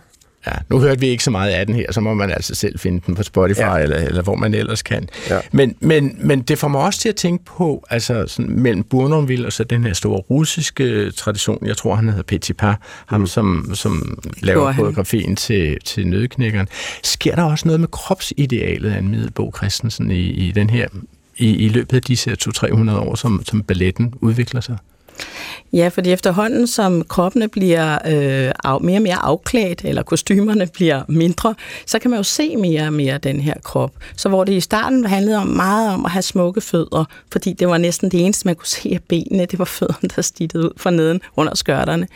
Ja, 0.48 0.52
nu 0.70 0.80
hørte 0.80 1.00
vi 1.00 1.08
ikke 1.08 1.24
så 1.24 1.32
meget 1.32 1.52
af 1.52 1.66
den 1.66 1.76
her, 1.76 1.92
så 1.92 2.02
må 2.02 2.14
man 2.14 2.32
altså 2.32 2.56
selv 2.56 2.80
finde 2.80 3.02
den 3.08 3.16
på 3.16 3.24
Spotify, 3.24 3.60
ja. 3.60 3.78
Eller, 3.78 3.98
eller 3.98 4.22
hvor 4.22 4.36
man 4.36 4.54
ellers 4.54 4.82
kan. 4.82 5.10
Ja. 5.30 5.40
Men, 5.52 5.76
men, 5.80 6.18
men 6.20 6.42
det 6.42 6.58
får 6.58 6.68
mig 6.68 6.82
også 6.82 7.00
til 7.00 7.10
at 7.10 7.16
tænke 7.16 7.46
på, 7.46 7.86
altså 7.90 8.26
sådan, 8.28 8.52
mellem 8.52 8.84
Bournonville 8.84 9.48
og 9.48 9.54
så 9.54 9.64
den 9.64 9.84
her 9.84 9.94
store 9.94 10.20
russiske 10.20 11.12
tradition, 11.12 11.68
jeg 11.68 11.78
tror, 11.78 11.96
han 11.96 12.10
hedder 12.10 12.24
Petipa, 12.24 12.76
ham 13.06 13.28
som, 13.28 13.72
som 13.74 14.20
laver 14.40 14.74
koreografien 14.74 15.36
til, 15.36 15.78
til 15.86 16.08
Nødknækkeren. 16.08 16.68
Sker 17.04 17.36
der 17.36 17.44
også 17.44 17.68
noget 17.68 17.80
med 17.80 17.88
kropsidealet 17.88 18.92
af 18.92 19.04
Middelbo 19.04 19.54
Christensen 19.58 20.12
i, 20.12 20.30
i 20.30 20.52
den 20.52 20.70
her 20.70 20.88
i, 21.38 21.56
i 21.56 21.70
løbet 21.70 21.96
af 21.96 22.02
disse 22.02 22.32
200-300 22.32 22.92
år, 22.92 23.16
som, 23.16 23.42
som 23.46 23.64
balletten 23.64 24.14
udvikler 24.22 24.62
sig? 24.62 24.78
Ja, 25.74 25.88
fordi 25.88 26.12
efterhånden, 26.12 26.68
som 26.68 27.04
kroppene 27.04 27.48
bliver 27.48 27.94
øh, 27.94 28.52
af, 28.64 28.82
mere 28.82 28.98
og 28.98 29.02
mere 29.02 29.16
afklædt, 29.16 29.82
eller 29.84 30.04
kostymerne 30.04 30.68
bliver 30.74 31.04
mindre, 31.08 31.56
så 31.86 32.00
kan 32.00 32.12
man 32.12 32.18
jo 32.20 32.24
se 32.24 32.56
mere 32.56 32.84
og 32.84 32.94
mere 32.94 33.18
den 33.18 33.40
her 33.40 33.54
krop. 33.64 33.92
Så 34.16 34.30
hvor 34.30 34.44
det 34.44 34.54
i 34.54 34.60
starten 34.60 35.06
handlede 35.06 35.38
om 35.38 35.48
meget 35.48 35.94
om 35.94 36.06
at 36.06 36.12
have 36.12 36.22
smukke 36.22 36.62
fødder, 36.62 37.06
fordi 37.32 37.54
det 37.54 37.68
var 37.68 37.78
næsten 37.78 38.12
det 38.12 38.26
eneste, 38.26 38.48
man 38.48 38.56
kunne 38.56 38.68
se 38.68 38.90
af 38.94 39.04
benene, 39.08 39.46
det 39.46 39.60
var 39.60 39.66
fødderne, 39.66 40.10
der 40.16 40.22
stittede 40.22 40.64
ud 40.64 40.72
fra 40.78 40.92
neden 40.92 41.22
under 41.38 41.56
skørterne. 41.56 42.08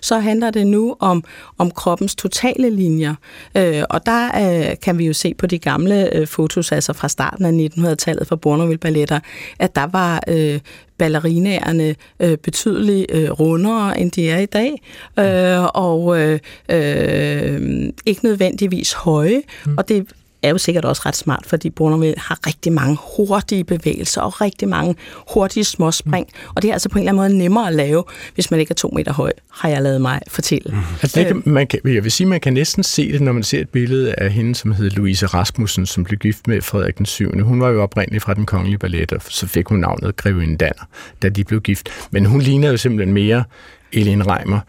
Så 0.00 0.18
handler 0.18 0.50
det 0.50 0.66
nu 0.66 0.96
om, 1.00 1.24
om 1.58 1.70
kroppens 1.70 2.14
totale 2.14 2.70
linjer. 2.70 3.14
Øh, 3.56 3.82
og 3.90 4.06
der 4.06 4.26
øh, 4.26 4.76
kan 4.82 4.98
vi 4.98 5.06
jo 5.06 5.12
se 5.12 5.34
på 5.34 5.46
de 5.46 5.58
gamle 5.58 6.14
øh, 6.14 6.26
fotos, 6.26 6.72
altså 6.72 6.92
fra 6.92 7.08
starten 7.08 7.44
af 7.44 7.68
1900-tallet 7.76 8.26
fra 8.26 8.36
Bournonville 8.36 8.78
Balletter, 8.78 9.20
at 9.58 9.76
der 9.76 9.86
var 9.86 10.22
øh, 10.28 10.60
ballerinaerne 10.98 11.94
øh, 12.20 12.38
betydeligt 12.38 13.06
øh, 13.10 13.30
rundere, 13.30 14.00
end 14.00 14.12
de 14.12 14.30
er 14.30 14.38
i 14.38 14.46
dag, 14.46 14.82
øh, 15.18 15.64
og 15.74 16.20
øh, 16.20 16.38
øh, 16.70 17.92
ikke 18.06 18.24
nødvendigvis 18.24 18.92
høje, 18.92 19.42
mm. 19.66 19.78
og 19.78 19.88
det 19.88 20.06
er 20.46 20.50
jo 20.50 20.58
sikkert 20.58 20.84
også 20.84 21.02
ret 21.06 21.16
smart, 21.16 21.46
fordi 21.46 21.70
Bournonville 21.70 22.14
har 22.18 22.38
rigtig 22.46 22.72
mange 22.72 22.98
hurtige 23.16 23.64
bevægelser 23.64 24.20
og 24.20 24.40
rigtig 24.40 24.68
mange 24.68 24.96
hurtige 25.32 25.64
småspring, 25.64 26.26
mm. 26.32 26.50
og 26.54 26.62
det 26.62 26.68
er 26.68 26.72
altså 26.72 26.88
på 26.88 26.98
en 26.98 27.08
eller 27.08 27.22
anden 27.22 27.32
måde 27.32 27.38
nemmere 27.38 27.68
at 27.68 27.74
lave, 27.74 28.04
hvis 28.34 28.50
man 28.50 28.60
ikke 28.60 28.72
er 28.72 28.74
to 28.74 28.88
meter 28.88 29.12
høj, 29.12 29.32
har 29.52 29.68
jeg 29.68 29.82
lavet 29.82 30.00
mig 30.00 30.20
fortælle. 30.28 30.70
Mm. 30.72 30.78
Altså, 31.02 31.20
det 31.20 31.26
kan, 31.26 31.42
man 31.44 31.66
kan, 31.66 31.80
jeg 31.84 32.04
vil 32.04 32.12
sige, 32.12 32.26
man 32.26 32.40
kan 32.40 32.52
næsten 32.52 32.82
se 32.82 33.12
det, 33.12 33.20
når 33.20 33.32
man 33.32 33.42
ser 33.42 33.60
et 33.60 33.68
billede 33.68 34.14
af 34.14 34.32
hende, 34.32 34.54
som 34.54 34.72
hed 34.72 34.90
Louise 34.90 35.26
Rasmussen, 35.26 35.86
som 35.86 36.04
blev 36.04 36.18
gift 36.18 36.48
med 36.48 36.62
Frederik 36.62 36.98
den 36.98 37.06
7. 37.06 37.40
Hun 37.40 37.60
var 37.60 37.68
jo 37.68 37.82
oprindeligt 37.82 38.24
fra 38.24 38.34
den 38.34 38.46
kongelige 38.46 38.78
ballet, 38.78 39.12
og 39.12 39.20
så 39.28 39.46
fik 39.46 39.66
hun 39.66 39.78
navnet 39.78 40.16
Grevinde 40.16 40.56
Danner, 40.56 40.88
da 41.22 41.28
de 41.28 41.44
blev 41.44 41.60
gift. 41.60 41.88
Men 42.10 42.26
hun 42.26 42.40
ligner 42.40 42.70
jo 42.70 42.76
simpelthen 42.76 43.14
mere 43.14 43.44
Elin 43.92 44.26
Reimer, 44.26 44.60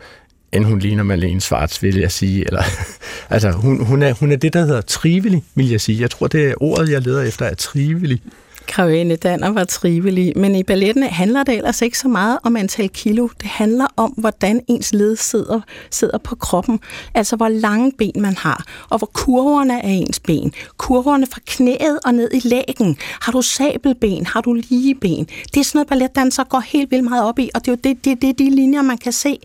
end 0.58 0.66
hun 0.66 0.80
ligner 0.80 1.04
Malene 1.04 1.42
Svarts, 1.42 1.84
vil 1.84 1.96
jeg 1.96 2.12
sige. 2.12 2.46
Eller, 2.48 2.64
altså, 3.30 3.52
hun, 3.52 3.86
hun, 3.86 4.02
er, 4.02 4.14
hun 4.14 4.32
er 4.32 4.36
det, 4.36 4.54
der 4.54 4.66
hedder 4.66 4.82
trivelig, 4.82 5.44
vil 5.56 5.70
jeg 5.70 5.82
sige. 5.82 6.02
Jeg 6.02 6.12
tror, 6.12 6.28
det 6.28 6.46
er 6.46 6.54
ordet, 6.60 6.92
jeg 6.92 7.02
leder 7.02 7.22
efter, 7.22 7.46
er 7.46 7.56
trivelig. 7.56 8.22
Grevinde 8.68 9.16
Danner 9.16 9.50
var 9.50 9.64
trivelig, 9.64 10.34
men 10.36 10.56
i 10.56 10.64
balletten 10.64 11.04
handler 11.04 11.44
det 11.44 11.58
ellers 11.58 11.82
ikke 11.82 11.98
så 11.98 12.08
meget 12.08 12.40
om 12.44 12.56
antal 12.56 12.90
kilo. 12.90 13.28
Det 13.42 13.48
handler 13.48 13.88
om, 13.98 14.12
hvordan 14.18 14.62
ens 14.68 14.94
led 14.94 15.16
sidder, 15.16 15.62
sidder 15.92 16.18
på 16.18 16.36
kroppen. 16.36 16.80
Altså, 17.14 17.36
hvor 17.36 17.48
lange 17.48 17.92
ben 17.98 18.22
man 18.22 18.38
har, 18.38 18.66
og 18.90 18.98
hvor 18.98 19.10
kurverne 19.14 19.74
er 19.84 19.90
ens 19.90 20.20
ben. 20.20 20.54
Kurverne 20.78 21.28
fra 21.28 21.42
knæet 21.46 22.00
og 22.06 22.14
ned 22.14 22.30
i 22.34 22.48
lægen. 22.48 22.98
Har 23.22 23.32
du 23.32 23.42
sabelben? 23.42 24.26
Har 24.26 24.42
du 24.42 24.54
lige 24.54 24.96
ben? 24.96 25.28
Det 25.54 25.60
er 25.60 25.64
sådan 25.64 25.78
noget, 25.78 25.88
balletdansere 25.88 26.46
går 26.46 26.60
helt 26.60 26.92
vildt 26.92 27.04
meget 27.04 27.24
op 27.24 27.40
i, 27.40 27.50
og 27.56 27.66
det 27.66 27.68
er 27.68 27.72
jo 27.72 27.80
det, 27.84 28.06
det, 28.06 28.22
det 28.22 28.30
er 28.30 28.34
de 28.34 28.50
linjer, 28.50 28.82
man 28.82 28.98
kan 28.98 29.12
se. 29.12 29.40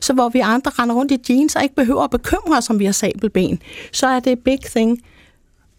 Så 0.00 0.12
hvor 0.12 0.28
vi 0.28 0.38
andre 0.38 0.70
render 0.78 0.94
rundt 0.94 1.12
i 1.12 1.32
jeans 1.32 1.56
og 1.56 1.62
ikke 1.62 1.74
behøver 1.74 2.02
at 2.02 2.10
bekymre 2.10 2.58
os, 2.58 2.70
om 2.70 2.78
vi 2.78 2.84
har 2.84 2.92
sabelben, 2.92 3.58
så 3.92 4.06
er 4.06 4.20
det 4.20 4.38
big 4.38 4.60
thing 4.60 5.02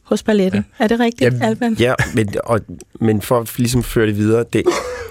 hos 0.03 0.23
balletten. 0.23 0.65
Ja. 0.79 0.83
Er 0.83 0.87
det 0.87 0.99
rigtigt, 0.99 1.33
Ja, 1.33 1.45
Alban? 1.47 1.73
Ja, 1.73 1.93
men, 2.15 2.29
og, 2.43 2.59
men 2.99 3.21
for 3.21 3.39
at 3.39 3.53
ligesom 3.57 3.83
føre 3.83 4.07
det 4.07 4.17
videre, 4.17 4.45
det, 4.53 4.63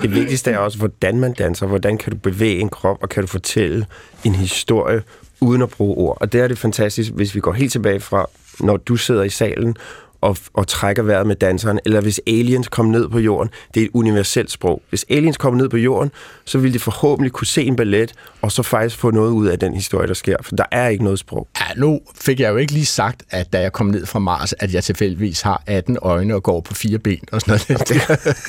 det 0.02 0.14
vigtigste 0.14 0.50
er 0.50 0.58
også, 0.58 0.78
hvordan 0.78 1.20
man 1.20 1.32
danser, 1.32 1.66
hvordan 1.66 1.98
kan 1.98 2.12
du 2.12 2.18
bevæge 2.18 2.58
en 2.58 2.68
krop, 2.68 2.98
og 3.02 3.08
kan 3.08 3.22
du 3.22 3.26
fortælle 3.26 3.86
en 4.24 4.34
historie 4.34 5.02
uden 5.40 5.62
at 5.62 5.68
bruge 5.68 5.96
ord. 5.96 6.18
Og 6.20 6.32
der 6.32 6.44
er 6.44 6.48
det 6.48 6.58
fantastisk, 6.58 7.10
hvis 7.10 7.34
vi 7.34 7.40
går 7.40 7.52
helt 7.52 7.72
tilbage 7.72 8.00
fra, 8.00 8.26
når 8.60 8.76
du 8.76 8.96
sidder 8.96 9.22
i 9.22 9.28
salen 9.28 9.76
og, 10.22 10.36
og 10.54 10.66
trækker 10.66 11.02
vejret 11.02 11.26
med 11.26 11.36
danseren, 11.36 11.80
eller 11.84 12.00
hvis 12.00 12.20
aliens 12.26 12.68
kom 12.68 12.86
ned 12.86 13.08
på 13.08 13.18
jorden. 13.18 13.50
Det 13.74 13.80
er 13.80 13.84
et 13.84 13.90
universelt 13.94 14.50
sprog. 14.50 14.82
Hvis 14.88 15.04
aliens 15.10 15.36
kommer 15.36 15.60
ned 15.60 15.68
på 15.68 15.76
jorden, 15.76 16.10
så 16.44 16.58
vil 16.58 16.74
de 16.74 16.78
forhåbentlig 16.78 17.32
kunne 17.32 17.46
se 17.46 17.62
en 17.62 17.76
ballet, 17.76 18.12
og 18.42 18.52
så 18.52 18.62
faktisk 18.62 18.98
få 18.98 19.10
noget 19.10 19.30
ud 19.30 19.46
af 19.46 19.58
den 19.58 19.74
historie, 19.74 20.08
der 20.08 20.14
sker. 20.14 20.36
For 20.42 20.56
der 20.56 20.64
er 20.70 20.88
ikke 20.88 21.04
noget 21.04 21.18
sprog. 21.18 21.48
Ja, 21.60 21.80
nu 21.80 22.00
fik 22.14 22.40
jeg 22.40 22.50
jo 22.50 22.56
ikke 22.56 22.72
lige 22.72 22.86
sagt, 22.86 23.22
at 23.30 23.52
da 23.52 23.60
jeg 23.60 23.72
kom 23.72 23.86
ned 23.86 24.06
fra 24.06 24.18
Mars, 24.18 24.54
at 24.58 24.74
jeg 24.74 24.84
tilfældigvis 24.84 25.40
har 25.40 25.62
18 25.66 25.98
øjne 26.02 26.34
og 26.34 26.42
går 26.42 26.60
på 26.60 26.74
fire 26.74 26.98
ben 26.98 27.20
og 27.32 27.40
sådan 27.40 27.60
noget. 27.68 27.88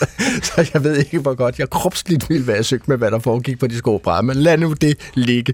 så 0.47 0.69
jeg 0.73 0.83
ved 0.83 0.97
ikke, 0.97 1.19
hvor 1.19 1.33
godt 1.33 1.59
jeg 1.59 1.69
kropsligt 1.69 2.29
ville 2.29 2.47
være 2.47 2.63
søgt 2.63 2.87
med, 2.87 2.97
hvad 2.97 3.11
der 3.11 3.19
foregik 3.19 3.59
på 3.59 3.67
de 3.67 3.77
skåbrædder, 3.77 4.21
men 4.21 4.35
lad 4.35 4.57
nu 4.57 4.73
det 4.73 5.11
ligge. 5.13 5.53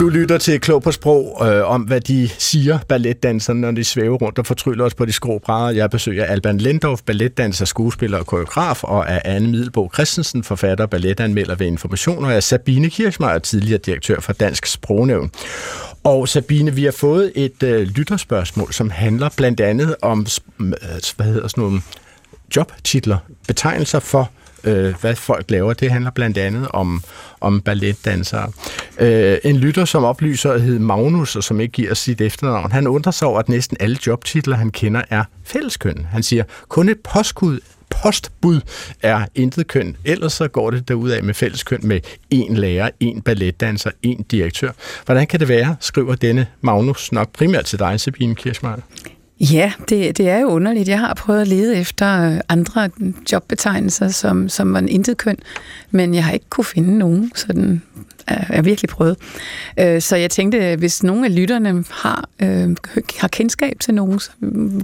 Du 0.00 0.08
lytter 0.08 0.38
til 0.38 0.60
Klog 0.60 0.82
på 0.82 0.92
Sprog 0.92 1.46
øh, 1.46 1.70
om, 1.70 1.82
hvad 1.82 2.00
de 2.00 2.28
siger, 2.38 2.78
balletdanserne, 2.88 3.60
når 3.60 3.70
de 3.70 3.84
svæver 3.84 4.16
rundt 4.16 4.38
og 4.38 4.46
fortryller 4.46 4.84
os 4.84 4.94
på 4.94 5.04
de 5.04 5.12
skrå 5.12 5.38
brædder. 5.38 5.70
Jeg 5.70 5.90
besøger 5.90 6.24
Alban 6.24 6.58
Lendorf, 6.58 7.00
balletdanser, 7.06 7.64
skuespiller 7.64 8.18
og 8.18 8.26
koreograf, 8.26 8.84
og 8.84 9.04
er 9.08 9.20
Anne 9.24 9.48
Middelbo 9.48 9.90
Christensen, 9.94 10.44
forfatter 10.44 10.84
og 10.84 10.90
balletanmelder 10.90 11.54
ved 11.54 11.66
Information, 11.66 12.24
og 12.24 12.32
er 12.32 12.40
Sabine 12.40 12.90
Kirchmeier, 12.90 13.38
tidligere 13.38 13.78
direktør 13.78 14.20
for 14.20 14.32
Dansk 14.32 14.66
Sprognævn. 14.66 15.30
Og 16.04 16.28
Sabine, 16.28 16.74
vi 16.74 16.84
har 16.84 16.92
fået 16.92 17.32
et 17.34 17.62
øh, 17.62 17.82
lytterspørgsmål, 17.82 18.72
som 18.72 18.90
handler 18.90 19.28
blandt 19.36 19.60
andet 19.60 19.96
om 20.02 20.26
øh, 20.60 20.66
hvad 21.16 21.26
hedder 21.26 21.48
sådan 21.48 21.62
nogle 21.62 21.80
jobtitler, 22.56 23.18
betegnelser 23.46 24.00
for 24.00 24.30
øh, 24.64 24.94
hvad 25.00 25.16
folk 25.16 25.50
laver. 25.50 25.72
Det 25.72 25.90
handler 25.90 26.10
blandt 26.10 26.38
andet 26.38 26.68
om, 26.70 27.02
om 27.40 27.60
balletdansere. 27.60 28.52
Øh, 28.98 29.38
en 29.44 29.56
lytter, 29.56 29.84
som 29.84 30.04
oplyser, 30.04 30.58
hed 30.58 30.78
Magnus, 30.78 31.36
og 31.36 31.44
som 31.44 31.60
ikke 31.60 31.72
giver 31.72 31.94
sit 31.94 32.20
efternavn, 32.20 32.72
han 32.72 32.86
undrer 32.86 33.12
sig 33.12 33.28
over, 33.28 33.38
at 33.38 33.48
næsten 33.48 33.76
alle 33.80 33.98
jobtitler, 34.06 34.56
han 34.56 34.70
kender, 34.70 35.02
er 35.10 35.24
fælleskøn. 35.44 36.06
Han 36.10 36.22
siger, 36.22 36.44
kun 36.68 36.88
et 36.88 36.98
postkud 37.14 37.58
postbud 37.90 38.60
er 39.02 39.26
intet 39.34 39.66
køn. 39.66 39.96
Ellers 40.04 40.32
så 40.32 40.48
går 40.48 40.70
det 40.70 40.88
derudad 40.88 41.22
med 41.22 41.34
fælleskøn 41.34 41.80
med 41.82 42.00
en 42.30 42.56
lærer, 42.56 42.90
en 43.00 43.22
balletdanser, 43.22 43.90
en 44.02 44.22
direktør. 44.22 44.70
Hvordan 45.04 45.26
kan 45.26 45.40
det 45.40 45.48
være, 45.48 45.76
skriver 45.80 46.14
denne 46.14 46.46
Magnus 46.60 47.12
nok 47.12 47.32
primært 47.32 47.64
til 47.64 47.78
dig, 47.78 48.00
Sabine 48.00 48.34
Kirschmeier? 48.34 48.76
Ja, 49.40 49.72
det, 49.88 50.18
det 50.18 50.28
er 50.28 50.38
jo 50.38 50.46
underligt. 50.46 50.88
Jeg 50.88 50.98
har 50.98 51.14
prøvet 51.14 51.40
at 51.40 51.48
lede 51.48 51.76
efter 51.76 52.30
øh, 52.30 52.40
andre 52.48 52.90
jobbetegnelser, 53.32 54.08
som, 54.08 54.48
som 54.48 54.72
var 54.72 54.78
en 54.78 54.88
intet 54.88 55.16
køn, 55.16 55.36
men 55.90 56.14
jeg 56.14 56.24
har 56.24 56.32
ikke 56.32 56.46
kunne 56.50 56.64
finde 56.64 56.98
nogen 56.98 57.32
sådan 57.34 57.82
jeg 58.30 58.56
har 58.56 58.62
virkelig 58.62 58.88
prøvet. 58.88 59.16
Øh, 59.78 60.00
så 60.00 60.16
jeg 60.16 60.30
tænkte, 60.30 60.76
hvis 60.78 61.02
nogle 61.02 61.26
af 61.26 61.34
lytterne 61.34 61.84
har, 61.90 62.28
øh, 62.42 62.76
har 63.18 63.28
kendskab 63.28 63.76
til 63.80 63.94
nogen, 63.94 64.20
så 64.20 64.30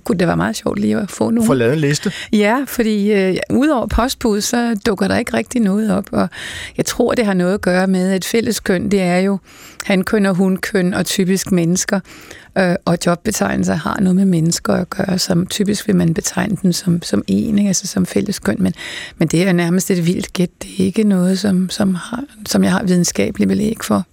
kunne 0.04 0.18
det 0.18 0.26
være 0.26 0.36
meget 0.36 0.56
sjovt 0.56 0.78
lige 0.78 0.96
at 0.96 1.10
få 1.10 1.30
nogen. 1.30 1.46
Få 1.46 1.54
lavet 1.54 1.72
en 1.72 1.80
liste? 1.80 2.12
Ja, 2.32 2.64
fordi 2.66 3.12
øh, 3.12 3.36
udover 3.50 3.86
postbud, 3.86 4.40
så 4.40 4.80
dukker 4.86 5.08
der 5.08 5.16
ikke 5.16 5.34
rigtig 5.34 5.60
noget 5.60 5.92
op, 5.92 6.04
og 6.12 6.28
jeg 6.76 6.84
tror, 6.84 7.14
det 7.14 7.26
har 7.26 7.34
noget 7.34 7.54
at 7.54 7.60
gøre 7.60 7.86
med, 7.86 8.12
at 8.12 8.24
fælleskøn, 8.24 8.90
det 8.90 9.00
er 9.00 9.18
jo 9.18 9.38
han 9.84 10.04
køn 10.04 10.26
og 10.26 10.34
hun 10.34 10.56
køn 10.56 10.94
og 10.94 11.06
typisk 11.06 11.52
mennesker, 11.52 12.00
øh, 12.58 12.74
og 12.84 12.98
jobbetegnelser 13.06 13.74
har 13.74 14.00
noget 14.00 14.16
med 14.16 14.24
mennesker 14.24 14.72
at 14.72 14.90
gøre, 14.90 15.18
som 15.18 15.46
typisk 15.46 15.86
vil 15.86 15.96
man 15.96 16.14
betegne 16.14 16.56
dem 16.62 16.72
som, 16.72 17.02
som 17.02 17.22
en, 17.26 17.58
ikke? 17.58 17.68
altså 17.68 17.86
som 17.86 18.06
fælleskøn, 18.06 18.56
men, 18.58 18.72
men 19.18 19.28
det 19.28 19.48
er 19.48 19.52
nærmest 19.52 19.90
et 19.90 20.06
vildt 20.06 20.32
gæt. 20.32 20.50
Det 20.62 20.70
er 20.78 20.84
ikke 20.84 21.04
noget, 21.04 21.38
som, 21.38 21.70
som, 21.70 21.94
har, 21.94 22.24
som 22.46 22.64
jeg 22.64 22.72
har 22.72 22.82
videnskabeligt 22.82 23.48
belæg 23.48 23.76
for. 23.82 24.06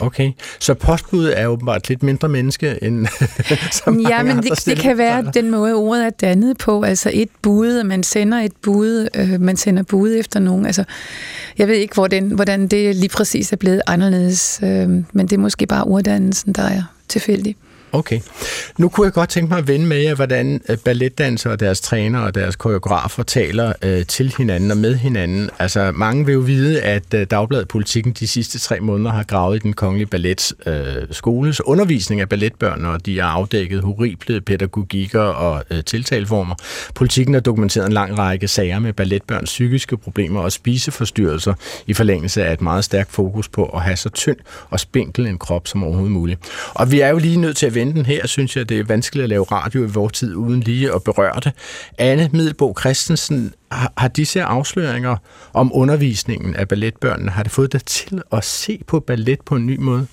Okay, 0.00 0.32
så 0.60 0.74
postbud 0.74 1.32
er 1.36 1.46
åbenbart 1.46 1.88
lidt 1.88 2.02
mindre 2.02 2.28
menneske 2.28 2.78
end 2.82 3.06
som 3.84 4.00
Ja, 4.00 4.22
men 4.22 4.36
det, 4.36 4.66
det 4.66 4.78
kan 4.78 4.98
være 4.98 5.30
den 5.34 5.50
måde, 5.50 5.74
ordet 5.74 6.06
er 6.06 6.10
dannet 6.10 6.58
på. 6.58 6.82
Altså 6.82 7.10
et 7.14 7.28
bud, 7.42 7.84
man 7.84 8.02
sender 8.02 8.38
et 8.38 8.52
bud, 8.62 9.08
øh, 9.16 9.40
man 9.40 9.56
sender 9.56 9.82
bud 9.82 10.16
efter 10.16 10.40
nogen. 10.40 10.66
Altså, 10.66 10.84
jeg 11.58 11.68
ved 11.68 11.74
ikke, 11.74 11.94
hvordan, 11.94 12.28
hvordan 12.28 12.68
det 12.68 12.96
lige 12.96 13.08
præcis 13.08 13.52
er 13.52 13.56
blevet 13.56 13.82
anderledes, 13.86 14.60
øh, 14.62 14.88
men 14.88 15.20
det 15.26 15.32
er 15.32 15.38
måske 15.38 15.66
bare 15.66 15.84
orddannelsen, 15.84 16.52
der 16.52 16.62
er 16.62 16.82
tilfældig. 17.10 17.56
Okay. 17.92 18.20
Nu 18.78 18.88
kunne 18.88 19.04
jeg 19.04 19.12
godt 19.12 19.30
tænke 19.30 19.48
mig 19.48 19.58
at 19.58 19.68
vende 19.68 19.86
med 19.86 19.96
jer, 19.96 20.14
hvordan 20.14 20.60
øh, 20.68 20.76
balletdansere 20.76 21.52
og 21.52 21.60
deres 21.60 21.80
trænere 21.80 22.22
og 22.22 22.34
deres 22.34 22.56
koreografer 22.56 23.22
taler 23.22 23.72
øh, 23.82 24.06
til 24.06 24.34
hinanden 24.38 24.70
og 24.70 24.76
med 24.76 24.94
hinanden. 24.96 25.50
Altså, 25.58 25.92
mange 25.94 26.26
vil 26.26 26.32
jo 26.32 26.40
vide, 26.40 26.80
at 26.80 27.14
øh, 27.14 27.26
Dagbladet 27.30 27.68
Politikken 27.68 28.12
de 28.12 28.26
sidste 28.26 28.58
tre 28.58 28.80
måneder 28.80 29.10
har 29.10 29.22
gravet 29.22 29.56
i 29.56 29.58
den 29.58 29.72
kongelige 29.72 30.06
ballets 30.06 30.54
øh, 30.66 30.74
skoles 31.10 31.60
undervisning 31.66 32.20
af 32.20 32.28
balletbørn, 32.28 32.84
og 32.84 33.06
de 33.06 33.20
har 33.20 33.28
afdækket 33.28 33.82
horrible 33.82 34.40
pædagogikker 34.40 35.20
og 35.20 35.64
øh, 35.70 35.84
tiltalformer. 35.84 36.54
Politikken 36.94 37.34
har 37.34 37.40
dokumenteret 37.40 37.86
en 37.86 37.92
lang 37.92 38.18
række 38.18 38.48
sager 38.48 38.78
med 38.78 38.92
balletbørns 38.92 39.50
psykiske 39.50 39.96
problemer 39.96 40.40
og 40.40 40.52
spiseforstyrrelser 40.52 41.54
i 41.86 41.94
forlængelse 41.94 42.44
af 42.44 42.52
et 42.52 42.60
meget 42.60 42.84
stærkt 42.84 43.12
fokus 43.12 43.48
på 43.48 43.64
at 43.64 43.82
have 43.82 43.96
så 43.96 44.08
tynd 44.08 44.36
og 44.70 44.80
spinkel 44.80 45.26
en 45.26 45.38
krop 45.38 45.68
som 45.68 45.84
overhovedet 45.84 46.12
muligt. 46.12 46.40
Og 46.74 46.92
vi 46.92 47.00
er 47.00 47.08
jo 47.08 47.18
lige 47.18 47.36
nødt 47.36 47.56
til 47.56 47.66
at 47.66 47.74
venten 47.80 48.06
her, 48.06 48.26
synes 48.26 48.56
jeg, 48.56 48.68
det 48.68 48.78
er 48.78 48.84
vanskeligt 48.84 49.22
at 49.22 49.28
lave 49.28 49.44
radio 49.44 49.84
i 49.84 49.86
vores 49.86 50.12
tid, 50.12 50.34
uden 50.34 50.60
lige 50.60 50.94
at 50.94 51.04
berøre 51.04 51.40
det. 51.44 51.52
Anne 51.98 52.30
Middelbo 52.32 52.74
Christensen, 52.80 53.52
har, 53.72 53.92
har 53.96 54.08
disse 54.08 54.42
afsløringer 54.42 55.16
om 55.52 55.70
undervisningen 55.74 56.56
af 56.56 56.68
balletbørnene, 56.68 57.30
har 57.30 57.42
det 57.42 57.52
fået 57.52 57.72
dig 57.72 57.84
til 57.84 58.22
at 58.32 58.44
se 58.44 58.80
på 58.86 59.00
ballet 59.00 59.40
på 59.46 59.56
en 59.56 59.66
ny 59.66 59.78
måde? 59.78 60.06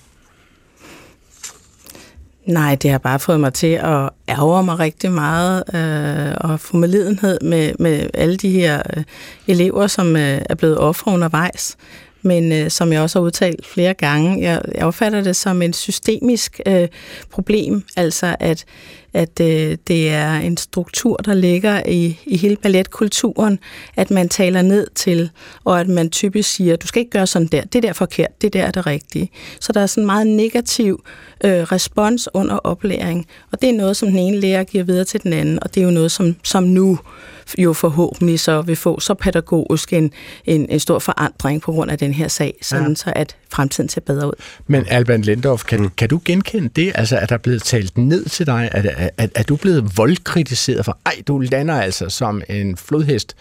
Nej, 2.46 2.74
det 2.74 2.90
har 2.90 2.98
bare 2.98 3.18
fået 3.18 3.40
mig 3.40 3.54
til 3.54 3.66
at 3.66 4.10
ærge 4.28 4.64
mig 4.64 4.78
rigtig 4.78 5.12
meget 5.12 5.62
øh, 5.74 6.50
og 6.50 6.60
få 6.60 6.76
medlidenhed 6.76 7.38
med, 7.42 7.72
med 7.78 8.10
alle 8.14 8.36
de 8.36 8.50
her 8.50 8.82
øh, 8.96 9.04
elever, 9.46 9.86
som 9.86 10.16
øh, 10.16 10.40
er 10.50 10.54
blevet 10.54 10.78
ofre 10.78 11.12
undervejs 11.12 11.76
men 12.22 12.52
øh, 12.52 12.70
som 12.70 12.92
jeg 12.92 13.00
også 13.00 13.18
har 13.18 13.24
udtalt 13.24 13.66
flere 13.66 13.94
gange, 13.94 14.42
jeg, 14.42 14.62
jeg 14.74 14.84
opfatter 14.84 15.20
det 15.20 15.36
som 15.36 15.62
et 15.62 15.76
systemisk 15.76 16.60
øh, 16.66 16.88
problem, 17.30 17.82
altså 17.96 18.36
at, 18.40 18.64
at 19.14 19.40
øh, 19.40 19.76
det 19.88 20.10
er 20.10 20.32
en 20.32 20.56
struktur, 20.56 21.16
der 21.16 21.34
ligger 21.34 21.82
i, 21.86 22.20
i 22.26 22.36
hele 22.36 22.56
balletkulturen, 22.56 23.58
at 23.96 24.10
man 24.10 24.28
taler 24.28 24.62
ned 24.62 24.86
til, 24.94 25.30
og 25.64 25.80
at 25.80 25.88
man 25.88 26.10
typisk 26.10 26.50
siger, 26.50 26.76
du 26.76 26.86
skal 26.86 27.00
ikke 27.00 27.10
gøre 27.10 27.26
sådan 27.26 27.48
der, 27.48 27.62
det 27.62 27.82
der 27.82 27.88
er 27.88 27.92
forkert, 27.92 28.42
det 28.42 28.52
der 28.52 28.64
er 28.64 28.70
det 28.70 28.86
rigtige. 28.86 29.30
Så 29.60 29.72
der 29.72 29.80
er 29.80 29.86
sådan 29.86 30.02
en 30.02 30.06
meget 30.06 30.26
negativ 30.26 31.04
øh, 31.44 31.50
respons 31.50 32.28
under 32.34 32.56
oplæring, 32.56 33.26
og 33.52 33.60
det 33.62 33.68
er 33.68 33.74
noget, 33.74 33.96
som 33.96 34.08
den 34.08 34.18
ene 34.18 34.40
lærer 34.40 34.64
giver 34.64 34.84
videre 34.84 35.04
til 35.04 35.22
den 35.22 35.32
anden, 35.32 35.58
og 35.62 35.74
det 35.74 35.80
er 35.80 35.84
jo 35.84 35.90
noget, 35.90 36.12
som, 36.12 36.36
som 36.42 36.62
nu 36.62 36.98
jo 37.58 37.72
forhåbentlig 37.72 38.40
så 38.40 38.62
vil 38.62 38.76
få 38.76 39.00
så 39.00 39.14
pædagogisk 39.14 39.92
en, 39.92 40.12
en, 40.44 40.66
en 40.70 40.80
stor 40.80 40.98
forandring 40.98 41.62
på 41.62 41.72
grund 41.72 41.90
af 41.90 41.98
den 41.98 42.14
her 42.14 42.28
sag, 42.28 42.54
sådan 42.62 42.88
ja. 42.88 42.94
så 42.94 43.12
at 43.16 43.36
fremtiden 43.52 43.88
ser 43.88 44.00
bedre 44.00 44.26
ud. 44.26 44.32
Men 44.66 44.84
Alban 44.88 45.22
Lendorf, 45.22 45.64
kan, 45.64 45.80
mm. 45.80 45.90
kan 45.96 46.08
du 46.08 46.20
genkende 46.24 46.68
det? 46.76 46.92
Altså, 46.94 47.16
er 47.16 47.26
der 47.26 47.38
blevet 47.38 47.62
talt 47.62 47.98
ned 47.98 48.24
til 48.24 48.46
dig? 48.46 48.68
Er, 48.72 48.82
er, 48.82 48.97
er, 48.98 49.26
er 49.34 49.42
du 49.42 49.56
blevet 49.56 49.96
voldkritiseret 49.96 50.84
for, 50.84 50.98
ej, 51.06 51.22
du 51.26 51.38
lander 51.38 51.80
altså 51.80 52.08
som 52.08 52.42
en 52.48 52.76
flodhest? 52.76 53.36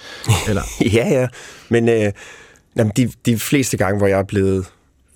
Eller? 0.47 0.61
ja, 0.97 1.07
ja. 1.09 1.27
Men 1.69 1.89
øh, 1.89 2.11
jamen, 2.75 2.93
de, 2.97 3.11
de 3.25 3.39
fleste 3.39 3.77
gange, 3.77 3.97
hvor 3.97 4.07
jeg 4.07 4.19
er 4.19 4.23
blevet 4.23 4.65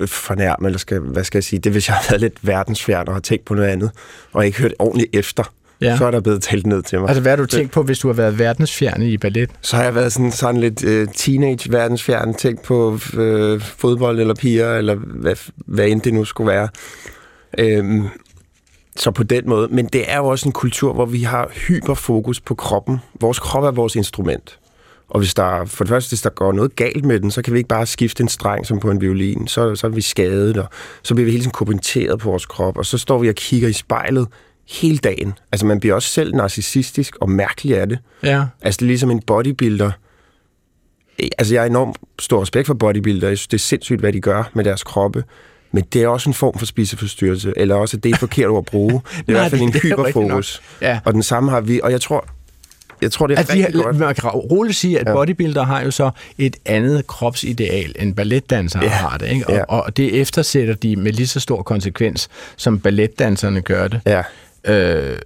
fornærmet, 0.05 0.67
eller 0.67 0.79
skal, 0.79 0.99
hvad 0.99 1.23
skal 1.23 1.37
jeg 1.37 1.43
sige, 1.43 1.59
det 1.59 1.71
hvis 1.71 1.87
jeg 1.87 1.95
har 1.95 2.05
været 2.09 2.21
lidt 2.21 2.37
verdensfjern 2.41 3.07
og 3.07 3.13
har 3.13 3.21
tænkt 3.21 3.45
på 3.45 3.53
noget 3.53 3.67
andet, 3.67 3.91
og 4.33 4.45
ikke 4.45 4.57
hørt 4.57 4.73
ordentligt 4.79 5.15
efter, 5.15 5.53
ja. 5.81 5.97
så 5.97 6.05
er 6.05 6.11
der 6.11 6.19
blevet 6.19 6.41
talt 6.43 6.67
ned 6.67 6.83
til 6.83 6.99
mig. 6.99 7.09
Altså, 7.09 7.21
hvad 7.21 7.31
har 7.31 7.37
du 7.37 7.45
tænkt 7.45 7.71
på, 7.71 7.83
hvis 7.83 7.99
du 7.99 8.07
har 8.07 8.13
været 8.13 8.39
verdensfjerne 8.39 9.09
i 9.09 9.17
ballet? 9.17 9.49
Så 9.61 9.75
har 9.75 9.83
jeg 9.83 9.95
været 9.95 10.13
sådan, 10.13 10.31
sådan 10.31 10.61
lidt 10.61 10.83
uh, 10.83 11.13
teenage-verdensfjerne, 11.15 12.33
tænkt 12.33 12.61
på 12.61 12.99
uh, 13.17 13.61
fodbold 13.61 14.19
eller 14.19 14.33
piger, 14.33 14.77
eller 14.77 14.95
hvad, 14.95 15.35
hvad 15.55 15.87
end 15.87 16.01
det 16.01 16.13
nu 16.13 16.25
skulle 16.25 16.51
være. 16.51 16.69
Um, 17.79 18.09
så 19.01 19.11
på 19.11 19.23
den 19.23 19.49
måde. 19.49 19.67
Men 19.71 19.85
det 19.85 20.11
er 20.11 20.17
jo 20.17 20.27
også 20.27 20.49
en 20.49 20.51
kultur, 20.51 20.93
hvor 20.93 21.05
vi 21.05 21.23
har 21.23 21.51
hyperfokus 21.67 22.39
på 22.39 22.55
kroppen. 22.55 22.99
Vores 23.19 23.39
krop 23.39 23.63
er 23.63 23.71
vores 23.71 23.95
instrument. 23.95 24.59
Og 25.09 25.19
hvis 25.19 25.33
der, 25.33 25.65
for 25.65 25.83
det 25.83 25.89
første, 25.89 26.11
hvis 26.11 26.21
der 26.21 26.29
går 26.29 26.51
noget 26.51 26.75
galt 26.75 27.05
med 27.05 27.19
den, 27.19 27.31
så 27.31 27.41
kan 27.41 27.53
vi 27.53 27.57
ikke 27.57 27.67
bare 27.67 27.85
skifte 27.85 28.23
en 28.23 28.29
streng 28.29 28.65
som 28.65 28.79
på 28.79 28.91
en 28.91 29.01
violin. 29.01 29.47
Så, 29.47 29.75
så 29.75 29.87
er 29.87 29.91
vi 29.91 30.01
skadet, 30.01 30.57
og 30.57 30.65
så 31.03 31.15
bliver 31.15 31.25
vi 31.25 31.31
hele 31.31 31.41
tiden 31.41 31.51
kommenteret 31.51 32.19
på 32.19 32.29
vores 32.29 32.45
krop. 32.45 32.77
Og 32.77 32.85
så 32.85 32.97
står 32.97 33.17
vi 33.17 33.29
og 33.29 33.35
kigger 33.35 33.67
i 33.67 33.73
spejlet 33.73 34.27
hele 34.69 34.97
dagen. 34.97 35.33
Altså, 35.51 35.65
man 35.65 35.79
bliver 35.79 35.95
også 35.95 36.09
selv 36.09 36.35
narcissistisk 36.35 37.15
og 37.21 37.29
mærkelig 37.29 37.77
af 37.77 37.89
det. 37.89 37.99
Ja. 38.23 38.45
Altså, 38.61 38.77
det 38.77 38.85
er 38.85 38.87
ligesom 38.87 39.11
en 39.11 39.21
bodybuilder. 39.21 39.91
Altså, 41.37 41.53
jeg 41.53 41.61
har 41.61 41.69
enormt 41.69 41.97
stor 42.19 42.41
respekt 42.41 42.67
for 42.67 42.73
bodybuilder. 42.73 43.27
Jeg 43.27 43.37
synes, 43.37 43.47
det 43.47 43.57
er 43.57 43.59
sindssygt, 43.59 43.99
hvad 43.99 44.13
de 44.13 44.21
gør 44.21 44.49
med 44.53 44.63
deres 44.63 44.83
kroppe. 44.83 45.23
Men 45.71 45.83
det 45.93 46.03
er 46.03 46.07
også 46.07 46.29
en 46.29 46.33
form 46.33 46.57
for 46.57 46.65
spiseforstyrrelse, 46.65 47.53
eller 47.57 47.75
også, 47.75 47.97
det 47.97 48.11
er 48.11 48.17
forkert 48.17 48.49
ord 48.49 48.57
at 48.57 48.65
bruge. 48.65 48.91
Det 48.91 49.17
er 49.17 49.21
i 49.27 49.31
hvert 49.39 49.51
fald 49.51 49.61
en 49.61 49.73
hyperfokus. 49.73 50.61
Ja. 50.81 50.99
Og 51.05 51.13
den 51.13 51.23
samme 51.23 51.51
har 51.51 51.61
vi, 51.61 51.79
og 51.83 51.91
jeg 51.91 52.01
tror, 52.01 52.25
jeg 53.01 53.11
tror, 53.11 53.27
det 53.27 53.35
er 53.35 53.39
at 53.41 53.49
rigtig 53.49 53.73
de, 53.73 53.83
godt. 53.83 53.97
Man 53.97 54.15
kan 54.15 54.29
roligt 54.29 54.77
sige, 54.77 54.99
at 54.99 55.07
ja. 55.07 55.13
bodybuilder 55.13 55.63
har 55.63 55.81
jo 55.81 55.91
så 55.91 56.11
et 56.37 56.55
andet 56.65 57.07
kropsideal, 57.07 57.95
end 57.99 58.15
balletdansere 58.15 58.83
ja. 58.83 58.89
har 58.89 59.17
det. 59.17 59.29
Ikke? 59.29 59.47
Og, 59.47 59.53
ja. 59.53 59.63
og 59.63 59.97
det 59.97 60.21
eftersætter 60.21 60.73
de 60.73 60.95
med 60.95 61.11
lige 61.11 61.27
så 61.27 61.39
stor 61.39 61.61
konsekvens, 61.63 62.29
som 62.57 62.79
balletdanserne 62.79 63.61
gør 63.61 63.87
det. 63.87 64.01
Ja. 64.05 64.23
Øh, 64.65 65.17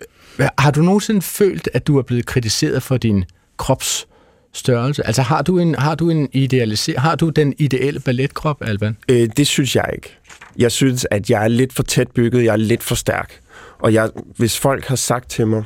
har 0.58 0.72
du 0.72 0.82
nogensinde 0.82 1.22
følt, 1.22 1.70
at 1.74 1.88
du 1.88 1.98
er 1.98 2.02
blevet 2.02 2.26
kritiseret 2.26 2.84
for 2.84 2.98
din 2.98 3.26
krops 3.58 4.08
størrelse? 4.56 5.08
Altså 5.08 5.22
har 5.22 5.42
du 5.42 5.60
en 5.60 5.76
har 5.76 5.96
du 5.96 6.10
en 6.10 6.30
idealiser 6.32 7.00
har 7.00 7.16
du 7.16 7.30
den 7.30 7.54
ideelle 7.58 8.00
balletkrop, 8.00 8.58
Alban? 8.62 8.98
Øh, 9.10 9.30
det 9.38 9.48
synes 9.48 9.76
jeg 9.76 9.90
ikke. 9.94 10.18
Jeg 10.58 10.72
synes 10.72 11.08
at 11.12 11.30
jeg 11.30 11.44
er 11.44 11.48
lidt 11.48 11.74
for 11.74 11.84
tæt 11.84 12.08
bygget, 12.12 12.44
jeg 12.44 12.52
er 12.52 12.58
lidt 12.58 12.84
for 12.84 12.96
stærk. 12.96 13.40
Og 13.80 13.94
jeg, 13.94 14.10
hvis 14.38 14.60
folk 14.60 14.86
har 14.86 14.96
sagt 14.96 15.30
til 15.30 15.48
mig, 15.48 15.64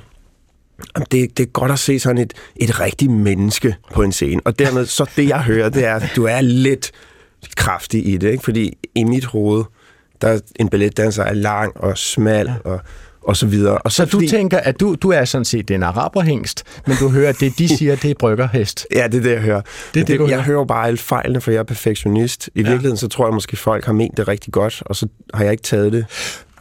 at 0.95 1.11
det, 1.11 1.37
det 1.37 1.43
er 1.43 1.47
godt 1.47 1.71
at 1.71 1.79
se 1.79 1.99
sådan 1.99 2.17
et, 2.17 2.33
et 2.55 2.79
rigtigt 2.79 3.11
menneske 3.11 3.75
på 3.93 4.01
en 4.01 4.11
scene. 4.11 4.41
Og 4.45 4.59
dermed, 4.59 4.85
så 4.85 5.09
det 5.15 5.29
jeg 5.29 5.43
hører, 5.43 5.69
det 5.69 5.85
er, 5.85 5.95
at 5.95 6.11
du 6.15 6.23
er 6.23 6.41
lidt 6.41 6.91
kraftig 7.55 8.07
i 8.07 8.17
det, 8.17 8.31
ikke? 8.31 8.43
Fordi 8.43 8.77
i 8.95 9.03
mit 9.03 9.25
hoved, 9.25 9.63
Der 10.21 10.27
er 10.27 10.39
en 10.55 10.69
balletdanser 10.69 11.23
er 11.23 11.33
lang 11.33 11.77
og 11.77 11.97
smal 11.97 12.47
ja. 12.47 12.53
og 12.63 12.79
og 13.29 13.37
så 13.37 13.45
videre. 13.45 13.77
Og 13.77 13.91
så, 13.91 13.95
så 13.95 14.05
du 14.05 14.09
fordi... 14.09 14.27
tænker, 14.27 14.57
at 14.57 14.79
du, 14.79 14.95
du 14.95 15.09
er 15.09 15.25
sådan 15.25 15.45
set 15.45 15.71
en 15.71 15.83
araberhængst, 15.83 16.63
men 16.87 16.97
du 16.99 17.09
hører, 17.09 17.29
at 17.29 17.39
det, 17.39 17.59
de 17.59 17.77
siger, 17.77 17.95
det 17.95 18.11
er 18.11 18.15
bryggerhest. 18.19 18.87
ja, 18.95 19.07
det 19.07 19.17
er 19.17 19.21
det, 19.21 19.31
jeg 19.31 19.41
hører. 19.41 19.61
Det, 19.93 20.07
det, 20.07 20.19
det, 20.19 20.29
jeg 20.29 20.43
hører 20.43 20.65
bare 20.65 20.87
alle 20.87 20.97
fejlene, 20.97 21.41
for 21.41 21.51
jeg 21.51 21.59
er 21.59 21.63
perfektionist. 21.63 22.47
I 22.47 22.51
ja. 22.55 22.61
virkeligheden, 22.61 22.97
så 22.97 23.07
tror 23.07 23.27
jeg 23.27 23.33
måske, 23.33 23.57
folk 23.57 23.85
har 23.85 23.93
ment 23.93 24.17
det 24.17 24.27
rigtig 24.27 24.53
godt, 24.53 24.83
og 24.85 24.95
så 24.95 25.07
har 25.33 25.43
jeg 25.43 25.51
ikke 25.51 25.63
taget 25.63 25.93
det. 25.93 26.05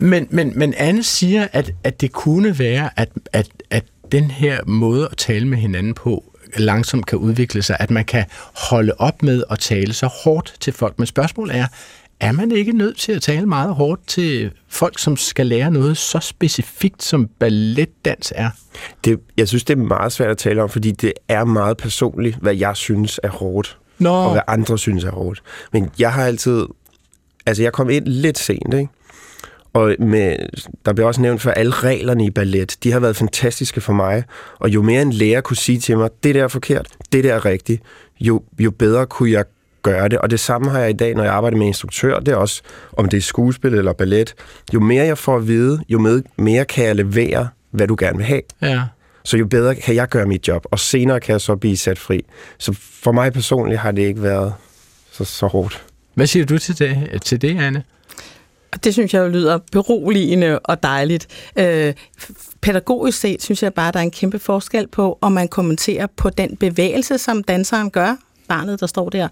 Men, 0.00 0.26
men, 0.30 0.52
men 0.56 0.74
Anne 0.76 1.02
siger, 1.02 1.46
at, 1.52 1.70
at 1.84 2.00
det 2.00 2.12
kunne 2.12 2.58
være, 2.58 2.90
at, 2.96 3.08
at, 3.32 3.48
at 3.70 3.84
den 4.12 4.30
her 4.30 4.60
måde 4.66 5.08
at 5.10 5.16
tale 5.16 5.48
med 5.48 5.58
hinanden 5.58 5.94
på, 5.94 6.24
langsomt 6.56 7.06
kan 7.06 7.18
udvikle 7.18 7.62
sig, 7.62 7.76
at 7.80 7.90
man 7.90 8.04
kan 8.04 8.24
holde 8.54 8.92
op 8.98 9.22
med 9.22 9.44
at 9.50 9.58
tale 9.58 9.92
så 9.92 10.06
hårdt 10.06 10.54
til 10.60 10.72
folk. 10.72 10.98
Men 10.98 11.06
spørgsmålet 11.06 11.56
er, 11.56 11.66
er 12.20 12.32
man 12.32 12.52
ikke 12.52 12.72
nødt 12.72 12.98
til 12.98 13.12
at 13.12 13.22
tale 13.22 13.46
meget 13.46 13.74
hårdt 13.74 14.06
til 14.06 14.50
folk, 14.68 14.98
som 14.98 15.16
skal 15.16 15.46
lære 15.46 15.70
noget 15.70 15.96
så 15.96 16.18
specifikt, 16.20 17.02
som 17.02 17.28
balletdans 17.38 18.32
er? 18.36 18.50
Det, 19.04 19.20
jeg 19.36 19.48
synes, 19.48 19.64
det 19.64 19.78
er 19.78 19.82
meget 19.82 20.12
svært 20.12 20.30
at 20.30 20.38
tale 20.38 20.62
om, 20.62 20.68
fordi 20.68 20.90
det 20.90 21.12
er 21.28 21.44
meget 21.44 21.76
personligt, 21.76 22.36
hvad 22.36 22.54
jeg 22.54 22.76
synes 22.76 23.20
er 23.22 23.28
hårdt, 23.30 23.78
Nå. 23.98 24.10
og 24.10 24.32
hvad 24.32 24.42
andre 24.46 24.78
synes 24.78 25.04
er 25.04 25.10
hårdt. 25.10 25.42
Men 25.72 25.90
jeg 25.98 26.12
har 26.12 26.24
altid... 26.24 26.66
Altså, 27.46 27.62
jeg 27.62 27.72
kom 27.72 27.90
ind 27.90 28.06
lidt 28.06 28.38
sent, 28.38 28.74
ikke? 28.74 28.88
Og 29.72 29.94
med, 29.98 30.36
der 30.84 30.92
bliver 30.92 31.06
også 31.06 31.20
nævnt 31.20 31.42
for 31.42 31.50
alle 31.50 31.72
reglerne 31.72 32.26
i 32.26 32.30
ballet. 32.30 32.76
De 32.82 32.92
har 32.92 33.00
været 33.00 33.16
fantastiske 33.16 33.80
for 33.80 33.92
mig. 33.92 34.24
Og 34.58 34.68
jo 34.70 34.82
mere 34.82 35.02
en 35.02 35.12
lærer 35.12 35.40
kunne 35.40 35.56
sige 35.56 35.78
til 35.78 35.98
mig, 35.98 36.10
det 36.22 36.34
der 36.34 36.44
er 36.44 36.48
forkert, 36.48 36.86
det 37.12 37.24
der 37.24 37.34
er 37.34 37.44
rigtigt, 37.44 37.82
jo, 38.20 38.42
jo 38.58 38.70
bedre 38.70 39.06
kunne 39.06 39.30
jeg 39.30 39.44
gøre 39.82 40.08
det. 40.08 40.18
Og 40.18 40.30
det 40.30 40.40
samme 40.40 40.70
har 40.70 40.78
jeg 40.78 40.90
i 40.90 40.92
dag, 40.92 41.14
når 41.14 41.24
jeg 41.24 41.32
arbejder 41.32 41.56
med 41.56 41.66
instruktør. 41.66 42.18
Det 42.18 42.32
er 42.32 42.36
også, 42.36 42.62
om 42.92 43.08
det 43.08 43.16
er 43.16 43.20
skuespil 43.20 43.74
eller 43.74 43.92
ballet. 43.92 44.34
Jo 44.74 44.80
mere 44.80 45.04
jeg 45.04 45.18
får 45.18 45.36
at 45.36 45.46
vide, 45.46 45.80
jo 45.88 45.98
med, 45.98 46.22
mere 46.36 46.64
kan 46.64 46.84
jeg 46.84 46.96
levere, 46.96 47.48
hvad 47.70 47.86
du 47.86 47.96
gerne 47.98 48.16
vil 48.16 48.26
have. 48.26 48.42
Ja. 48.62 48.82
Så 49.24 49.36
jo 49.36 49.46
bedre 49.46 49.74
kan 49.74 49.94
jeg 49.94 50.08
gøre 50.08 50.26
mit 50.26 50.48
job, 50.48 50.66
og 50.70 50.78
senere 50.78 51.20
kan 51.20 51.32
jeg 51.32 51.40
så 51.40 51.56
blive 51.56 51.76
sat 51.76 51.98
fri. 51.98 52.24
Så 52.58 52.76
for 53.02 53.12
mig 53.12 53.32
personligt 53.32 53.80
har 53.80 53.90
det 53.90 54.02
ikke 54.02 54.22
været 54.22 54.54
så, 55.12 55.24
så 55.24 55.46
hårdt. 55.46 55.84
Hvad 56.14 56.26
siger 56.26 56.46
du 56.46 56.58
til 56.58 56.78
det, 56.78 57.22
til 57.22 57.42
det 57.42 57.60
Anne? 57.60 57.82
Det 58.84 58.92
synes 58.92 59.14
jeg 59.14 59.20
jo 59.20 59.28
lyder 59.28 59.58
beroligende 59.72 60.58
og 60.58 60.82
dejligt. 60.82 61.26
Øh, 61.56 61.94
pædagogisk 62.60 63.20
set 63.20 63.42
synes 63.42 63.62
jeg 63.62 63.74
bare, 63.74 63.92
der 63.92 63.98
er 63.98 64.02
en 64.02 64.10
kæmpe 64.10 64.38
forskel 64.38 64.86
på, 64.88 65.18
om 65.20 65.32
man 65.32 65.48
kommenterer 65.48 66.06
på 66.16 66.30
den 66.30 66.56
bevægelse, 66.56 67.18
som 67.18 67.42
danseren 67.42 67.90
gør, 67.90 68.16
barnet, 68.48 68.80
der 68.80 68.86
står 68.86 69.08
der, 69.08 69.28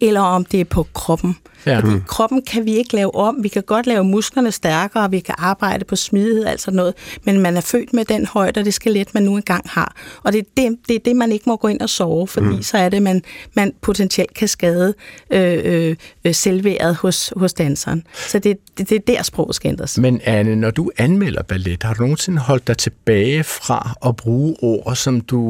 eller 0.00 0.20
om 0.20 0.44
det 0.44 0.60
er 0.60 0.64
på 0.64 0.86
kroppen. 0.94 1.36
Ja. 1.66 1.78
Fordi 1.78 1.92
kroppen 2.06 2.42
kan 2.42 2.64
vi 2.64 2.76
ikke 2.76 2.94
lave 2.94 3.14
om. 3.14 3.36
Vi 3.42 3.48
kan 3.48 3.62
godt 3.62 3.86
lave 3.86 4.04
musklerne 4.04 4.52
stærkere, 4.52 5.10
vi 5.10 5.20
kan 5.20 5.34
arbejde 5.38 5.84
på 5.84 5.96
smidighed, 5.96 6.46
altså 6.46 6.70
noget, 6.70 6.94
men 7.24 7.40
man 7.40 7.56
er 7.56 7.60
født 7.60 7.92
med 7.92 8.04
den 8.04 8.26
højde 8.26 8.58
og 8.58 8.64
det 8.64 8.74
skelet, 8.74 9.14
man 9.14 9.22
nu 9.22 9.36
engang 9.36 9.68
har. 9.68 9.96
Og 10.22 10.32
det 10.32 10.38
er 10.38 10.42
det, 10.56 10.78
det, 10.88 10.94
er 10.94 11.00
det 11.04 11.16
man 11.16 11.32
ikke 11.32 11.44
må 11.46 11.56
gå 11.56 11.68
ind 11.68 11.80
og 11.80 11.88
sove, 11.88 12.28
fordi 12.28 12.46
mm. 12.46 12.62
så 12.62 12.78
er 12.78 12.88
det, 12.88 13.02
man, 13.02 13.22
man 13.54 13.72
potentielt 13.82 14.34
kan 14.34 14.48
skade 14.48 14.94
øh, 15.30 15.96
øh, 16.24 16.34
selvværet 16.34 16.96
hos, 16.96 17.32
hos 17.36 17.52
danseren. 17.52 18.02
Så 18.28 18.38
det, 18.38 18.56
det, 18.78 18.88
det 18.88 18.96
er 18.96 19.00
der, 19.06 19.22
sproget 19.22 19.54
skal 19.54 19.68
ændres. 19.68 19.98
Men 19.98 20.20
Anne, 20.24 20.56
når 20.56 20.70
du 20.70 20.90
anmelder 20.98 21.42
ballet, 21.42 21.82
har 21.82 21.94
du 21.94 22.00
nogensinde 22.00 22.38
holdt 22.38 22.66
dig 22.66 22.78
tilbage 22.78 23.44
fra 23.44 23.94
at 24.06 24.16
bruge 24.16 24.56
ord, 24.62 24.96
som 24.96 25.20
du, 25.20 25.40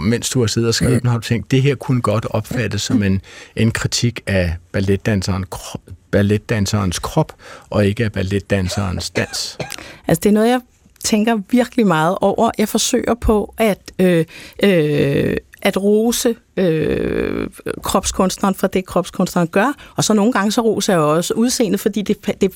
mens 0.00 0.30
du 0.30 0.40
har 0.40 0.46
siddet 0.46 0.68
og 0.68 0.74
skrevet 0.74 1.04
mm. 1.04 1.10
har 1.10 1.18
du 1.18 1.22
tænkt, 1.22 1.50
det 1.50 1.62
her 1.62 1.74
kunne 1.74 2.00
godt 2.00 2.26
opfattes 2.56 2.82
som 2.82 3.02
en, 3.02 3.20
en 3.56 3.70
kritik 3.70 4.20
af 4.26 4.56
balletdanseren 4.72 5.44
krop, 5.50 5.80
balletdanserens 6.10 6.98
krop, 6.98 7.32
og 7.70 7.86
ikke 7.86 8.04
af 8.04 8.12
balletdanserens 8.12 9.10
dans? 9.10 9.58
Altså, 10.06 10.20
det 10.22 10.26
er 10.28 10.32
noget, 10.32 10.48
jeg 10.48 10.60
tænker 11.04 11.38
virkelig 11.50 11.86
meget 11.86 12.18
over. 12.20 12.50
Jeg 12.58 12.68
forsøger 12.68 13.14
på 13.14 13.54
at 13.58 13.78
øh, 13.98 14.24
øh, 14.62 15.36
at 15.66 15.82
rose 15.82 16.36
øh, 16.56 17.48
kropskunstneren 17.82 18.54
for 18.54 18.66
det, 18.66 18.86
kropskunstneren 18.86 19.48
gør. 19.48 19.74
Og 19.96 20.04
så 20.04 20.14
nogle 20.14 20.32
gange 20.32 20.52
så 20.52 20.60
roser 20.60 20.92
jeg 20.92 21.02
også 21.02 21.34
udseendet, 21.34 21.80
fordi 21.80 22.02
det, 22.02 22.40
det 22.40 22.52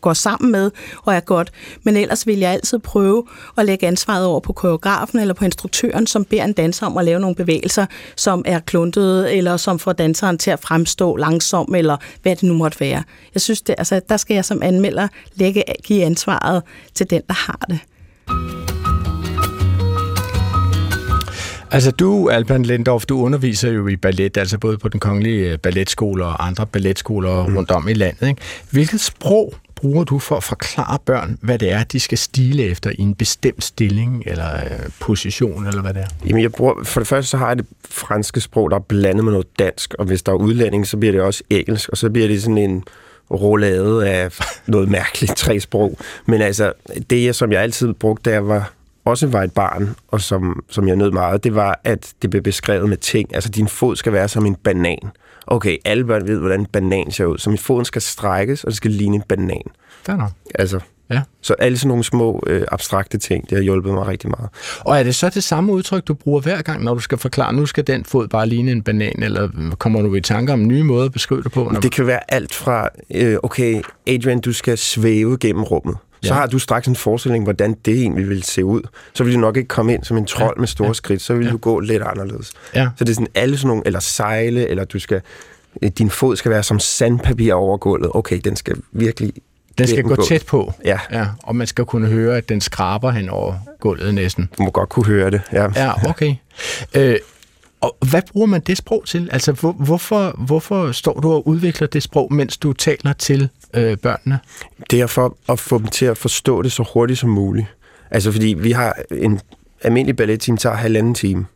går 0.00 0.12
sammen 0.12 0.52
med 0.52 0.70
og 1.02 1.14
er 1.14 1.20
godt. 1.20 1.52
Men 1.82 1.96
ellers 1.96 2.26
vil 2.26 2.38
jeg 2.38 2.50
altid 2.50 2.78
prøve 2.78 3.24
at 3.58 3.66
lægge 3.66 3.86
ansvaret 3.86 4.26
over 4.26 4.40
på 4.40 4.52
koreografen 4.52 5.18
eller 5.18 5.34
på 5.34 5.44
instruktøren, 5.44 6.06
som 6.06 6.24
beder 6.24 6.44
en 6.44 6.52
danser 6.52 6.86
om 6.86 6.96
at 6.96 7.04
lave 7.04 7.20
nogle 7.20 7.36
bevægelser, 7.36 7.86
som 8.16 8.42
er 8.46 8.58
kluntede, 8.58 9.34
eller 9.34 9.56
som 9.56 9.78
får 9.78 9.92
danseren 9.92 10.38
til 10.38 10.50
at 10.50 10.60
fremstå 10.60 11.16
langsom, 11.16 11.74
eller 11.74 11.96
hvad 12.22 12.36
det 12.36 12.42
nu 12.42 12.54
måtte 12.54 12.80
være. 12.80 13.02
Jeg 13.34 13.40
synes, 13.40 13.62
det, 13.62 13.74
altså, 13.78 14.00
der 14.08 14.16
skal 14.16 14.34
jeg 14.34 14.44
som 14.44 14.62
anmelder 14.62 15.08
lægge, 15.34 15.64
give 15.84 16.04
ansvaret 16.04 16.62
til 16.94 17.10
den, 17.10 17.22
der 17.28 17.34
har 17.34 17.66
det. 17.68 18.79
Altså 21.72 21.90
du, 21.90 22.28
Alban 22.28 22.62
Lendorf, 22.62 23.06
du 23.06 23.20
underviser 23.20 23.70
jo 23.70 23.88
i 23.88 23.96
ballet, 23.96 24.36
altså 24.36 24.58
både 24.58 24.78
på 24.78 24.88
den 24.88 25.00
kongelige 25.00 25.52
øh, 25.52 25.58
balletskole 25.58 26.24
og 26.24 26.46
andre 26.46 26.66
balletskoler 26.66 27.46
mm. 27.46 27.56
rundt 27.56 27.70
om 27.70 27.88
i 27.88 27.94
landet. 27.94 28.28
Ikke? 28.28 28.42
Hvilket 28.70 29.00
sprog 29.00 29.54
bruger 29.74 30.04
du 30.04 30.18
for 30.18 30.36
at 30.36 30.44
forklare 30.44 30.98
børn, 31.04 31.38
hvad 31.40 31.58
det 31.58 31.72
er, 31.72 31.84
de 31.84 32.00
skal 32.00 32.18
stile 32.18 32.62
efter 32.62 32.90
i 32.90 33.00
en 33.00 33.14
bestemt 33.14 33.64
stilling 33.64 34.22
eller 34.26 34.56
øh, 34.56 34.90
position, 35.00 35.66
eller 35.66 35.82
hvad 35.82 35.94
det 35.94 36.02
er? 36.02 36.06
Jamen, 36.26 36.42
jeg 36.42 36.52
bruger, 36.52 36.84
for 36.84 37.00
det 37.00 37.08
første 37.08 37.30
så 37.30 37.36
har 37.36 37.48
jeg 37.48 37.56
det 37.56 37.66
franske 37.90 38.40
sprog, 38.40 38.70
der 38.70 38.76
er 38.76 38.80
blandet 38.80 39.24
med 39.24 39.32
noget 39.32 39.58
dansk, 39.58 39.94
og 39.94 40.04
hvis 40.04 40.22
der 40.22 40.32
er 40.32 40.36
udlænding, 40.36 40.86
så 40.86 40.96
bliver 40.96 41.12
det 41.12 41.20
også 41.20 41.42
engelsk, 41.50 41.88
og 41.88 41.96
så 41.96 42.10
bliver 42.10 42.28
det 42.28 42.42
sådan 42.42 42.58
en 42.58 42.84
roulade 43.30 44.08
af 44.08 44.38
noget 44.66 44.88
mærkeligt 44.88 45.36
tre 45.36 45.60
sprog. 45.60 45.98
Men 46.26 46.42
altså, 46.42 46.72
det 47.10 47.34
som 47.34 47.52
jeg 47.52 47.62
altid 47.62 47.92
brugte, 47.92 48.30
da 48.30 48.34
jeg 48.34 48.48
var 48.48 48.72
også 49.04 49.26
var 49.26 49.42
et 49.42 49.52
barn, 49.52 49.94
og 50.08 50.20
som, 50.20 50.64
som 50.68 50.88
jeg 50.88 50.96
nød 50.96 51.10
meget, 51.10 51.44
det 51.44 51.54
var, 51.54 51.80
at 51.84 52.12
det 52.22 52.30
blev 52.30 52.42
beskrevet 52.42 52.88
med 52.88 52.96
ting. 52.96 53.34
Altså, 53.34 53.50
din 53.50 53.68
fod 53.68 53.96
skal 53.96 54.12
være 54.12 54.28
som 54.28 54.46
en 54.46 54.54
banan. 54.54 55.10
Okay, 55.46 55.76
alle 55.84 56.04
børn 56.04 56.26
ved, 56.26 56.38
hvordan 56.38 56.60
en 56.60 56.66
banan 56.66 57.10
ser 57.10 57.24
ud. 57.24 57.38
Så 57.38 57.50
min 57.50 57.58
fod 57.58 57.84
skal 57.84 58.02
strækkes, 58.02 58.64
og 58.64 58.68
det 58.68 58.76
skal 58.76 58.90
ligne 58.90 59.16
en 59.16 59.22
banan. 59.28 59.62
Fair 60.02 60.16
nok. 60.16 60.30
Altså, 60.54 60.80
Ja. 61.10 61.20
Så 61.42 61.54
alle 61.54 61.78
sådan 61.78 61.88
nogle 61.88 62.04
små 62.04 62.42
øh, 62.46 62.62
abstrakte 62.72 63.18
ting, 63.18 63.50
det 63.50 63.58
har 63.58 63.62
hjulpet 63.62 63.94
mig 63.94 64.06
rigtig 64.06 64.30
meget. 64.30 64.48
Og 64.80 64.98
er 64.98 65.02
det 65.02 65.14
så 65.14 65.28
det 65.28 65.44
samme 65.44 65.72
udtryk, 65.72 66.08
du 66.08 66.14
bruger 66.14 66.40
hver 66.40 66.62
gang, 66.62 66.84
når 66.84 66.94
du 66.94 67.00
skal 67.00 67.18
forklare, 67.18 67.52
nu 67.52 67.66
skal 67.66 67.86
den 67.86 68.04
fod 68.04 68.28
bare 68.28 68.46
ligne 68.46 68.72
en 68.72 68.82
banan, 68.82 69.22
eller 69.22 69.48
kommer 69.78 70.02
du 70.02 70.14
i 70.14 70.20
tanke 70.20 70.52
om 70.52 70.66
nye 70.66 70.82
måder 70.82 71.04
at 71.04 71.12
beskrive 71.12 71.42
det 71.42 71.52
på? 71.52 71.70
Når... 71.72 71.80
Det 71.80 71.92
kan 71.92 72.06
være 72.06 72.32
alt 72.32 72.54
fra, 72.54 72.88
øh, 73.14 73.36
okay, 73.42 73.82
Adrian, 74.06 74.40
du 74.40 74.52
skal 74.52 74.78
svæve 74.78 75.38
gennem 75.38 75.62
rummet 75.62 75.96
så 76.22 76.34
har 76.34 76.46
du 76.46 76.58
straks 76.58 76.88
en 76.88 76.96
forestilling, 76.96 77.44
hvordan 77.44 77.76
det 77.84 77.94
egentlig 77.94 78.28
vil 78.28 78.42
se 78.42 78.64
ud. 78.64 78.82
Så 79.14 79.24
vil 79.24 79.34
du 79.34 79.38
nok 79.40 79.56
ikke 79.56 79.68
komme 79.68 79.94
ind 79.94 80.04
som 80.04 80.16
en 80.16 80.26
trold 80.26 80.54
ja. 80.56 80.60
med 80.60 80.68
store 80.68 80.86
ja. 80.86 80.92
skridt, 80.92 81.22
så 81.22 81.34
vil 81.34 81.46
ja. 81.46 81.52
du 81.52 81.56
gå 81.56 81.80
lidt 81.80 82.02
anderledes. 82.02 82.52
Ja. 82.74 82.88
Så 82.96 83.04
det 83.04 83.10
er 83.10 83.14
sådan 83.14 83.28
alle 83.34 83.56
sådan 83.56 83.68
nogle, 83.68 83.82
eller 83.86 84.00
sejle, 84.00 84.68
eller 84.68 84.84
du 84.84 84.98
skal, 84.98 85.20
øh, 85.82 85.90
din 85.90 86.10
fod 86.10 86.36
skal 86.36 86.50
være 86.50 86.62
som 86.62 86.78
sandpapir 86.78 87.54
over 87.54 87.76
gulvet. 87.76 88.10
Okay, 88.14 88.40
den 88.44 88.56
skal 88.56 88.76
virkelig 88.92 89.32
den 89.78 89.88
skal 89.88 90.02
gå 90.02 90.24
tæt 90.24 90.46
på, 90.46 90.72
ja. 90.84 90.98
ja. 91.12 91.26
Og 91.42 91.56
man 91.56 91.66
skal 91.66 91.84
kunne 91.84 92.06
høre, 92.06 92.36
at 92.36 92.48
den 92.48 92.60
skraber 92.60 93.10
hen 93.10 93.28
over 93.28 93.54
gulvet 93.80 94.14
næsten. 94.14 94.48
Du 94.58 94.62
må 94.62 94.70
godt 94.70 94.88
kunne 94.88 95.06
høre 95.06 95.30
det, 95.30 95.40
ja. 95.52 95.68
Ja, 95.76 96.08
okay. 96.08 96.34
Øh, 96.96 97.16
og 97.80 97.96
hvad 98.10 98.22
bruger 98.32 98.46
man 98.46 98.60
det 98.60 98.76
sprog 98.76 99.02
til? 99.06 99.28
Altså, 99.32 99.52
hvor, 99.52 99.72
hvorfor, 99.72 100.34
hvorfor 100.46 100.92
står 100.92 101.20
du 101.20 101.32
og 101.32 101.48
udvikler 101.48 101.88
det 101.88 102.02
sprog, 102.02 102.34
mens 102.34 102.56
du 102.56 102.72
taler 102.72 103.12
til 103.12 103.48
øh, 103.74 103.96
børnene? 103.96 104.38
Det 104.90 105.00
er 105.00 105.06
for 105.06 105.36
at 105.48 105.58
få 105.58 105.78
dem 105.78 105.86
til 105.86 106.06
at 106.06 106.18
forstå 106.18 106.62
det 106.62 106.72
så 106.72 106.84
hurtigt 106.94 107.18
som 107.18 107.30
muligt. 107.30 107.66
Altså, 108.10 108.32
fordi 108.32 108.54
vi 108.58 108.72
har 108.72 108.96
en 109.10 109.40
almindelig 109.82 110.16
balletteam, 110.16 110.56
tager 110.56 110.76
halvanden 110.76 111.14
time. 111.14 111.46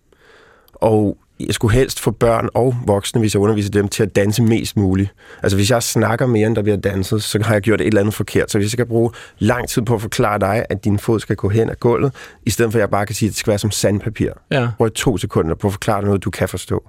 Og 0.75 1.19
jeg 1.41 1.55
skulle 1.55 1.75
helst 1.75 2.01
få 2.01 2.11
børn 2.11 2.49
og 2.55 2.75
voksne, 2.87 3.21
hvis 3.21 3.35
jeg 3.35 3.43
underviser 3.43 3.71
dem, 3.71 3.89
til 3.89 4.03
at 4.03 4.17
danse 4.17 4.43
mest 4.43 4.77
muligt. 4.77 5.11
Altså 5.43 5.57
hvis 5.57 5.71
jeg 5.71 5.83
snakker 5.83 6.27
mere, 6.27 6.47
end 6.47 6.57
der 6.57 6.63
bliver 6.63 6.77
danset, 6.77 7.23
så 7.23 7.43
har 7.43 7.53
jeg 7.53 7.63
gjort 7.63 7.81
et 7.81 7.87
eller 7.87 8.01
andet 8.01 8.15
forkert. 8.15 8.51
Så 8.51 8.59
hvis 8.59 8.65
jeg 8.65 8.71
skal 8.71 8.87
bruge 8.87 9.11
lang 9.39 9.69
tid 9.69 9.83
på 9.83 9.95
at 9.95 10.01
forklare 10.01 10.39
dig, 10.39 10.67
at 10.71 10.85
din 10.85 10.99
fod 10.99 11.21
skal 11.21 11.37
gå 11.37 11.49
hen 11.49 11.71
ad 11.71 11.75
gulvet, 11.81 12.13
i 12.47 12.51
stedet 12.51 12.73
for 12.73 12.79
at 12.79 12.81
jeg 12.81 12.91
bare 12.91 13.07
kan 13.07 13.15
sige, 13.15 13.27
at 13.27 13.31
det 13.31 13.39
skal 13.39 13.51
være 13.51 13.59
som 13.59 13.71
sandpapir. 13.71 14.31
Ja. 14.51 14.69
Brug 14.79 14.95
to 14.95 15.19
sekunder 15.19 15.55
på 15.55 15.67
at 15.67 15.73
forklare 15.73 16.03
noget, 16.03 16.25
du 16.25 16.31
kan 16.31 16.49
forstå. 16.49 16.85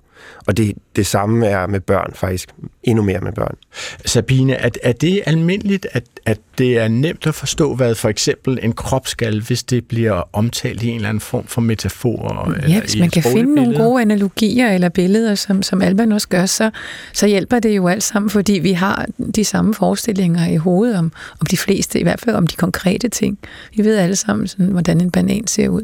Og 0.48 0.58
det, 0.58 0.74
det 0.96 1.06
samme 1.06 1.48
er 1.48 1.68
med 1.68 1.80
børn 1.80 2.12
faktisk. 2.16 2.50
Endnu 2.84 3.04
mere 3.04 3.20
med 3.22 3.32
børn. 3.32 3.56
Sabine, 4.06 4.54
er, 4.54 4.70
er 4.84 4.92
det 4.92 5.22
almindeligt, 5.26 5.88
at, 5.92 6.04
at 6.26 6.40
det 6.58 6.78
er 6.78 6.88
nemt 6.88 7.28
at 7.28 7.36
forstå, 7.36 7.76
hvad 7.76 7.96
for 7.96 8.10
eksempel 8.10 8.60
en 8.62 8.74
krop 8.74 9.08
skal, 9.08 9.42
hvis 9.42 9.64
det 9.64 9.86
bliver 9.86 10.30
omtalt 10.34 10.84
i 10.84 10.88
en 10.88 10.96
eller 10.96 11.10
anden 11.10 11.22
form 11.22 11.48
for 11.48 11.62
metafor? 11.62 12.54
Ja, 12.68 12.80
hvis 12.80 13.00
man 13.00 13.10
kan 13.10 13.24
finde 13.24 13.56
nogle 13.56 13.78
gode 13.78 14.02
analogier 14.02 14.72
eller 14.72 14.90
billeder, 14.90 15.36
som, 15.36 15.64
som 15.64 15.82
Alban 15.82 16.12
også 16.12 16.28
gør, 16.28 16.46
så, 16.46 16.72
så 17.14 17.28
hjælper 17.28 17.60
det 17.60 17.76
jo 17.76 17.88
alt 17.88 18.04
sammen, 18.04 18.30
fordi 18.30 18.54
vi 18.54 18.72
har 18.72 19.06
de 19.36 19.46
samme 19.46 19.74
forestillinger 19.74 20.48
i 20.48 20.56
hovedet 20.56 20.98
om, 20.98 21.12
om 21.40 21.46
de 21.46 21.58
fleste, 21.58 22.00
i 22.00 22.04
hvert 22.04 22.22
fald 22.22 22.36
om 22.36 22.48
de 22.48 22.56
konkrete 22.56 23.10
ting. 23.10 23.38
Vi 23.76 23.84
ved 23.86 23.98
alle 23.98 24.16
sammen, 24.16 24.48
sådan, 24.48 24.66
hvordan 24.66 25.02
en 25.02 25.12
banan 25.12 25.48
ser 25.48 25.70
ud. 25.70 25.84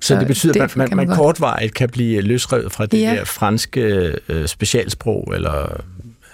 Så, 0.00 0.08
så 0.08 0.18
det 0.18 0.26
betyder, 0.26 0.64
at 0.64 0.76
man, 0.76 0.88
man, 0.92 1.06
man 1.06 1.16
kortvarigt 1.16 1.74
kan 1.74 1.88
blive 1.88 2.20
løsrevet 2.20 2.72
fra 2.72 2.86
det 2.86 3.00
ja. 3.00 3.14
der 3.14 3.24
franske 3.24 4.12
øh, 4.28 4.46
specialsprog, 4.46 5.32
eller 5.34 5.80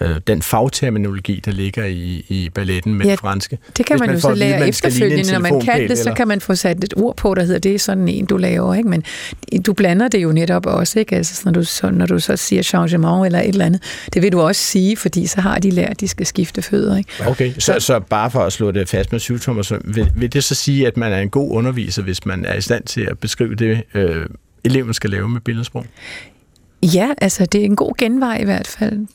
øh, 0.02 0.20
den 0.26 0.42
fagterminologi, 0.42 1.40
der 1.44 1.52
ligger 1.52 1.84
i, 1.84 2.24
i 2.28 2.50
balletten 2.54 2.94
med 2.94 3.06
ja, 3.06 3.12
det 3.12 3.20
franske. 3.20 3.58
det 3.76 3.86
kan 3.86 3.94
Hvis 3.94 4.00
man, 4.00 4.08
man 4.08 4.16
jo 4.16 4.20
så 4.20 4.34
lære 4.34 4.68
efterfølgende. 4.68 5.32
Når 5.32 5.38
man 5.38 5.60
kan 5.60 5.88
det, 5.88 5.98
så 5.98 6.12
kan 6.14 6.28
man 6.28 6.40
få 6.40 6.54
sat 6.54 6.84
et 6.84 6.94
ord 6.96 7.16
på, 7.16 7.34
der 7.34 7.42
hedder, 7.42 7.58
det 7.58 7.74
er 7.74 7.78
sådan 7.78 8.08
en, 8.08 8.26
du 8.26 8.36
laver. 8.36 8.74
Ikke? 8.74 8.88
Men 8.88 9.04
du 9.66 9.72
blander 9.72 10.08
det 10.08 10.22
jo 10.22 10.32
netop 10.32 10.66
også, 10.66 10.98
ikke? 10.98 11.16
Altså, 11.16 11.34
så 11.34 11.42
når, 11.44 11.52
du 11.52 11.64
så, 11.64 11.90
når 11.90 12.06
du 12.06 12.18
så 12.18 12.36
siger 12.36 12.62
changement 12.62 13.26
eller 13.26 13.40
et 13.40 13.48
eller 13.48 13.64
andet. 13.64 13.82
Det 14.14 14.22
vil 14.22 14.32
du 14.32 14.40
også 14.40 14.62
sige, 14.62 14.96
fordi 14.96 15.26
så 15.26 15.40
har 15.40 15.58
de 15.58 15.70
lært, 15.70 15.90
at 15.90 16.00
de 16.00 16.08
skal 16.08 16.26
skifte 16.26 16.62
fødder. 16.62 16.96
Ikke? 16.96 17.10
Okay, 17.26 17.52
så, 17.58 17.80
så 17.80 18.00
bare 18.00 18.30
for 18.30 18.40
at 18.40 18.52
slå 18.52 18.70
det 18.70 18.88
fast 18.88 19.12
med 19.12 19.20
syvtommer, 19.20 19.62
så 19.62 19.78
vil, 19.84 20.12
vil 20.16 20.32
det 20.32 20.44
så 20.44 20.54
sige, 20.54 20.86
at 20.86 20.96
man 20.96 21.12
er 21.12 21.18
en 21.18 21.30
god 21.30 21.50
underviser, 21.50 22.02
hvis 22.02 22.26
man 22.26 22.44
er 22.44 22.54
i 22.54 22.60
stand 22.60 22.84
til 22.84 23.00
at 23.00 23.18
beskrive 23.18 23.54
det, 23.54 23.82
øh, 23.94 24.26
eleven 24.64 24.94
skal 24.94 25.10
lave 25.10 25.28
med 25.28 25.40
billedsprog? 25.40 25.86
Ja, 26.82 27.08
altså 27.18 27.46
det 27.46 27.60
er 27.60 27.64
en 27.64 27.76
god 27.76 27.92
genvej 27.98 28.38
i 28.40 28.44
hvert 28.44 28.66
fald. 28.66 29.06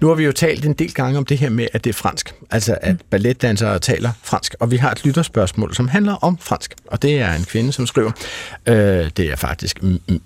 Nu 0.00 0.08
har 0.08 0.14
vi 0.14 0.24
jo 0.24 0.32
talt 0.32 0.64
en 0.64 0.72
del 0.72 0.94
gange 0.94 1.18
om 1.18 1.24
det 1.24 1.38
her 1.38 1.50
med, 1.50 1.66
at 1.72 1.84
det 1.84 1.90
er 1.90 1.94
fransk. 1.94 2.34
Altså, 2.50 2.78
at 2.80 2.96
balletdansere 3.10 3.78
taler 3.78 4.10
fransk. 4.22 4.54
Og 4.60 4.70
vi 4.70 4.76
har 4.76 4.90
et 4.90 5.04
lytterspørgsmål, 5.04 5.74
som 5.74 5.88
handler 5.88 6.14
om 6.24 6.38
fransk. 6.38 6.74
Og 6.86 7.02
det 7.02 7.20
er 7.20 7.34
en 7.34 7.44
kvinde, 7.44 7.72
som 7.72 7.86
skriver, 7.86 8.10
øh, 8.66 9.10
det 9.16 9.20
er 9.20 9.36
faktisk 9.36 9.78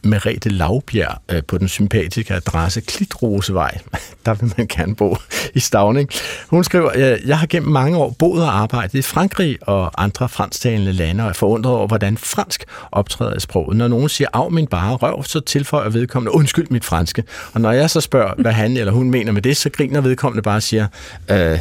Merete 0.02 0.48
Lavbjerg 0.48 1.18
øh, 1.32 1.42
på 1.48 1.58
den 1.58 1.68
sympatiske 1.68 2.34
adresse 2.34 2.80
Klitrosevej. 2.80 3.78
Der 4.26 4.34
vil 4.34 4.52
man 4.56 4.66
gerne 4.66 4.94
bo 4.94 5.16
i 5.54 5.60
Stavning. 5.60 6.08
Hun 6.48 6.64
skriver, 6.64 6.90
øh, 6.94 7.28
jeg 7.28 7.38
har 7.38 7.46
gennem 7.46 7.72
mange 7.72 7.98
år 7.98 8.16
boet 8.18 8.42
og 8.42 8.58
arbejdet 8.58 8.98
i 8.98 9.02
Frankrig 9.02 9.58
og 9.62 10.02
andre 10.02 10.28
fransktalende 10.28 10.92
lande, 10.92 11.24
og 11.24 11.28
er 11.28 11.32
forundret 11.32 11.74
over, 11.74 11.86
hvordan 11.86 12.16
fransk 12.16 12.64
optræder 12.92 13.36
i 13.36 13.40
sproget. 13.40 13.76
Når 13.76 13.88
nogen 13.88 14.08
siger, 14.08 14.28
af 14.32 14.50
min 14.50 14.66
bare 14.66 14.94
røv, 14.94 15.24
så 15.24 15.40
tilføjer 15.40 15.88
vedkommende, 15.88 16.34
undskyld 16.34 16.66
mit 16.70 16.84
franske. 16.84 17.24
Og 17.52 17.60
når 17.60 17.72
jeg 17.72 17.90
så 17.90 18.00
spørger, 18.00 18.34
hvad 18.38 18.52
han 18.52 18.76
eller 18.76 18.92
hun 18.92 19.10
mener 19.10 19.25
med 19.32 19.42
det, 19.42 19.56
så 19.56 19.70
griner 19.70 20.00
vedkommende 20.00 20.42
bare 20.42 20.56
og 20.56 20.62
siger, 20.62 20.86
øh, 21.30 21.52
øh, 21.52 21.58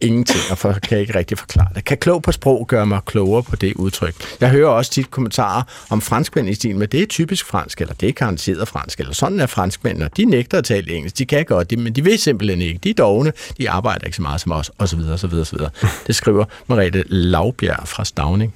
ingenting, 0.00 0.40
og 0.50 0.58
for, 0.58 0.72
kan 0.72 0.98
ikke 0.98 1.14
rigtig 1.14 1.38
forklare 1.38 1.68
det. 1.74 1.84
Kan 1.84 1.98
klog 1.98 2.22
på 2.22 2.32
sprog 2.32 2.66
gøre 2.66 2.86
mig 2.86 3.00
klogere 3.06 3.42
på 3.42 3.56
det 3.56 3.74
udtryk? 3.74 4.14
Jeg 4.40 4.50
hører 4.50 4.68
også 4.68 4.90
tit 4.90 5.10
kommentarer 5.10 5.62
om 5.90 6.00
franskmænd 6.00 6.48
i 6.48 6.54
stil 6.54 6.76
med, 6.76 6.88
det 6.88 7.02
er 7.02 7.06
typisk 7.06 7.46
fransk, 7.46 7.80
eller 7.80 7.94
det 7.94 8.08
er 8.08 8.12
garanteret 8.12 8.68
fransk, 8.68 9.00
eller 9.00 9.12
sådan 9.12 9.40
er 9.40 9.46
franskmænd, 9.46 10.02
og 10.02 10.16
de 10.16 10.24
nægter 10.24 10.58
at 10.58 10.64
tale 10.64 10.92
engelsk. 10.92 11.18
De 11.18 11.26
kan 11.26 11.44
godt, 11.44 11.70
det, 11.70 11.78
men 11.78 11.92
de 11.92 12.04
vil 12.04 12.18
simpelthen 12.18 12.60
ikke. 12.60 12.80
De 12.84 12.90
er 12.90 12.94
dogne, 12.94 13.32
de 13.58 13.70
arbejder 13.70 14.04
ikke 14.04 14.16
så 14.16 14.22
meget 14.22 14.40
som 14.40 14.52
os, 14.52 14.70
osv. 14.78 15.00
osv., 15.00 15.34
osv. 15.34 15.58
Det 16.06 16.14
skriver 16.14 16.44
Merete 16.68 17.04
Laubjerg 17.06 17.88
fra 17.88 18.04
Stavning. 18.04 18.54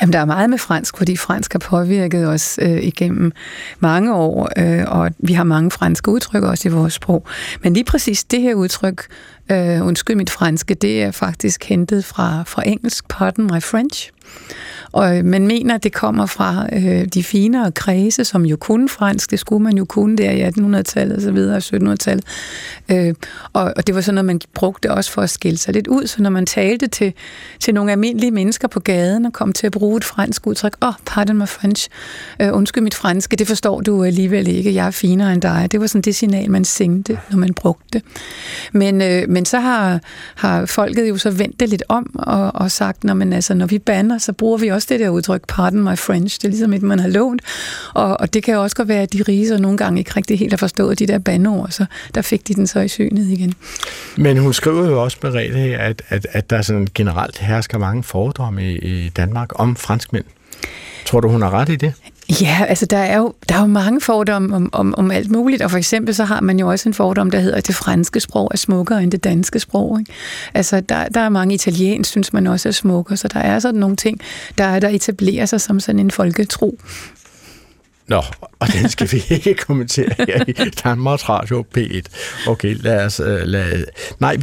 Jamen, 0.00 0.12
der 0.12 0.18
er 0.18 0.24
meget 0.24 0.50
med 0.50 0.58
fransk, 0.58 0.96
fordi 0.96 1.16
fransk 1.16 1.52
har 1.52 1.58
påvirket 1.58 2.28
os 2.28 2.58
øh, 2.62 2.82
igennem 2.82 3.32
mange 3.80 4.14
år, 4.14 4.48
øh, 4.56 4.84
og 4.86 5.10
vi 5.18 5.32
har 5.32 5.44
mange 5.44 5.70
franske 5.70 6.10
udtryk 6.10 6.42
også 6.42 6.68
i 6.68 6.72
vores 6.72 6.92
sprog. 6.92 7.26
Men 7.62 7.74
lige 7.74 7.84
præcis 7.84 8.24
det 8.24 8.40
her 8.40 8.54
udtryk, 8.54 9.06
øh, 9.50 9.86
undskyld 9.86 10.16
mit 10.16 10.30
franske, 10.30 10.74
det 10.74 11.02
er 11.02 11.10
faktisk 11.10 11.64
hentet 11.64 12.04
fra, 12.04 12.42
fra 12.46 12.62
engelsk, 12.66 13.08
pardon 13.08 13.44
my 13.44 13.62
French. 13.62 14.10
Og 14.92 15.18
øh, 15.18 15.24
man 15.24 15.46
mener, 15.46 15.74
at 15.74 15.82
det 15.82 15.92
kommer 15.92 16.26
fra 16.26 16.66
øh, 16.72 17.04
de 17.04 17.22
finere 17.22 17.72
kredse, 17.72 18.24
som 18.24 18.46
jo 18.46 18.56
kunne 18.56 18.88
fransk. 18.88 19.30
Det 19.30 19.38
skulle 19.38 19.62
man 19.62 19.78
jo 19.78 19.84
kunne 19.84 20.16
der 20.16 20.30
i 20.30 20.48
1800-tallet 20.48 21.16
og 21.16 21.22
så 21.22 21.32
videre, 21.32 21.58
1700-tallet. 21.58 22.24
Øh, 22.88 23.14
og, 23.52 23.72
og 23.76 23.86
det 23.86 23.94
var 23.94 24.00
sådan 24.00 24.14
noget, 24.14 24.24
man 24.24 24.40
brugte 24.54 24.90
også 24.90 25.12
for 25.12 25.22
at 25.22 25.30
skille 25.30 25.58
sig 25.58 25.74
lidt 25.74 25.86
ud. 25.86 26.06
Så 26.06 26.22
når 26.22 26.30
man 26.30 26.46
talte 26.46 26.86
til, 26.86 27.12
til 27.60 27.74
nogle 27.74 27.92
almindelige 27.92 28.30
mennesker 28.30 28.68
på 28.68 28.80
gaden 28.80 29.26
og 29.26 29.32
kom 29.32 29.52
til 29.52 29.66
at 29.66 29.72
bruge 29.72 29.96
et 29.96 30.04
fransk 30.04 30.46
udtryk, 30.46 30.76
åh, 30.82 30.88
oh, 30.88 30.94
pardon 31.06 31.38
my 31.38 31.48
French, 31.48 31.88
øh, 32.40 32.48
undskyld 32.52 32.84
mit 32.84 32.94
franske, 32.94 33.36
det 33.36 33.46
forstår 33.46 33.80
du 33.80 34.04
alligevel 34.04 34.48
ikke, 34.48 34.74
jeg 34.74 34.86
er 34.86 34.90
finere 34.90 35.32
end 35.32 35.42
dig. 35.42 35.68
Det 35.72 35.80
var 35.80 35.86
sådan 35.86 36.02
det 36.02 36.14
signal, 36.14 36.50
man 36.50 36.64
sendte, 36.64 37.18
når 37.30 37.38
man 37.38 37.54
brugte 37.54 37.84
det. 37.92 38.02
Men, 38.72 39.02
øh, 39.02 39.28
men 39.28 39.44
så 39.44 39.60
har, 39.60 40.00
har 40.34 40.66
folket 40.66 41.08
jo 41.08 41.16
så 41.16 41.30
vendt 41.30 41.60
det 41.60 41.68
lidt 41.68 41.82
om 41.88 42.10
og, 42.18 42.54
og 42.54 42.70
sagt, 42.70 43.04
når, 43.04 43.14
man, 43.14 43.32
altså, 43.32 43.54
når 43.54 43.66
vi 43.66 43.78
banner, 43.78 44.18
så 44.18 44.32
bruger 44.32 44.58
vi 44.58 44.68
også 44.68 44.77
det 44.86 45.00
der 45.00 45.08
udtryk, 45.08 45.42
pardon 45.48 45.82
my 45.82 45.96
French. 45.98 46.38
Det 46.38 46.44
er 46.44 46.48
ligesom 46.48 46.72
et, 46.72 46.82
man 46.82 46.98
har 46.98 47.08
lånt. 47.08 47.42
Og, 47.94 48.20
og 48.20 48.34
det 48.34 48.42
kan 48.42 48.54
jo 48.54 48.62
også 48.62 48.76
godt 48.76 48.88
være, 48.88 49.02
at 49.02 49.12
de 49.12 49.22
rige 49.28 49.48
så 49.48 49.58
nogle 49.58 49.78
gange 49.78 49.98
ikke 49.98 50.12
rigtig 50.16 50.38
helt 50.38 50.52
har 50.52 50.56
forstået 50.56 50.98
de 50.98 51.06
der 51.06 51.18
bandeord, 51.18 51.70
så 51.70 51.86
der 52.14 52.22
fik 52.22 52.48
de 52.48 52.54
den 52.54 52.66
så 52.66 52.80
i 52.80 52.88
synet 52.88 53.26
igen. 53.26 53.54
Men 54.16 54.38
hun 54.38 54.52
skriver 54.52 54.86
jo 54.86 55.02
også, 55.02 55.16
Merete, 55.22 55.58
her, 55.58 55.78
at, 55.78 56.02
at, 56.08 56.26
at 56.32 56.50
der 56.50 56.62
sådan 56.62 56.88
generelt 56.94 57.38
hersker 57.38 57.78
mange 57.78 58.02
fordomme 58.02 58.72
i, 58.72 58.78
i 58.78 59.08
Danmark 59.08 59.60
om 59.60 59.76
franskmænd. 59.76 60.24
Tror 61.04 61.20
du, 61.20 61.28
hun 61.28 61.42
har 61.42 61.50
ret 61.50 61.68
i 61.68 61.76
det? 61.76 61.92
Ja, 62.40 62.64
altså 62.68 62.86
der 62.86 62.98
er 62.98 63.18
jo, 63.18 63.34
der 63.48 63.54
er 63.54 63.60
jo 63.60 63.66
mange 63.66 64.00
fordomme 64.00 64.56
om, 64.56 64.70
om, 64.72 64.94
om 64.96 65.10
alt 65.10 65.30
muligt, 65.30 65.62
og 65.62 65.70
for 65.70 65.78
eksempel 65.78 66.14
så 66.14 66.24
har 66.24 66.40
man 66.40 66.58
jo 66.58 66.68
også 66.68 66.88
en 66.88 66.94
fordom, 66.94 67.30
der 67.30 67.38
hedder, 67.40 67.56
at 67.56 67.66
det 67.66 67.74
franske 67.74 68.20
sprog 68.20 68.48
er 68.52 68.56
smukkere 68.56 69.02
end 69.02 69.12
det 69.12 69.24
danske 69.24 69.60
sprog. 69.60 70.00
Ikke? 70.00 70.12
Altså 70.54 70.80
der, 70.80 71.08
der 71.08 71.20
er 71.20 71.28
mange 71.28 71.54
italiensk, 71.54 72.10
synes 72.10 72.32
man 72.32 72.46
også 72.46 72.68
er 72.68 72.72
smukkere, 72.72 73.16
så 73.16 73.28
der 73.28 73.40
er 73.40 73.58
sådan 73.58 73.80
nogle 73.80 73.96
ting, 73.96 74.20
der, 74.58 74.78
der 74.78 74.88
etablerer 74.88 75.46
sig 75.46 75.60
som 75.60 75.80
sådan 75.80 75.98
en 75.98 76.10
folketro. 76.10 76.78
Nå, 78.08 78.22
og 78.58 78.68
den 78.72 78.88
skal 78.88 79.12
vi 79.12 79.24
ikke 79.34 79.54
kommentere 79.54 80.08
her 80.18 80.44
i 80.48 80.52
Danmarks 80.84 81.28
Radio 81.28 81.64
P1. 81.78 82.02
Okay, 82.48 82.76
lad 82.80 83.04
os, 83.04 83.20
øh, 83.20 83.40
lad, 83.42 83.84
nej, 84.18 84.36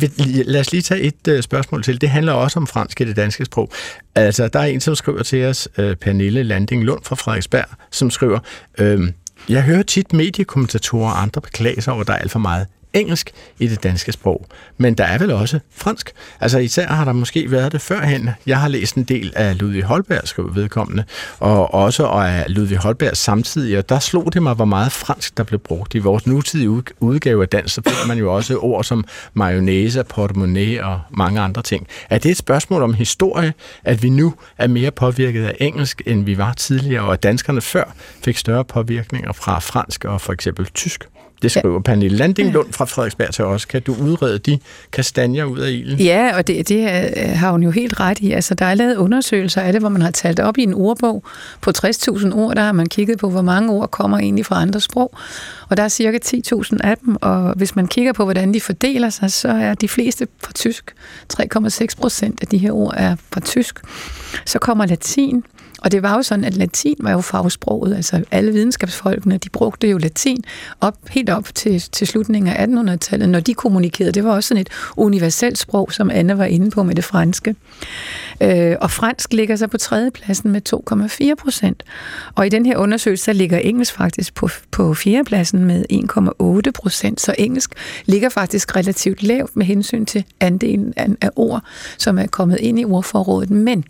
lad 0.46 0.60
os 0.60 0.72
lige 0.72 0.82
tage 0.82 1.02
et 1.02 1.28
øh, 1.28 1.44
spørgsmål 1.44 1.84
til. 1.84 2.02
Det 2.02 2.10
handler 2.10 2.34
også 2.34 2.60
om 2.60 2.68
fransk 2.68 3.02
i 3.02 3.06
det 3.06 3.16
danske 3.16 3.46
sprog. 3.46 3.72
Altså, 4.16 4.48
der 4.48 4.60
er 4.60 4.66
en, 4.66 4.82
som 4.82 4.96
skriver 4.96 5.24
til 5.24 5.46
os, 5.46 5.70
øh, 5.78 5.96
Pernille 5.96 6.44
Landing 6.44 6.84
Lund 6.84 7.04
fra 7.04 7.16
Frederiksberg, 7.16 7.66
som 7.92 8.12
skriver, 8.12 8.40
uh, 8.82 9.10
jeg 9.50 9.64
hører 9.64 9.84
tit 9.84 10.14
mediekommentatorer 10.14 11.12
og 11.12 11.22
andre 11.22 11.42
beklage 11.42 11.82
sig 11.82 11.94
over, 11.94 12.02
at 12.02 12.08
der 12.08 12.14
er 12.14 12.18
alt 12.18 12.32
for 12.32 12.40
meget 12.40 12.68
engelsk 12.96 13.32
i 13.60 13.68
det 13.68 13.84
danske 13.84 14.12
sprog. 14.12 14.46
Men 14.78 14.94
der 14.94 15.04
er 15.04 15.18
vel 15.18 15.32
også 15.32 15.60
fransk. 15.72 16.12
Altså 16.40 16.60
især 16.60 16.88
har 16.88 17.06
der 17.06 17.14
måske 17.14 17.52
været 17.52 17.72
det 17.72 17.82
førhen. 17.82 18.30
Jeg 18.46 18.60
har 18.60 18.68
læst 18.68 18.96
en 18.96 19.04
del 19.04 19.34
af 19.36 19.60
Ludvig 19.60 19.84
Holbergs 19.84 20.36
vedkommende, 20.38 21.04
og 21.40 21.74
også 21.74 22.06
af 22.06 22.46
Ludvig 22.48 22.78
Holbergs 22.78 23.20
samtidig, 23.20 23.78
og 23.78 23.90
der 23.90 24.00
slog 24.00 24.34
det 24.34 24.44
mig, 24.44 24.54
hvor 24.54 24.66
meget 24.66 24.92
fransk 24.92 25.38
der 25.38 25.44
blev 25.44 25.60
brugt. 25.60 25.96
I 25.96 26.00
vores 26.00 26.28
nutidige 26.28 26.70
udgave 27.00 27.42
af 27.42 27.50
dansk, 27.50 27.74
så 27.74 27.82
finder 27.88 28.08
man 28.08 28.18
jo 28.18 28.36
også 28.36 28.58
ord 28.58 28.84
som 28.84 29.06
mayonnaise, 29.34 30.04
portemonnaie 30.04 30.86
og 30.86 31.00
mange 31.12 31.42
andre 31.42 31.62
ting. 31.62 31.88
Er 32.10 32.18
det 32.18 32.32
et 32.32 32.38
spørgsmål 32.38 32.82
om 32.82 32.94
historie, 32.94 33.54
at 33.84 34.04
vi 34.04 34.10
nu 34.10 34.34
er 34.58 34.68
mere 34.68 34.92
påvirket 34.92 35.46
af 35.46 35.56
engelsk, 35.60 36.02
end 36.06 36.26
vi 36.26 36.38
var 36.38 36.54
tidligere, 36.54 37.04
og 37.04 37.14
at 37.14 37.24
danskerne 37.24 37.62
før 37.62 37.94
fik 38.24 38.38
større 38.38 38.66
påvirkninger 38.66 39.34
fra 39.34 39.60
fransk 39.60 40.06
og 40.06 40.22
for 40.22 40.34
eksempel 40.34 40.66
tysk? 40.66 41.08
Det 41.42 41.52
skriver 41.52 41.80
Pernille 41.82 42.18
Landing 42.18 42.52
Lund 42.52 42.74
fra 42.74 42.86
Frederiksberg 42.86 43.34
til 43.34 43.44
os. 43.46 43.66
Kan 43.66 43.82
du 43.82 43.96
udrede 44.02 44.40
de 44.40 44.60
kastanjer 44.92 45.44
ud 45.46 45.60
af 45.60 45.72
ilden? 45.72 46.00
Ja, 46.00 46.38
og 46.38 46.48
det, 46.48 46.70
det 46.70 46.82
er- 46.84 47.28
har 47.36 47.52
hun 47.52 47.64
jo 47.64 47.72
helt 47.72 48.00
ret 48.00 48.20
i. 48.20 48.32
Altså, 48.32 48.54
der 48.56 48.66
er 48.66 48.74
lavet 48.74 48.96
undersøgelser 48.98 49.62
af 49.62 49.74
det, 49.74 49.82
hvor 49.82 49.90
man 49.90 50.02
har 50.02 50.12
talt 50.12 50.40
op 50.40 50.58
i 50.58 50.64
en 50.64 50.74
ordbog 50.74 51.24
på 51.62 51.72
60.000 51.78 52.34
ord. 52.34 52.56
Der 52.56 52.62
har 52.62 52.72
man 52.72 52.86
kigget 52.86 53.18
på, 53.20 53.30
hvor 53.30 53.42
mange 53.42 53.72
ord 53.72 53.92
kommer 53.92 54.18
egentlig 54.20 54.46
fra 54.46 54.62
andre 54.62 54.80
sprog. 54.82 55.12
Og 55.70 55.78
der 55.78 55.84
er 55.84 55.88
cirka 55.88 56.18
10.000 56.26 56.78
af 56.84 56.98
dem, 56.98 57.16
og 57.22 57.54
hvis 57.56 57.76
man 57.76 57.88
kigger 57.88 58.14
på, 58.14 58.24
hvordan 58.24 58.54
de 58.54 58.62
fordeler 58.62 59.10
sig, 59.10 59.32
så 59.32 59.48
er 59.48 59.74
de 59.74 59.88
fleste 59.88 60.28
fra 60.44 60.52
tysk. 60.54 60.94
3,6 61.34 61.88
procent 61.98 62.42
af 62.42 62.48
de 62.48 62.58
her 62.58 62.72
ord 62.72 62.94
er 62.98 63.16
fra 63.34 63.40
tysk. 63.42 63.80
Så 64.46 64.60
kommer 64.60 64.86
latin, 64.86 65.44
og 65.86 65.92
det 65.92 66.04
var 66.04 66.16
jo 66.16 66.22
sådan, 66.22 66.46
at 66.46 66.58
latin 66.58 66.96
var 67.00 67.12
jo 67.12 67.22
fagsproget, 67.22 67.96
altså 67.96 68.24
alle 68.32 68.52
videnskabsfolkene, 68.52 69.38
de 69.38 69.50
brugte 69.50 69.88
jo 69.88 69.98
latin 69.98 70.44
op, 70.82 70.98
helt 71.10 71.30
op 71.30 71.48
til, 71.56 71.82
til 71.82 72.08
slutningen 72.08 72.54
af 72.54 72.66
1800-tallet, 72.66 73.30
når 73.30 73.40
de 73.40 73.54
kommunikerede. 73.54 74.12
Det 74.12 74.24
var 74.24 74.32
også 74.32 74.48
sådan 74.48 74.62
et 74.62 74.70
universelt 74.98 75.58
sprog, 75.58 75.92
som 75.92 76.10
Anne 76.10 76.38
var 76.38 76.46
inde 76.46 76.72
på 76.72 76.84
med 76.84 76.96
det 76.96 77.04
franske. 77.04 77.56
Øh, 78.42 78.76
og 78.82 78.92
fransk 78.92 79.34
ligger 79.34 79.56
så 79.56 79.68
på 79.68 79.78
tredjepladsen 79.78 80.52
med 80.52 80.62
2,4 81.32 81.36
procent. 81.36 81.84
Og 82.36 82.46
i 82.46 82.50
den 82.50 82.66
her 82.66 82.78
undersøgelse, 82.78 83.26
der 83.26 83.34
ligger 83.34 83.58
engelsk 83.58 83.94
faktisk 83.94 84.34
på, 84.34 84.50
på 84.72 84.94
fjerdepladsen 84.94 85.66
med 85.66 85.86
1,8 86.68 86.72
procent. 86.72 87.22
Så 87.22 87.36
engelsk 87.38 87.74
ligger 88.06 88.30
faktisk 88.30 88.76
relativt 88.76 89.24
lavt 89.24 89.56
med 89.56 89.66
hensyn 89.66 90.06
til 90.06 90.24
andelen 90.40 90.94
af, 90.98 91.08
af 91.22 91.30
ord, 91.36 91.64
som 91.98 92.20
er 92.20 92.28
kommet 92.28 92.60
ind 92.60 92.80
i 92.80 92.86
ordforrådet. 92.86 93.50
Men 93.50 93.86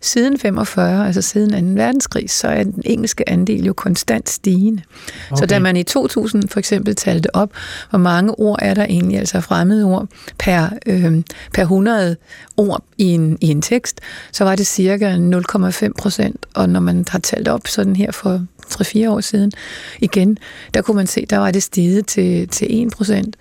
siden 0.00 0.38
45, 0.38 1.06
altså 1.06 1.22
siden 1.22 1.76
2. 1.76 1.82
verdenskrig, 1.82 2.30
så 2.30 2.48
er 2.48 2.62
den 2.62 2.82
engelske 2.84 3.28
andel 3.28 3.64
jo 3.64 3.72
konstant 3.72 4.28
stigende. 4.28 4.82
Okay. 5.30 5.40
Så 5.40 5.46
da 5.46 5.58
man 5.58 5.76
i 5.76 5.82
2000 5.82 6.48
for 6.48 6.58
eksempel 6.58 6.96
talte 6.96 7.36
op, 7.36 7.50
hvor 7.90 7.98
mange 7.98 8.38
ord 8.38 8.58
er 8.62 8.74
der 8.74 8.84
egentlig, 8.84 9.18
altså 9.18 9.40
fremmede 9.40 9.84
ord, 9.84 10.08
per, 10.38 10.68
øh, 10.86 11.22
per 11.54 11.62
100 11.62 12.16
ord 12.56 12.84
i 12.98 13.04
en, 13.04 13.38
i 13.40 13.48
en 13.48 13.62
tekst, 13.62 14.00
så 14.32 14.44
var 14.44 14.56
det 14.56 14.66
cirka 14.66 15.16
0,5 15.16 15.92
procent. 15.98 16.46
Og 16.54 16.68
når 16.68 16.80
man 16.80 17.04
har 17.08 17.18
talt 17.18 17.48
op 17.48 17.66
sådan 17.66 17.96
her 17.96 18.12
for 18.12 18.46
3-4 18.66 19.08
år 19.08 19.20
siden, 19.20 19.52
igen, 19.98 20.38
der 20.74 20.82
kunne 20.82 20.96
man 20.96 21.06
se, 21.06 21.26
der 21.30 21.38
var 21.38 21.50
det 21.50 21.62
stiget 21.62 22.06
til, 22.06 22.48
til 22.48 22.86
1 22.86 22.92
procent. 22.92 23.36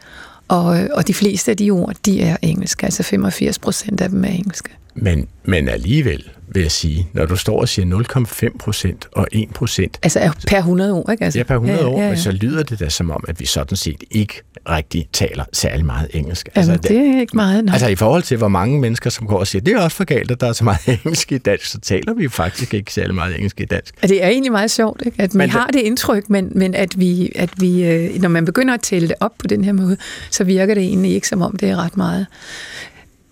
Og, 0.47 0.80
og 0.93 1.07
de 1.07 1.14
fleste 1.14 1.51
af 1.51 1.57
de 1.57 1.72
ord, 1.72 1.95
de 2.05 2.22
er 2.22 2.38
engelske, 2.41 2.86
altså 2.86 3.03
85 3.03 3.60
procent 3.60 4.01
af 4.01 4.10
dem 4.10 4.24
er 4.24 4.30
engelske. 4.30 4.70
Men, 4.95 5.27
men 5.43 5.69
alligevel 5.69 6.29
vil 6.51 6.61
jeg 6.61 6.71
sige, 6.71 7.07
når 7.13 7.25
du 7.25 7.35
står 7.35 7.61
og 7.61 7.69
siger 7.69 8.03
0,5 8.49 8.57
procent 8.57 9.07
og 9.11 9.27
1 9.31 9.49
procent, 9.53 9.99
Altså 10.03 10.31
per 10.47 10.57
100 10.57 10.93
år, 10.93 11.11
ikke? 11.11 11.23
Altså, 11.23 11.39
ja, 11.39 11.43
per 11.43 11.55
100 11.55 11.85
år, 11.85 12.01
ja, 12.01 12.07
ja. 12.07 12.15
så 12.15 12.31
lyder 12.31 12.63
det 12.63 12.79
da 12.79 12.89
som 12.89 13.11
om, 13.11 13.23
at 13.27 13.39
vi 13.39 13.45
sådan 13.45 13.77
set 13.77 14.03
ikke 14.11 14.41
rigtig 14.69 15.07
taler 15.13 15.43
særlig 15.53 15.85
meget 15.85 16.07
engelsk. 16.13 16.49
Jamen, 16.55 16.71
altså, 16.71 16.89
det 16.89 16.97
er 16.97 17.19
ikke 17.19 17.35
meget, 17.35 17.65
nej. 17.65 17.73
Altså 17.73 17.87
i 17.87 17.95
forhold 17.95 18.23
til, 18.23 18.37
hvor 18.37 18.47
mange 18.47 18.79
mennesker, 18.79 19.09
som 19.09 19.27
går 19.27 19.39
og 19.39 19.47
siger, 19.47 19.61
det 19.61 19.73
er 19.73 19.79
også 19.79 19.97
for 19.97 20.03
galt, 20.03 20.31
at 20.31 20.41
der 20.41 20.47
er 20.47 20.53
så 20.53 20.63
meget 20.63 20.87
engelsk 21.05 21.31
i 21.31 21.37
dansk, 21.37 21.65
så 21.65 21.79
taler 21.79 22.13
vi 22.13 22.29
faktisk 22.29 22.73
ikke 22.73 22.93
særlig 22.93 23.15
meget 23.15 23.35
engelsk 23.35 23.61
i 23.61 23.65
dansk. 23.65 23.95
Og 24.01 24.09
det 24.09 24.23
er 24.23 24.27
egentlig 24.27 24.51
meget 24.51 24.71
sjovt, 24.71 25.01
ikke? 25.05 25.21
at 25.21 25.33
vi 25.33 25.37
Men 25.37 25.49
har 25.49 25.67
det 25.67 25.79
indtryk, 25.79 26.29
men, 26.29 26.51
men 26.55 26.75
at 26.75 26.99
vi, 26.99 27.31
at 27.35 27.49
vi 27.57 27.83
øh, 27.83 28.21
når 28.21 28.29
man 28.29 28.45
begynder 28.45 28.73
at 28.73 28.81
tælle 28.81 29.07
det 29.07 29.15
op 29.19 29.33
på 29.37 29.47
den 29.47 29.63
her 29.63 29.73
måde, 29.73 29.97
så 30.31 30.43
virker 30.43 30.73
det 30.73 30.83
egentlig 30.83 31.11
ikke 31.11 31.27
som 31.27 31.41
om, 31.41 31.55
det 31.55 31.69
er 31.69 31.75
ret 31.75 31.97
meget. 31.97 32.27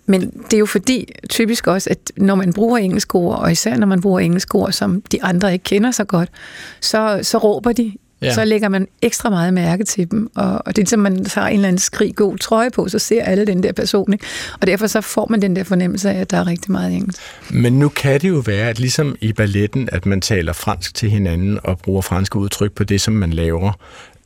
Men 0.08 0.30
det 0.30 0.54
er 0.54 0.58
jo 0.58 0.66
fordi, 0.66 1.12
typisk 1.28 1.66
også, 1.66 1.90
at 1.90 2.12
når 2.16 2.34
man 2.34 2.52
bruger 2.52 2.78
engelsk 2.78 3.14
ord, 3.14 3.38
og 3.38 3.52
især 3.52 3.76
når 3.76 3.86
man 3.86 4.00
bruger 4.00 4.20
engelsk 4.20 4.54
ord, 4.54 4.72
som 4.72 5.02
de 5.12 5.22
andre 5.22 5.52
ikke 5.52 5.62
kender 5.62 5.90
så 5.90 6.04
godt, 6.04 6.28
så, 6.80 7.20
så 7.22 7.38
råber 7.38 7.72
de. 7.72 7.92
Ja. 8.22 8.34
Så 8.34 8.44
lægger 8.44 8.68
man 8.68 8.88
ekstra 9.02 9.30
meget 9.30 9.54
mærke 9.54 9.84
til 9.84 10.10
dem, 10.10 10.30
og, 10.34 10.62
og 10.66 10.76
det 10.76 10.82
er 10.82 10.86
som 10.86 11.00
man 11.00 11.24
tager 11.24 11.46
en 11.46 11.54
eller 11.54 11.68
anden 11.68 11.78
skrig 11.78 12.16
god 12.16 12.38
trøje 12.38 12.70
på, 12.70 12.88
så 12.88 12.98
ser 12.98 13.24
alle 13.24 13.46
den 13.46 13.62
der 13.62 13.72
person, 13.72 14.12
ikke? 14.12 14.24
og 14.60 14.66
derfor 14.66 14.86
så 14.86 15.00
får 15.00 15.26
man 15.30 15.42
den 15.42 15.56
der 15.56 15.64
fornemmelse 15.64 16.10
af, 16.10 16.20
at 16.20 16.30
der 16.30 16.36
er 16.36 16.46
rigtig 16.46 16.72
meget 16.72 16.92
engelsk. 16.92 17.20
Men 17.50 17.78
nu 17.78 17.88
kan 17.88 18.20
det 18.20 18.28
jo 18.28 18.42
være, 18.46 18.68
at 18.68 18.78
ligesom 18.78 19.16
i 19.20 19.32
balletten, 19.32 19.88
at 19.92 20.06
man 20.06 20.20
taler 20.20 20.52
fransk 20.52 20.94
til 20.94 21.10
hinanden 21.10 21.58
og 21.64 21.78
bruger 21.78 22.02
franske 22.02 22.38
udtryk 22.38 22.72
på 22.72 22.84
det, 22.84 23.00
som 23.00 23.14
man 23.14 23.30
laver, 23.30 23.72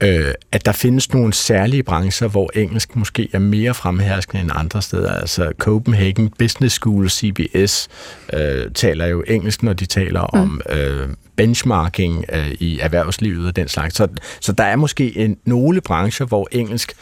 øh, 0.03 0.35
at 0.53 0.67
der 0.67 0.73
findes 0.73 1.13
nogle 1.13 1.33
særlige 1.33 1.83
brancher, 1.83 2.29
hvor 2.29 2.51
engelsk 2.55 2.97
måske 2.97 3.29
er 3.33 3.39
mere 3.39 3.75
fremherskende 3.75 4.43
end 4.43 4.51
andre 4.55 4.83
steder. 4.83 5.13
Altså 5.13 5.53
Copenhagen 5.59 6.29
Business 6.39 6.75
School, 6.75 7.11
CBS, 7.11 7.89
øh, 8.33 8.71
taler 8.75 9.07
jo 9.07 9.25
engelsk, 9.27 9.63
når 9.63 9.73
de 9.73 9.87
taler 9.87 10.31
mm. 10.33 10.41
om 10.41 10.61
øh, 10.69 11.09
benchmarking 11.37 12.25
øh, 12.33 12.51
i 12.51 12.79
erhvervslivet 12.79 13.47
og 13.47 13.57
den 13.57 13.69
slags. 13.69 13.95
Så, 13.95 14.09
så 14.41 14.53
der 14.53 14.65
er 14.65 14.77
måske 14.77 15.19
en, 15.19 15.37
nogle 15.45 15.81
brancher, 15.81 16.27
hvor 16.27 16.49
engelsk 16.53 16.93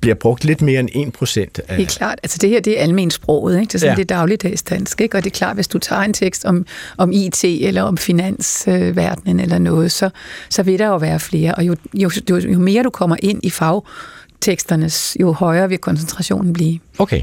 bliver 0.00 0.14
brugt 0.14 0.44
lidt 0.44 0.62
mere 0.62 0.80
end 0.80 1.14
1% 1.22 1.62
af... 1.68 1.76
Helt 1.76 1.90
klart. 1.90 2.18
Altså 2.22 2.38
det 2.40 2.50
her, 2.50 2.60
det 2.60 2.78
er 2.78 2.82
almen 2.82 3.10
sproget, 3.10 3.60
ikke? 3.60 3.68
Det 3.68 3.74
er 3.74 3.78
sådan, 3.78 3.92
Ja. 3.92 4.00
det 4.00 4.08
dagligdags 4.08 4.62
dansk, 4.62 5.00
ikke? 5.00 5.16
Og 5.16 5.24
det 5.24 5.30
er 5.30 5.34
klart, 5.34 5.54
hvis 5.56 5.68
du 5.68 5.78
tager 5.78 6.02
en 6.02 6.12
tekst 6.12 6.44
om, 6.44 6.66
om 6.96 7.12
IT 7.12 7.44
eller 7.44 7.82
om 7.82 7.96
finansverdenen 7.96 9.40
eller 9.40 9.58
noget, 9.58 9.92
så, 9.92 10.10
så 10.50 10.62
vil 10.62 10.78
der 10.78 10.86
jo 10.86 10.96
være 10.96 11.20
flere. 11.20 11.54
Og 11.54 11.66
jo, 11.66 11.76
jo, 11.94 12.10
jo, 12.30 12.36
jo 12.38 12.58
mere 12.58 12.82
du 12.82 12.90
kommer 12.90 13.16
ind 13.22 13.40
i 13.42 13.50
fagteksternes, 13.50 15.16
jo 15.20 15.32
højere 15.32 15.68
vil 15.68 15.78
koncentrationen 15.78 16.52
blive. 16.52 16.78
Okay. 16.98 17.22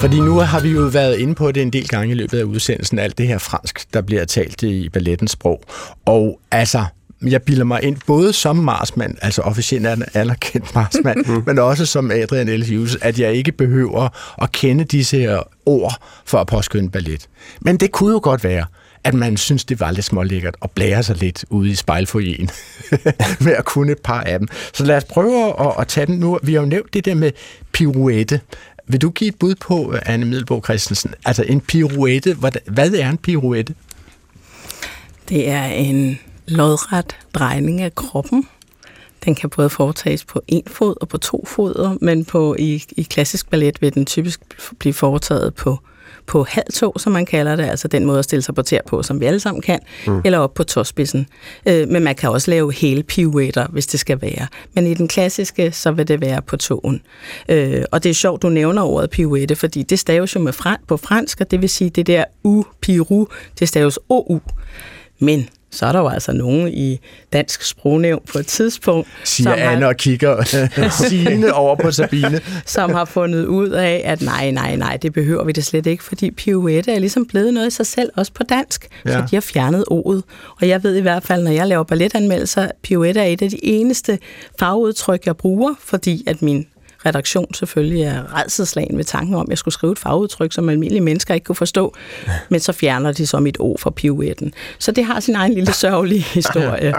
Fordi 0.00 0.20
nu 0.20 0.38
har 0.38 0.60
vi 0.60 0.68
jo 0.70 0.80
været 0.80 1.16
inde 1.18 1.34
på 1.34 1.52
det 1.52 1.62
en 1.62 1.70
del 1.72 1.88
gange 1.88 2.10
i 2.12 2.14
løbet 2.14 2.38
af 2.38 2.44
udsendelsen, 2.44 2.98
alt 2.98 3.18
det 3.18 3.26
her 3.28 3.38
fransk, 3.38 3.94
der 3.94 4.00
bliver 4.00 4.24
talt 4.24 4.62
i 4.62 4.88
ballettens 4.88 5.30
sprog. 5.30 5.62
Og 6.04 6.40
altså, 6.50 6.84
jeg 7.22 7.42
bilder 7.42 7.64
mig 7.64 7.82
ind, 7.82 7.96
både 8.06 8.32
som 8.32 8.56
marsmand, 8.56 9.16
altså 9.22 9.42
officielt 9.42 9.86
er 9.86 9.92
en 9.92 10.04
anerkendt 10.14 10.74
marsmand, 10.74 11.42
men 11.46 11.58
også 11.58 11.86
som 11.86 12.10
Adrian 12.10 12.48
L. 12.48 12.74
Hughes, 12.74 12.96
at 13.02 13.18
jeg 13.18 13.34
ikke 13.34 13.52
behøver 13.52 14.08
at 14.42 14.52
kende 14.52 14.84
disse 14.84 15.18
her 15.18 15.42
ord 15.66 15.94
for 16.24 16.38
at 16.38 16.46
påskynde 16.46 16.90
ballet. 16.90 17.28
Men 17.60 17.76
det 17.76 17.92
kunne 17.92 18.12
jo 18.12 18.20
godt 18.22 18.44
være, 18.44 18.64
at 19.04 19.14
man 19.14 19.36
synes, 19.36 19.64
det 19.64 19.80
var 19.80 19.90
lidt 19.90 20.04
smålækkert 20.04 20.56
at 20.62 20.70
blære 20.70 21.02
sig 21.02 21.16
lidt 21.16 21.44
ude 21.50 21.70
i 21.70 21.74
spejlfoyeren 21.74 22.50
med 23.44 23.52
at 23.52 23.64
kunne 23.64 23.92
et 23.92 23.98
par 24.04 24.20
af 24.20 24.38
dem. 24.38 24.48
Så 24.74 24.84
lad 24.84 24.96
os 24.96 25.04
prøve 25.04 25.60
at, 25.60 25.72
at 25.80 25.88
tage 25.88 26.06
den 26.06 26.18
nu. 26.18 26.38
Vi 26.42 26.54
har 26.54 26.60
jo 26.60 26.66
nævnt 26.66 26.94
det 26.94 27.04
der 27.04 27.14
med 27.14 27.32
pirouette. 27.72 28.40
Vil 28.86 29.02
du 29.02 29.10
give 29.10 29.28
et 29.28 29.38
bud 29.38 29.54
på, 29.54 29.94
Anne 30.06 30.26
Middelborg 30.26 30.64
Christensen? 30.64 31.14
Altså 31.24 31.42
en 31.42 31.60
pirouette, 31.60 32.34
hvad, 32.34 32.52
hvad 32.66 32.92
er 32.92 33.10
en 33.10 33.18
pirouette? 33.18 33.74
Det 35.28 35.48
er 35.48 35.64
en 35.64 36.18
lodret 36.48 37.16
drejning 37.34 37.80
af 37.80 37.94
kroppen. 37.94 38.48
Den 39.24 39.34
kan 39.34 39.50
både 39.50 39.70
foretages 39.70 40.24
på 40.24 40.42
en 40.48 40.62
fod 40.66 40.94
og 41.00 41.08
på 41.08 41.18
to 41.18 41.46
fødder, 41.46 41.96
men 42.00 42.24
på, 42.24 42.56
i, 42.58 42.84
i 42.90 43.02
klassisk 43.02 43.50
ballet 43.50 43.82
vil 43.82 43.94
den 43.94 44.06
typisk 44.06 44.40
blive 44.78 44.92
foretaget 44.92 45.54
på, 45.54 45.78
på 46.26 46.46
halv 46.48 46.72
tog, 46.72 46.94
som 46.98 47.12
man 47.12 47.26
kalder 47.26 47.56
det, 47.56 47.64
altså 47.64 47.88
den 47.88 48.04
måde 48.04 48.18
at 48.18 48.24
stille 48.24 48.42
sig 48.42 48.54
på 48.54 48.62
tær 48.62 48.80
på, 48.86 49.02
som 49.02 49.20
vi 49.20 49.24
alle 49.24 49.40
sammen 49.40 49.62
kan, 49.62 49.80
mm. 50.06 50.20
eller 50.24 50.38
op 50.38 50.54
på 50.54 50.64
tåspidsen. 50.64 51.26
Øh, 51.66 51.88
men 51.88 52.04
man 52.04 52.14
kan 52.14 52.30
også 52.30 52.50
lave 52.50 52.72
hele 52.72 53.02
pirouetter, 53.02 53.66
hvis 53.66 53.86
det 53.86 54.00
skal 54.00 54.22
være. 54.22 54.46
Men 54.74 54.86
i 54.86 54.94
den 54.94 55.08
klassiske, 55.08 55.72
så 55.72 55.90
vil 55.90 56.08
det 56.08 56.20
være 56.20 56.42
på 56.42 56.56
togen. 56.56 57.02
Øh, 57.48 57.84
og 57.92 58.02
det 58.02 58.10
er 58.10 58.14
sjovt, 58.14 58.42
du 58.42 58.48
nævner 58.48 58.82
ordet 58.82 59.10
pirouette, 59.10 59.56
fordi 59.56 59.82
det 59.82 59.98
staves 59.98 60.34
jo 60.34 60.40
med 60.40 60.52
fran- 60.52 60.84
på 60.86 60.96
fransk, 60.96 61.40
og 61.40 61.50
det 61.50 61.60
vil 61.60 61.68
sige, 61.68 61.90
det 61.90 62.06
der 62.06 62.24
u, 62.44 62.64
pirou, 62.80 63.28
det 63.58 63.68
staves 63.68 63.98
ou. 64.08 64.40
Men 65.18 65.48
så 65.70 65.86
er 65.86 65.92
der 65.92 65.98
jo 65.98 66.08
altså 66.08 66.32
nogen 66.32 66.68
i 66.68 67.00
dansk 67.32 67.62
sprognævn 67.62 68.20
på 68.32 68.38
et 68.38 68.46
tidspunkt, 68.46 69.08
Siger 69.24 69.50
som 69.50 69.58
Anne 69.58 69.80
har, 69.80 69.86
og 69.88 69.96
kigger 69.96 70.44
sigende 71.08 71.52
over 71.52 71.76
på 71.76 71.90
Sabine. 71.90 72.40
som 72.66 72.90
har 72.94 73.04
fundet 73.04 73.44
ud 73.46 73.68
af, 73.68 74.02
at 74.04 74.22
nej, 74.22 74.50
nej, 74.50 74.76
nej, 74.76 74.96
det 74.96 75.12
behøver 75.12 75.44
vi 75.44 75.52
det 75.52 75.64
slet 75.64 75.86
ikke, 75.86 76.04
fordi 76.04 76.30
pirouette 76.30 76.92
er 76.92 76.98
ligesom 76.98 77.26
blevet 77.26 77.54
noget 77.54 77.66
i 77.66 77.70
sig 77.70 77.86
selv, 77.86 78.10
også 78.16 78.32
på 78.32 78.42
dansk, 78.42 78.88
Ja. 79.04 79.10
ja. 79.10 79.16
så 79.16 79.24
de 79.30 79.36
har 79.36 79.40
fjernet 79.40 79.84
ordet. 79.88 80.22
Og 80.60 80.68
jeg 80.68 80.82
ved 80.82 80.96
i 80.96 81.00
hvert 81.00 81.22
fald, 81.22 81.42
når 81.42 81.50
jeg 81.50 81.66
laver 81.66 81.84
balletanmeldelser, 81.84 82.68
pirouette 82.82 83.20
er 83.20 83.24
et 83.24 83.42
af 83.42 83.50
de 83.50 83.64
eneste 83.64 84.18
fagudtryk, 84.58 85.26
jeg 85.26 85.36
bruger, 85.36 85.74
fordi 85.84 86.24
at 86.26 86.42
min 86.42 86.66
redaktion 87.06 87.54
selvfølgelig 87.54 88.02
er 88.02 88.38
redselslagen 88.38 88.96
ved 88.96 89.04
tanken 89.04 89.34
om, 89.34 89.42
at 89.42 89.48
jeg 89.48 89.58
skulle 89.58 89.74
skrive 89.74 89.92
et 89.92 89.98
fagudtryk, 89.98 90.52
som 90.52 90.68
almindelige 90.68 91.00
mennesker 91.00 91.34
ikke 91.34 91.44
kunne 91.44 91.56
forstå, 91.56 91.94
men 92.50 92.60
så 92.60 92.72
fjerner 92.72 93.12
de 93.12 93.26
så 93.26 93.40
mit 93.40 93.56
ord 93.60 93.78
fra 93.78 93.90
pirouetten. 93.90 94.54
Så 94.78 94.92
det 94.92 95.04
har 95.04 95.20
sin 95.20 95.34
egen 95.34 95.54
lille 95.54 95.72
sørgelige 95.72 96.22
historie. 96.34 96.94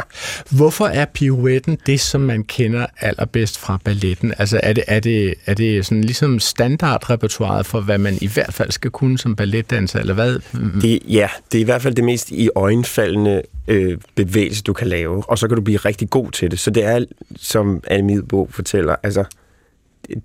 Hvorfor 0.50 0.88
er 0.88 1.06
pirouetten 1.06 1.78
det, 1.86 2.00
som 2.00 2.22
man 2.22 2.44
kender 2.44 2.86
allerbedst 3.00 3.58
fra 3.58 3.80
balletten? 3.84 4.34
Altså 4.38 4.60
er 4.64 4.74
det, 4.74 4.84
er 4.88 5.00
det, 5.00 5.34
er 5.46 5.54
det 5.54 5.86
sådan 5.86 6.04
ligesom 6.04 6.40
standardrepertoireet 6.40 7.66
for, 7.66 7.82
hvad 7.82 7.98
man 7.98 8.18
i 8.22 8.28
hvert 8.28 8.54
fald 8.54 8.72
skal 8.72 8.92
kunne 8.92 9.18
som 9.18 9.36
balletdanser, 9.36 10.00
eller 10.00 10.14
hvad? 10.14 10.40
Det, 10.82 11.00
ja, 11.08 11.30
det 11.52 11.58
er 11.58 11.62
i 11.62 11.66
hvert 11.66 11.82
fald 11.82 11.96
det 11.96 12.04
mest 12.04 12.32
i 12.32 12.50
øjenfaldende 12.56 13.42
øh, 13.68 13.98
bevægelse, 14.16 14.64
du 14.64 14.74
kan 14.74 14.88
lave, 14.88 15.24
og 15.30 15.38
så 15.38 15.48
kan 15.48 15.56
du 15.56 15.62
blive 15.62 15.78
rigtig 15.78 16.10
god 16.10 16.32
til 16.32 16.52
det. 16.52 16.60
Så 16.60 16.72
det 16.72 16.86
er, 16.86 17.06
som 17.36 17.84
Anne 17.88 18.08
Middelbo 18.08 18.50
fortæller, 18.52 18.96
altså, 19.04 19.24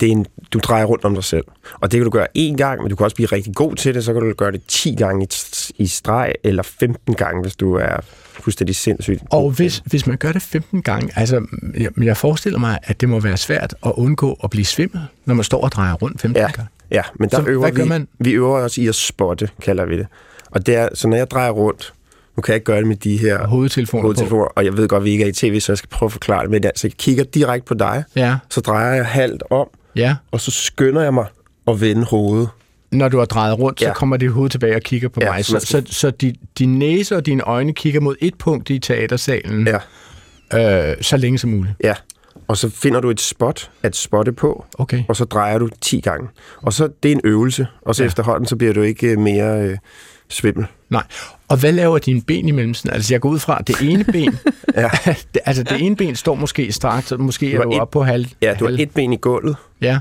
det 0.00 0.06
er 0.08 0.12
en, 0.12 0.26
du 0.52 0.58
drejer 0.58 0.84
rundt 0.84 1.04
om 1.04 1.14
dig 1.14 1.24
selv. 1.24 1.44
Og 1.80 1.92
det 1.92 1.98
kan 1.98 2.04
du 2.04 2.10
gøre 2.10 2.26
én 2.38 2.56
gang, 2.56 2.80
men 2.82 2.90
du 2.90 2.96
kan 2.96 3.04
også 3.04 3.16
blive 3.16 3.26
rigtig 3.26 3.54
god 3.54 3.74
til 3.74 3.94
det, 3.94 4.04
så 4.04 4.12
kan 4.12 4.22
du 4.22 4.32
gøre 4.34 4.52
det 4.52 4.62
10 4.68 4.94
gange 4.94 5.24
i, 5.24 5.28
i 5.82 5.86
streg, 5.86 6.32
eller 6.44 6.62
15 6.62 7.14
gange, 7.14 7.42
hvis 7.42 7.56
du 7.56 7.74
er 7.74 7.96
fuldstændig 8.32 8.76
sindssygt. 8.76 9.22
Og 9.30 9.50
hvis, 9.50 9.82
hvis 9.86 10.06
man 10.06 10.16
gør 10.16 10.32
det 10.32 10.42
15 10.42 10.82
gange, 10.82 11.12
altså 11.16 11.46
jeg, 11.78 11.90
jeg 12.04 12.16
forestiller 12.16 12.58
mig, 12.58 12.78
at 12.82 13.00
det 13.00 13.08
må 13.08 13.20
være 13.20 13.36
svært 13.36 13.74
at 13.86 13.92
undgå 13.96 14.38
at 14.44 14.50
blive 14.50 14.64
svimmel, 14.64 15.00
når 15.24 15.34
man 15.34 15.44
står 15.44 15.60
og 15.64 15.72
drejer 15.72 15.94
rundt 15.94 16.20
15 16.20 16.40
Ja, 16.42 16.50
gange. 16.50 16.68
ja 16.90 17.02
men 17.14 17.28
der 17.28 17.36
Så 17.42 17.48
øver 17.48 17.60
hvad 17.60 17.72
gør 17.72 17.82
vi, 17.82 17.88
man? 17.88 18.08
vi 18.18 18.32
øver 18.32 18.58
os 18.58 18.78
i 18.78 18.86
at 18.88 18.94
spotte, 18.94 19.48
kalder 19.62 19.84
vi 19.84 19.98
det. 19.98 20.06
Og 20.50 20.66
det 20.66 20.76
er, 20.76 20.88
så 20.94 21.08
når 21.08 21.16
jeg 21.16 21.30
drejer 21.30 21.50
rundt, 21.50 21.93
nu 22.36 22.40
kan 22.40 22.52
jeg 22.52 22.56
ikke 22.56 22.64
gøre 22.64 22.78
det 22.78 22.86
med 22.86 22.96
de 22.96 23.16
her 23.16 23.46
Hovedtelefoner 23.46 24.02
på. 24.02 24.06
hovedtelefoner, 24.06 24.44
og 24.44 24.64
jeg 24.64 24.76
ved 24.76 24.88
godt, 24.88 25.00
at 25.00 25.04
vi 25.04 25.10
ikke 25.10 25.24
er 25.24 25.28
i 25.28 25.32
tv, 25.32 25.60
så 25.60 25.72
jeg 25.72 25.78
skal 25.78 25.88
prøve 25.88 26.08
at 26.08 26.12
forklare 26.12 26.42
det, 26.42 26.50
men 26.50 26.64
altså, 26.64 26.86
jeg 26.86 26.92
kigger 26.92 27.24
direkte 27.24 27.66
på 27.66 27.74
dig, 27.74 28.04
Ja, 28.16 28.36
så 28.50 28.60
drejer 28.60 28.94
jeg 28.94 29.06
halvt 29.06 29.42
om, 29.50 29.66
ja. 29.96 30.16
og 30.30 30.40
så 30.40 30.50
skynder 30.50 31.02
jeg 31.02 31.14
mig 31.14 31.26
at 31.68 31.80
vende 31.80 32.04
hovedet. 32.04 32.48
Når 32.92 33.08
du 33.08 33.18
har 33.18 33.24
drejet 33.24 33.58
rundt, 33.58 33.80
så 33.80 33.86
Ja. 33.86 33.92
kommer 33.94 34.16
dit 34.16 34.30
hoved 34.30 34.50
tilbage 34.50 34.76
og 34.76 34.82
kigger 34.82 35.08
på 35.08 35.20
Ja, 35.22 35.32
mig. 35.32 35.44
så 35.44 35.58
Så, 35.60 35.66
så, 35.66 35.82
så 35.86 36.10
din, 36.10 36.34
din 36.58 36.78
næse 36.78 37.16
og 37.16 37.26
dine 37.26 37.42
øjne 37.42 37.72
kigger 37.74 38.00
mod 38.00 38.14
et 38.20 38.34
punkt 38.38 38.70
i 38.70 38.78
teatersalen, 38.78 39.68
Ja, 40.52 40.90
øh, 40.90 40.96
så 41.00 41.16
længe 41.16 41.38
som 41.38 41.50
muligt. 41.50 41.74
ja. 41.84 41.94
Og 42.48 42.56
så 42.56 42.70
finder 42.70 43.00
du 43.00 43.10
et 43.10 43.20
spot 43.20 43.70
at 43.82 43.96
spotte 43.96 44.32
på, 44.32 44.64
Okay. 44.78 45.02
og 45.08 45.16
så 45.16 45.24
drejer 45.24 45.58
du 45.58 45.68
10 45.80 46.00
gange. 46.00 46.28
Og 46.62 46.72
så 46.72 46.88
det 47.02 47.08
er 47.08 47.14
en 47.14 47.20
øvelse, 47.24 47.66
og 47.82 47.94
så 47.94 48.02
ja. 48.02 48.06
efterhånden, 48.06 48.46
så 48.46 48.56
bliver 48.56 48.72
du 48.72 48.82
ikke 48.82 49.06
øh, 49.06 49.18
mere 49.18 49.60
øh, 49.68 49.76
svimmel. 50.28 50.66
Nej. 50.90 51.02
Og 51.48 51.56
hvad 51.56 51.72
laver 51.72 51.98
dine 51.98 52.22
ben 52.22 52.48
imellem? 52.48 52.74
sådan? 52.74 52.92
Altså, 52.94 53.14
jeg 53.14 53.20
går 53.20 53.28
ud 53.28 53.38
fra, 53.38 53.58
det 53.66 53.76
ene 53.82 54.04
ben, 54.04 54.38
Ja. 54.76 54.90
altså 55.46 55.62
det 55.62 55.80
ene 55.80 55.96
ben 55.96 56.16
står 56.16 56.34
måske 56.34 56.72
straks, 56.72 57.12
og 57.12 57.20
måske 57.20 57.54
er 57.54 57.62
du 57.62 57.72
oppe 57.72 57.92
på 57.92 58.02
halv. 58.02 58.26
Ja, 58.42 58.54
du 58.60 58.64
har 58.64 58.76
et 58.78 58.90
ben 58.90 59.12
i 59.12 59.16
gulvet, 59.16 59.56
Ja, 59.80 59.98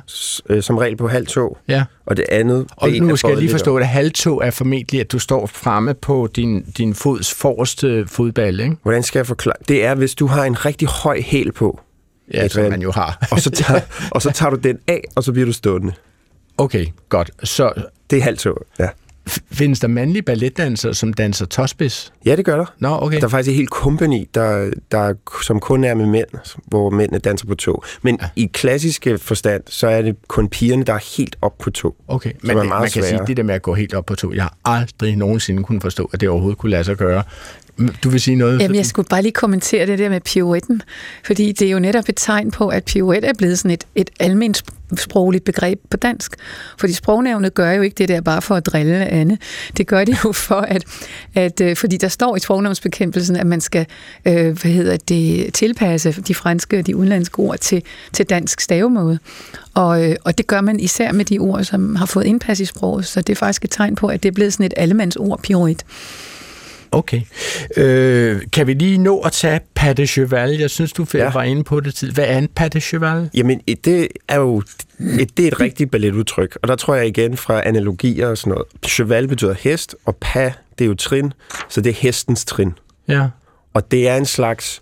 øh, 0.50 0.64
som 0.64 0.78
regel 0.78 0.98
på 0.98 1.08
halv 1.08 1.28
tog, 1.28 1.58
ja. 1.68 1.84
og 2.06 2.18
det 2.18 2.26
andet 2.32 2.66
Og 2.76 2.90
ben 2.90 3.04
nu 3.04 3.16
skal 3.16 3.30
jeg 3.30 3.38
lige 3.38 3.52
forstå, 3.52 3.76
op. 3.76 3.80
at 3.82 3.88
halvtog 3.88 4.42
er 4.46 4.52
formentlig, 4.52 5.00
at 5.00 5.12
du 5.12 5.20
står 5.20 5.46
fremme 5.48 5.94
på 5.94 6.30
din, 6.36 6.62
din 6.78 6.94
fods 6.94 7.34
forreste 7.34 8.06
fodball, 8.08 8.60
ikke? 8.60 8.76
Hvordan 8.84 9.04
skal 9.04 9.20
jeg 9.20 9.28
forklare? 9.28 9.56
Det 9.68 9.86
er, 9.86 9.96
hvis 9.96 10.16
du 10.16 10.28
har 10.28 10.44
en 10.46 10.66
rigtig 10.66 10.88
høj 10.88 11.22
hæl 11.22 11.52
på, 11.52 11.80
Ja, 12.34 12.48
som 12.48 12.64
man 12.70 12.82
jo 12.82 12.92
har. 12.92 13.28
og 13.32 13.40
så, 13.40 13.50
tager, 13.50 13.82
og 14.16 14.22
så 14.22 14.32
tager 14.32 14.50
du 14.50 14.56
den 14.56 14.78
af, 14.88 15.02
og 15.16 15.24
så 15.24 15.32
bliver 15.32 15.46
du 15.46 15.52
stående. 15.54 15.94
Okay, 16.58 16.86
godt. 17.10 17.32
Så, 17.44 17.74
Det 18.10 18.18
er 18.18 18.24
halv 18.24 18.38
tog, 18.38 18.58
ja. 18.80 18.88
Findes 19.28 19.80
der 19.80 19.88
mandlige 19.88 20.22
balletdansere, 20.22 20.94
som 20.94 21.14
danser 21.14 21.46
tåspids? 21.46 22.14
Ja, 22.26 22.36
det 22.36 22.46
gør 22.46 22.58
der. 22.58 22.66
Nå, 22.80 22.98
okay. 23.02 23.18
Der 23.18 23.24
er 23.24 23.30
faktisk 23.30 23.50
et 23.50 23.56
helt 23.56 23.70
company, 23.70 24.28
der, 24.34 24.72
der, 24.92 25.14
som 25.44 25.60
kun 25.60 25.84
er 25.84 25.94
med 25.94 26.06
mænd, 26.06 26.28
hvor 26.66 26.90
mændene 26.90 27.20
danser 27.20 27.48
på 27.48 27.56
to. 27.56 27.84
Men 28.02 28.18
ja. 28.22 28.28
i 28.36 28.50
klassiske 28.54 29.18
forstand, 29.18 29.64
så 29.68 29.88
er 29.88 30.02
det 30.02 30.16
kun 30.28 30.50
pigerne, 30.50 30.84
der 30.84 30.94
er 30.94 31.18
helt 31.18 31.36
op 31.42 31.58
på 31.58 31.70
to. 31.70 31.96
Okay, 32.08 32.32
men 32.42 32.56
meget 32.56 32.70
man 32.70 32.82
kan 32.82 32.90
sværere. 32.90 33.10
sige, 33.10 33.28
det 33.28 33.38
der 33.38 33.44
med 33.44 33.56
at 33.56 33.62
gå 33.62 33.74
helt 33.74 33.94
op 33.94 34.06
på 34.06 34.16
to, 34.16 34.34
jeg 34.34 34.44
har 34.44 34.58
aldrig 34.66 35.16
nogensinde 35.16 35.64
kunne 35.64 35.82
forstå, 35.82 36.10
at 36.14 36.22
det 36.22 36.30
overhovedet 36.30 36.58
kunne 36.58 36.70
lade 36.70 36.84
sig 36.84 36.98
gøre. 36.98 37.24
Du 38.04 38.10
vil 38.10 38.22
sige 38.22 38.36
noget? 38.36 38.60
Jamen, 38.62 38.76
jeg 38.76 38.86
skulle 38.86 39.08
bare 39.10 39.22
lige 39.22 39.32
kommentere 39.32 39.86
det 39.86 40.00
der 40.00 40.10
med 40.10 40.22
pirouetten, 40.22 40.82
fordi 41.26 41.52
det 41.52 41.68
er 41.68 41.72
jo 41.72 41.80
netop 41.80 42.10
et 42.10 42.16
tegn 42.18 42.52
på, 42.52 42.68
at 42.68 42.84
pirouette 42.84 43.28
er 43.28 43.34
blevet 43.34 43.60
sådan 43.60 43.72
et, 43.72 43.84
et 43.96 44.10
almindeligt 44.20 44.66
sprogligt 45.00 45.44
begreb 45.44 45.80
på 45.90 45.98
dansk. 45.98 46.36
Fordi 46.78 46.94
sprognævnet 46.94 47.54
gør 47.54 47.72
jo 47.72 47.82
ikke 47.82 47.96
det 47.96 48.10
der 48.10 48.22
bare 48.22 48.42
for 48.42 48.56
at 48.56 48.66
drille 48.66 49.06
Anne. 49.06 49.38
Det 49.78 49.88
gør 49.88 50.04
det 50.04 50.24
jo 50.24 50.32
for, 50.48 50.56
at, 50.56 50.84
at 51.36 51.62
øh, 51.62 51.76
fordi 51.76 51.98
der 51.98 52.08
står 52.08 52.36
i 52.36 52.40
sprognævnsbekæmpelsen, 52.40 53.36
at 53.36 53.48
man 53.48 53.62
skal 53.62 53.86
øh, 54.26 54.34
hvad 54.34 54.72
hedder 54.72 54.98
det, 54.98 55.54
tilpasse 55.54 56.12
de 56.28 56.36
franske 56.36 56.80
og 56.80 56.88
de 56.88 56.96
udenlandske 56.96 57.40
ord 57.40 57.58
til, 57.58 57.84
til 58.14 58.26
dansk 58.26 58.62
stavemåde. 58.62 59.20
Og, 59.74 60.10
øh, 60.10 60.16
og 60.24 60.38
det 60.38 60.48
gør 60.48 60.62
man 60.62 60.80
især 60.80 61.12
med 61.12 61.26
de 61.26 61.40
ord, 61.40 61.64
som 61.64 61.96
har 61.96 62.06
fået 62.06 62.26
indpas 62.26 62.60
i 62.60 62.66
sproget, 62.66 63.06
så 63.06 63.22
det 63.22 63.34
er 63.34 63.38
faktisk 63.38 63.64
et 63.66 63.72
tegn 63.72 63.96
på, 63.96 64.08
at 64.08 64.24
det 64.24 64.30
er 64.30 64.34
blevet 64.34 64.54
sådan 64.54 64.66
et 64.66 64.74
allemandsord, 64.78 65.42
pirouette. 65.42 65.86
Okay. 66.94 67.22
Øh, 67.78 68.42
kan 68.54 68.68
vi 68.68 68.74
lige 68.74 68.98
nå 68.98 69.20
at 69.20 69.32
tage 69.32 69.60
pas 69.76 69.96
de 69.96 70.08
cheval? 70.08 70.50
Jeg 70.60 70.70
synes, 70.70 70.94
du 70.94 71.06
ja. 71.14 71.32
Var 71.32 71.44
inde 71.44 71.64
på 71.64 71.80
det 71.80 71.96
tid. 71.96 72.12
Hvad 72.12 72.26
er 72.28 72.38
en 72.38 72.48
pas 72.48 72.72
de 72.72 72.80
cheval? 72.80 73.30
Jamen, 73.34 73.62
et- 73.68 73.86
det 73.86 74.08
er 74.28 74.36
jo 74.40 74.58
et, 75.20 75.38
det 75.38 75.44
er 75.44 75.48
et 75.48 75.60
rigtigt 75.60 75.92
balletudtryk, 75.92 76.58
og 76.62 76.68
der 76.68 76.76
tror 76.76 76.96
jeg 76.96 77.08
igen 77.08 77.38
fra 77.38 77.62
analogier 77.68 78.28
og 78.28 78.38
sådan 78.38 78.52
noget. 78.52 78.66
Cheval 78.86 79.28
betyder 79.28 79.54
hest, 79.60 79.96
og 80.06 80.16
pas, 80.22 80.54
det 80.80 80.86
er 80.86 80.90
jo 80.90 80.96
trin, 80.96 81.34
så 81.70 81.82
det 81.82 81.90
er 81.90 81.94
hestens 81.94 82.46
trin. 82.46 82.72
Ja. 83.08 83.28
Og 83.74 83.92
det 83.92 84.08
er 84.08 84.16
en 84.18 84.26
slags... 84.26 84.82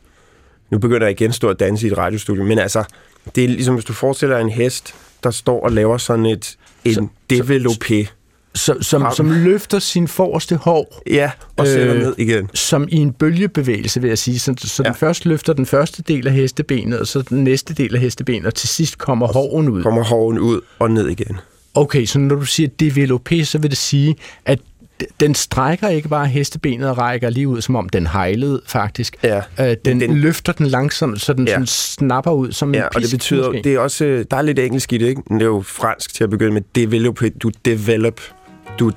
Nu 0.72 0.78
begynder 0.80 1.07
jeg 1.07 1.12
igen 1.22 1.30
at 1.30 1.36
stå 1.36 1.49
og 1.49 1.59
danse 1.59 1.88
i 1.88 1.91
et 1.91 1.97
radiostudie, 1.97 2.43
men 2.43 2.59
altså, 2.59 2.84
det 3.36 3.43
er 3.43 3.47
ligesom, 3.47 3.76
hvis 3.76 3.86
du 3.86 3.93
forestiller 3.93 4.36
dig 4.38 4.43
en 4.43 4.49
hest, 4.49 4.95
der 5.24 5.32
står 5.32 5.64
og 5.64 5.72
laver 5.72 5.97
sådan 5.97 6.26
et 6.26 6.57
en 6.86 7.09
developé. 7.34 8.05
Som, 8.55 8.81
som, 8.83 9.05
som 9.15 9.31
løfter 9.31 9.79
sin 9.79 10.07
forreste 10.07 10.55
hår, 10.55 11.01
Ja, 11.09 11.31
og 11.57 11.67
sætter 11.67 11.95
Øh, 11.95 12.01
ned 12.01 12.15
igen. 12.17 12.49
som 12.53 12.87
i 12.91 12.95
en 12.95 13.13
bølgebevægelse, 13.13 14.01
vil 14.01 14.07
jeg 14.07 14.17
sige. 14.17 14.39
Så, 14.39 14.53
så 14.57 14.83
ja. 14.83 14.89
den 14.89 14.95
først 14.97 15.25
løfter 15.25 15.53
den 15.53 15.65
første 15.65 16.03
del 16.07 16.27
af 16.27 16.33
hestebenet, 16.33 16.99
og 16.99 17.07
så 17.07 17.21
den 17.21 17.43
næste 17.43 17.73
del 17.73 17.95
af 17.95 18.01
hestebenet, 18.01 18.45
og 18.45 18.55
til 18.55 18.69
sidst 18.69 18.97
kommer 18.97 19.27
håren 19.27 19.69
ud. 19.69 19.83
Kommer 19.83 20.03
håren 20.03 20.39
ud 20.39 20.61
og 20.79 20.91
ned 20.91 21.07
igen. 21.07 21.37
Okay, 21.73 22.05
så 22.05 22.19
når 22.19 22.35
du 22.35 22.45
siger 22.45 22.69
developé, 22.83 23.43
så 23.43 23.57
vil 23.57 23.69
det 23.69 23.77
sige, 23.77 24.15
at 24.45 24.59
den 25.19 25.35
strækker 25.35 25.87
ikke 25.87 26.09
bare 26.09 26.27
hestebenet 26.27 26.89
og 26.89 26.97
rækker 26.97 27.29
lige 27.29 27.47
ud, 27.47 27.61
som 27.61 27.75
om 27.75 27.89
den 27.89 28.07
hejlede 28.07 28.61
faktisk. 28.67 29.15
Ja, 29.23 29.41
Øh, 29.59 29.75
den, 29.85 29.99
den 30.01 30.17
løfter 30.17 30.53
den 30.53 30.65
langsomt, 30.65 31.21
så 31.21 31.33
den 31.33 31.47
ja. 31.47 31.53
Sådan 31.53 31.67
snapper 31.67 32.31
ud 32.31 32.51
som 32.51 32.73
Ja, 32.73 32.79
en 32.79 32.83
og 32.85 32.91
det 32.93 33.01
pisk, 33.01 33.13
betyder, 33.13 33.45
måske. 33.47 33.61
det 33.63 33.73
er 33.73 33.79
også, 33.79 34.05
øh, 34.05 34.25
der 34.31 34.37
er 34.37 34.41
lidt 34.41 34.59
engelsk 34.59 34.93
i 34.93 34.97
det, 34.97 35.07
ikke? 35.07 35.21
Det 35.29 35.41
er 35.41 35.45
jo 35.45 35.61
fransk 35.65 36.13
til 36.13 36.23
at 36.23 36.29
begynde 36.29 36.51
med. 36.53 36.61
Develop, 36.75 37.19
du 37.41 37.51
develop, 37.65 38.21
du 38.78 38.91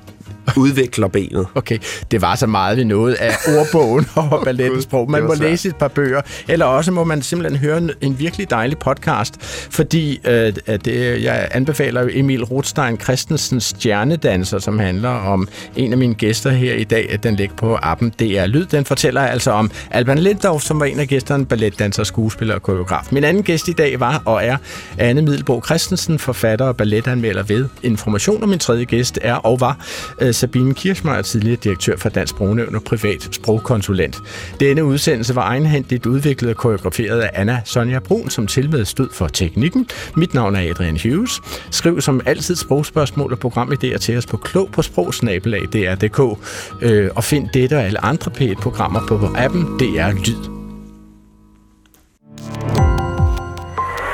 udvikler 0.57 1.07
benet. 1.07 1.47
Okay, 1.55 1.77
det 2.11 2.21
var 2.21 2.35
så 2.35 2.47
meget 2.47 2.77
ved 2.77 2.85
noget 2.85 3.13
af 3.13 3.31
ordbogen 3.47 4.05
og 4.15 4.41
ballettens 4.43 4.83
sprog. 4.83 5.11
Man 5.11 5.23
må 5.23 5.35
svært. 5.35 5.49
læse 5.49 5.69
et 5.69 5.75
par 5.75 5.87
bøger, 5.87 6.21
eller 6.47 6.65
også 6.65 6.91
må 6.91 7.03
man 7.03 7.21
simpelthen 7.21 7.59
høre 7.59 7.77
en, 8.01 8.19
virkelig 8.19 8.49
dejlig 8.49 8.77
podcast, 8.77 9.41
fordi 9.71 10.19
øh, 10.25 10.53
at 10.65 10.85
det, 10.85 11.23
jeg 11.23 11.47
anbefaler 11.51 12.01
jo 12.01 12.09
Emil 12.13 12.43
Rothstein 12.43 12.99
Christensens 12.99 13.63
Stjernedanser, 13.63 14.59
som 14.59 14.79
handler 14.79 15.09
om 15.09 15.47
en 15.75 15.91
af 15.91 15.97
mine 15.97 16.13
gæster 16.13 16.49
her 16.49 16.73
i 16.73 16.83
dag. 16.83 17.11
at 17.11 17.23
Den 17.23 17.35
ligger 17.35 17.55
på 17.55 17.77
appen 17.81 18.09
DR 18.09 18.45
Lyd. 18.45 18.65
Den 18.65 18.85
fortæller 18.85 19.21
altså 19.21 19.51
om 19.51 19.71
Alban 19.91 20.17
Lindorf, 20.17 20.61
som 20.61 20.79
var 20.79 20.85
en 20.85 20.99
af 20.99 21.07
gæsterne, 21.07 21.45
balletdanser, 21.45 22.03
skuespiller 22.03 22.55
og 22.55 22.61
koreograf. 22.61 23.07
Min 23.11 23.23
anden 23.23 23.43
gæst 23.43 23.67
i 23.67 23.73
dag 23.73 23.99
var 23.99 24.21
og 24.25 24.45
er 24.45 24.57
Anne 24.97 25.21
Middelbo 25.21 25.61
Christensen, 25.65 26.19
forfatter 26.19 26.65
og 26.65 26.77
balletanmelder 26.77 27.43
ved 27.43 27.65
Information. 27.83 28.43
Og 28.43 28.49
min 28.49 28.59
tredje 28.59 28.83
gæst 28.83 29.19
er 29.21 29.35
og 29.35 29.59
var 29.59 29.77
øh, 30.14 30.14
Sabine 30.31 30.73
Kirschmeier, 30.73 31.21
tidligere 31.21 31.57
direktør 31.63 31.97
for 31.97 32.09
Dansk 32.09 32.29
Sprognævn 32.29 32.75
og 32.75 32.83
privat 32.83 33.29
sprogkonsulent. 33.31 34.21
Denne 34.59 34.85
udsendelse 34.85 35.35
var 35.35 35.41
egenhændigt 35.41 36.05
udviklet 36.05 36.51
og 36.51 36.57
koreograferet 36.57 37.21
af 37.21 37.29
Anna 37.33 37.61
Sonja 37.65 37.99
Brun, 37.99 38.29
som 38.29 38.47
tilmed 38.47 38.85
stod 38.85 39.09
for 39.11 39.27
teknikken. 39.27 39.87
Mit 40.15 40.33
navn 40.33 40.55
er 40.55 40.69
Adrian 40.69 40.99
Hughes. 41.03 41.41
Skriv 41.71 42.01
som 42.01 42.21
altid 42.25 42.55
sprogspørgsmål 42.55 43.33
og 43.33 43.39
programidéer 43.45 43.97
til 43.97 44.17
os 44.17 44.25
på 44.25 44.37
klog 44.37 44.69
på 44.71 44.81
sprogsnabelag.dr.dk 44.81 46.39
øh, 46.81 47.09
og 47.15 47.23
find 47.23 47.49
dette 47.53 47.73
og 47.77 47.83
alle 47.83 48.05
andre 48.05 48.31
P1-programmer 48.31 49.07
på 49.07 49.29
appen 49.35 49.63
DR 49.63 50.11
Lyd. 50.11 50.55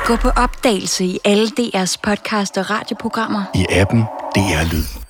Gå 0.06 0.16
på 0.16 0.28
opdagelse 0.28 1.04
i 1.04 1.18
alle 1.24 1.46
DR's 1.60 1.96
podcast 2.02 2.58
og 2.58 2.70
radioprogrammer. 2.70 3.44
I 3.54 3.66
appen 3.70 4.00
DR 4.34 4.72
Lyd. 4.72 5.01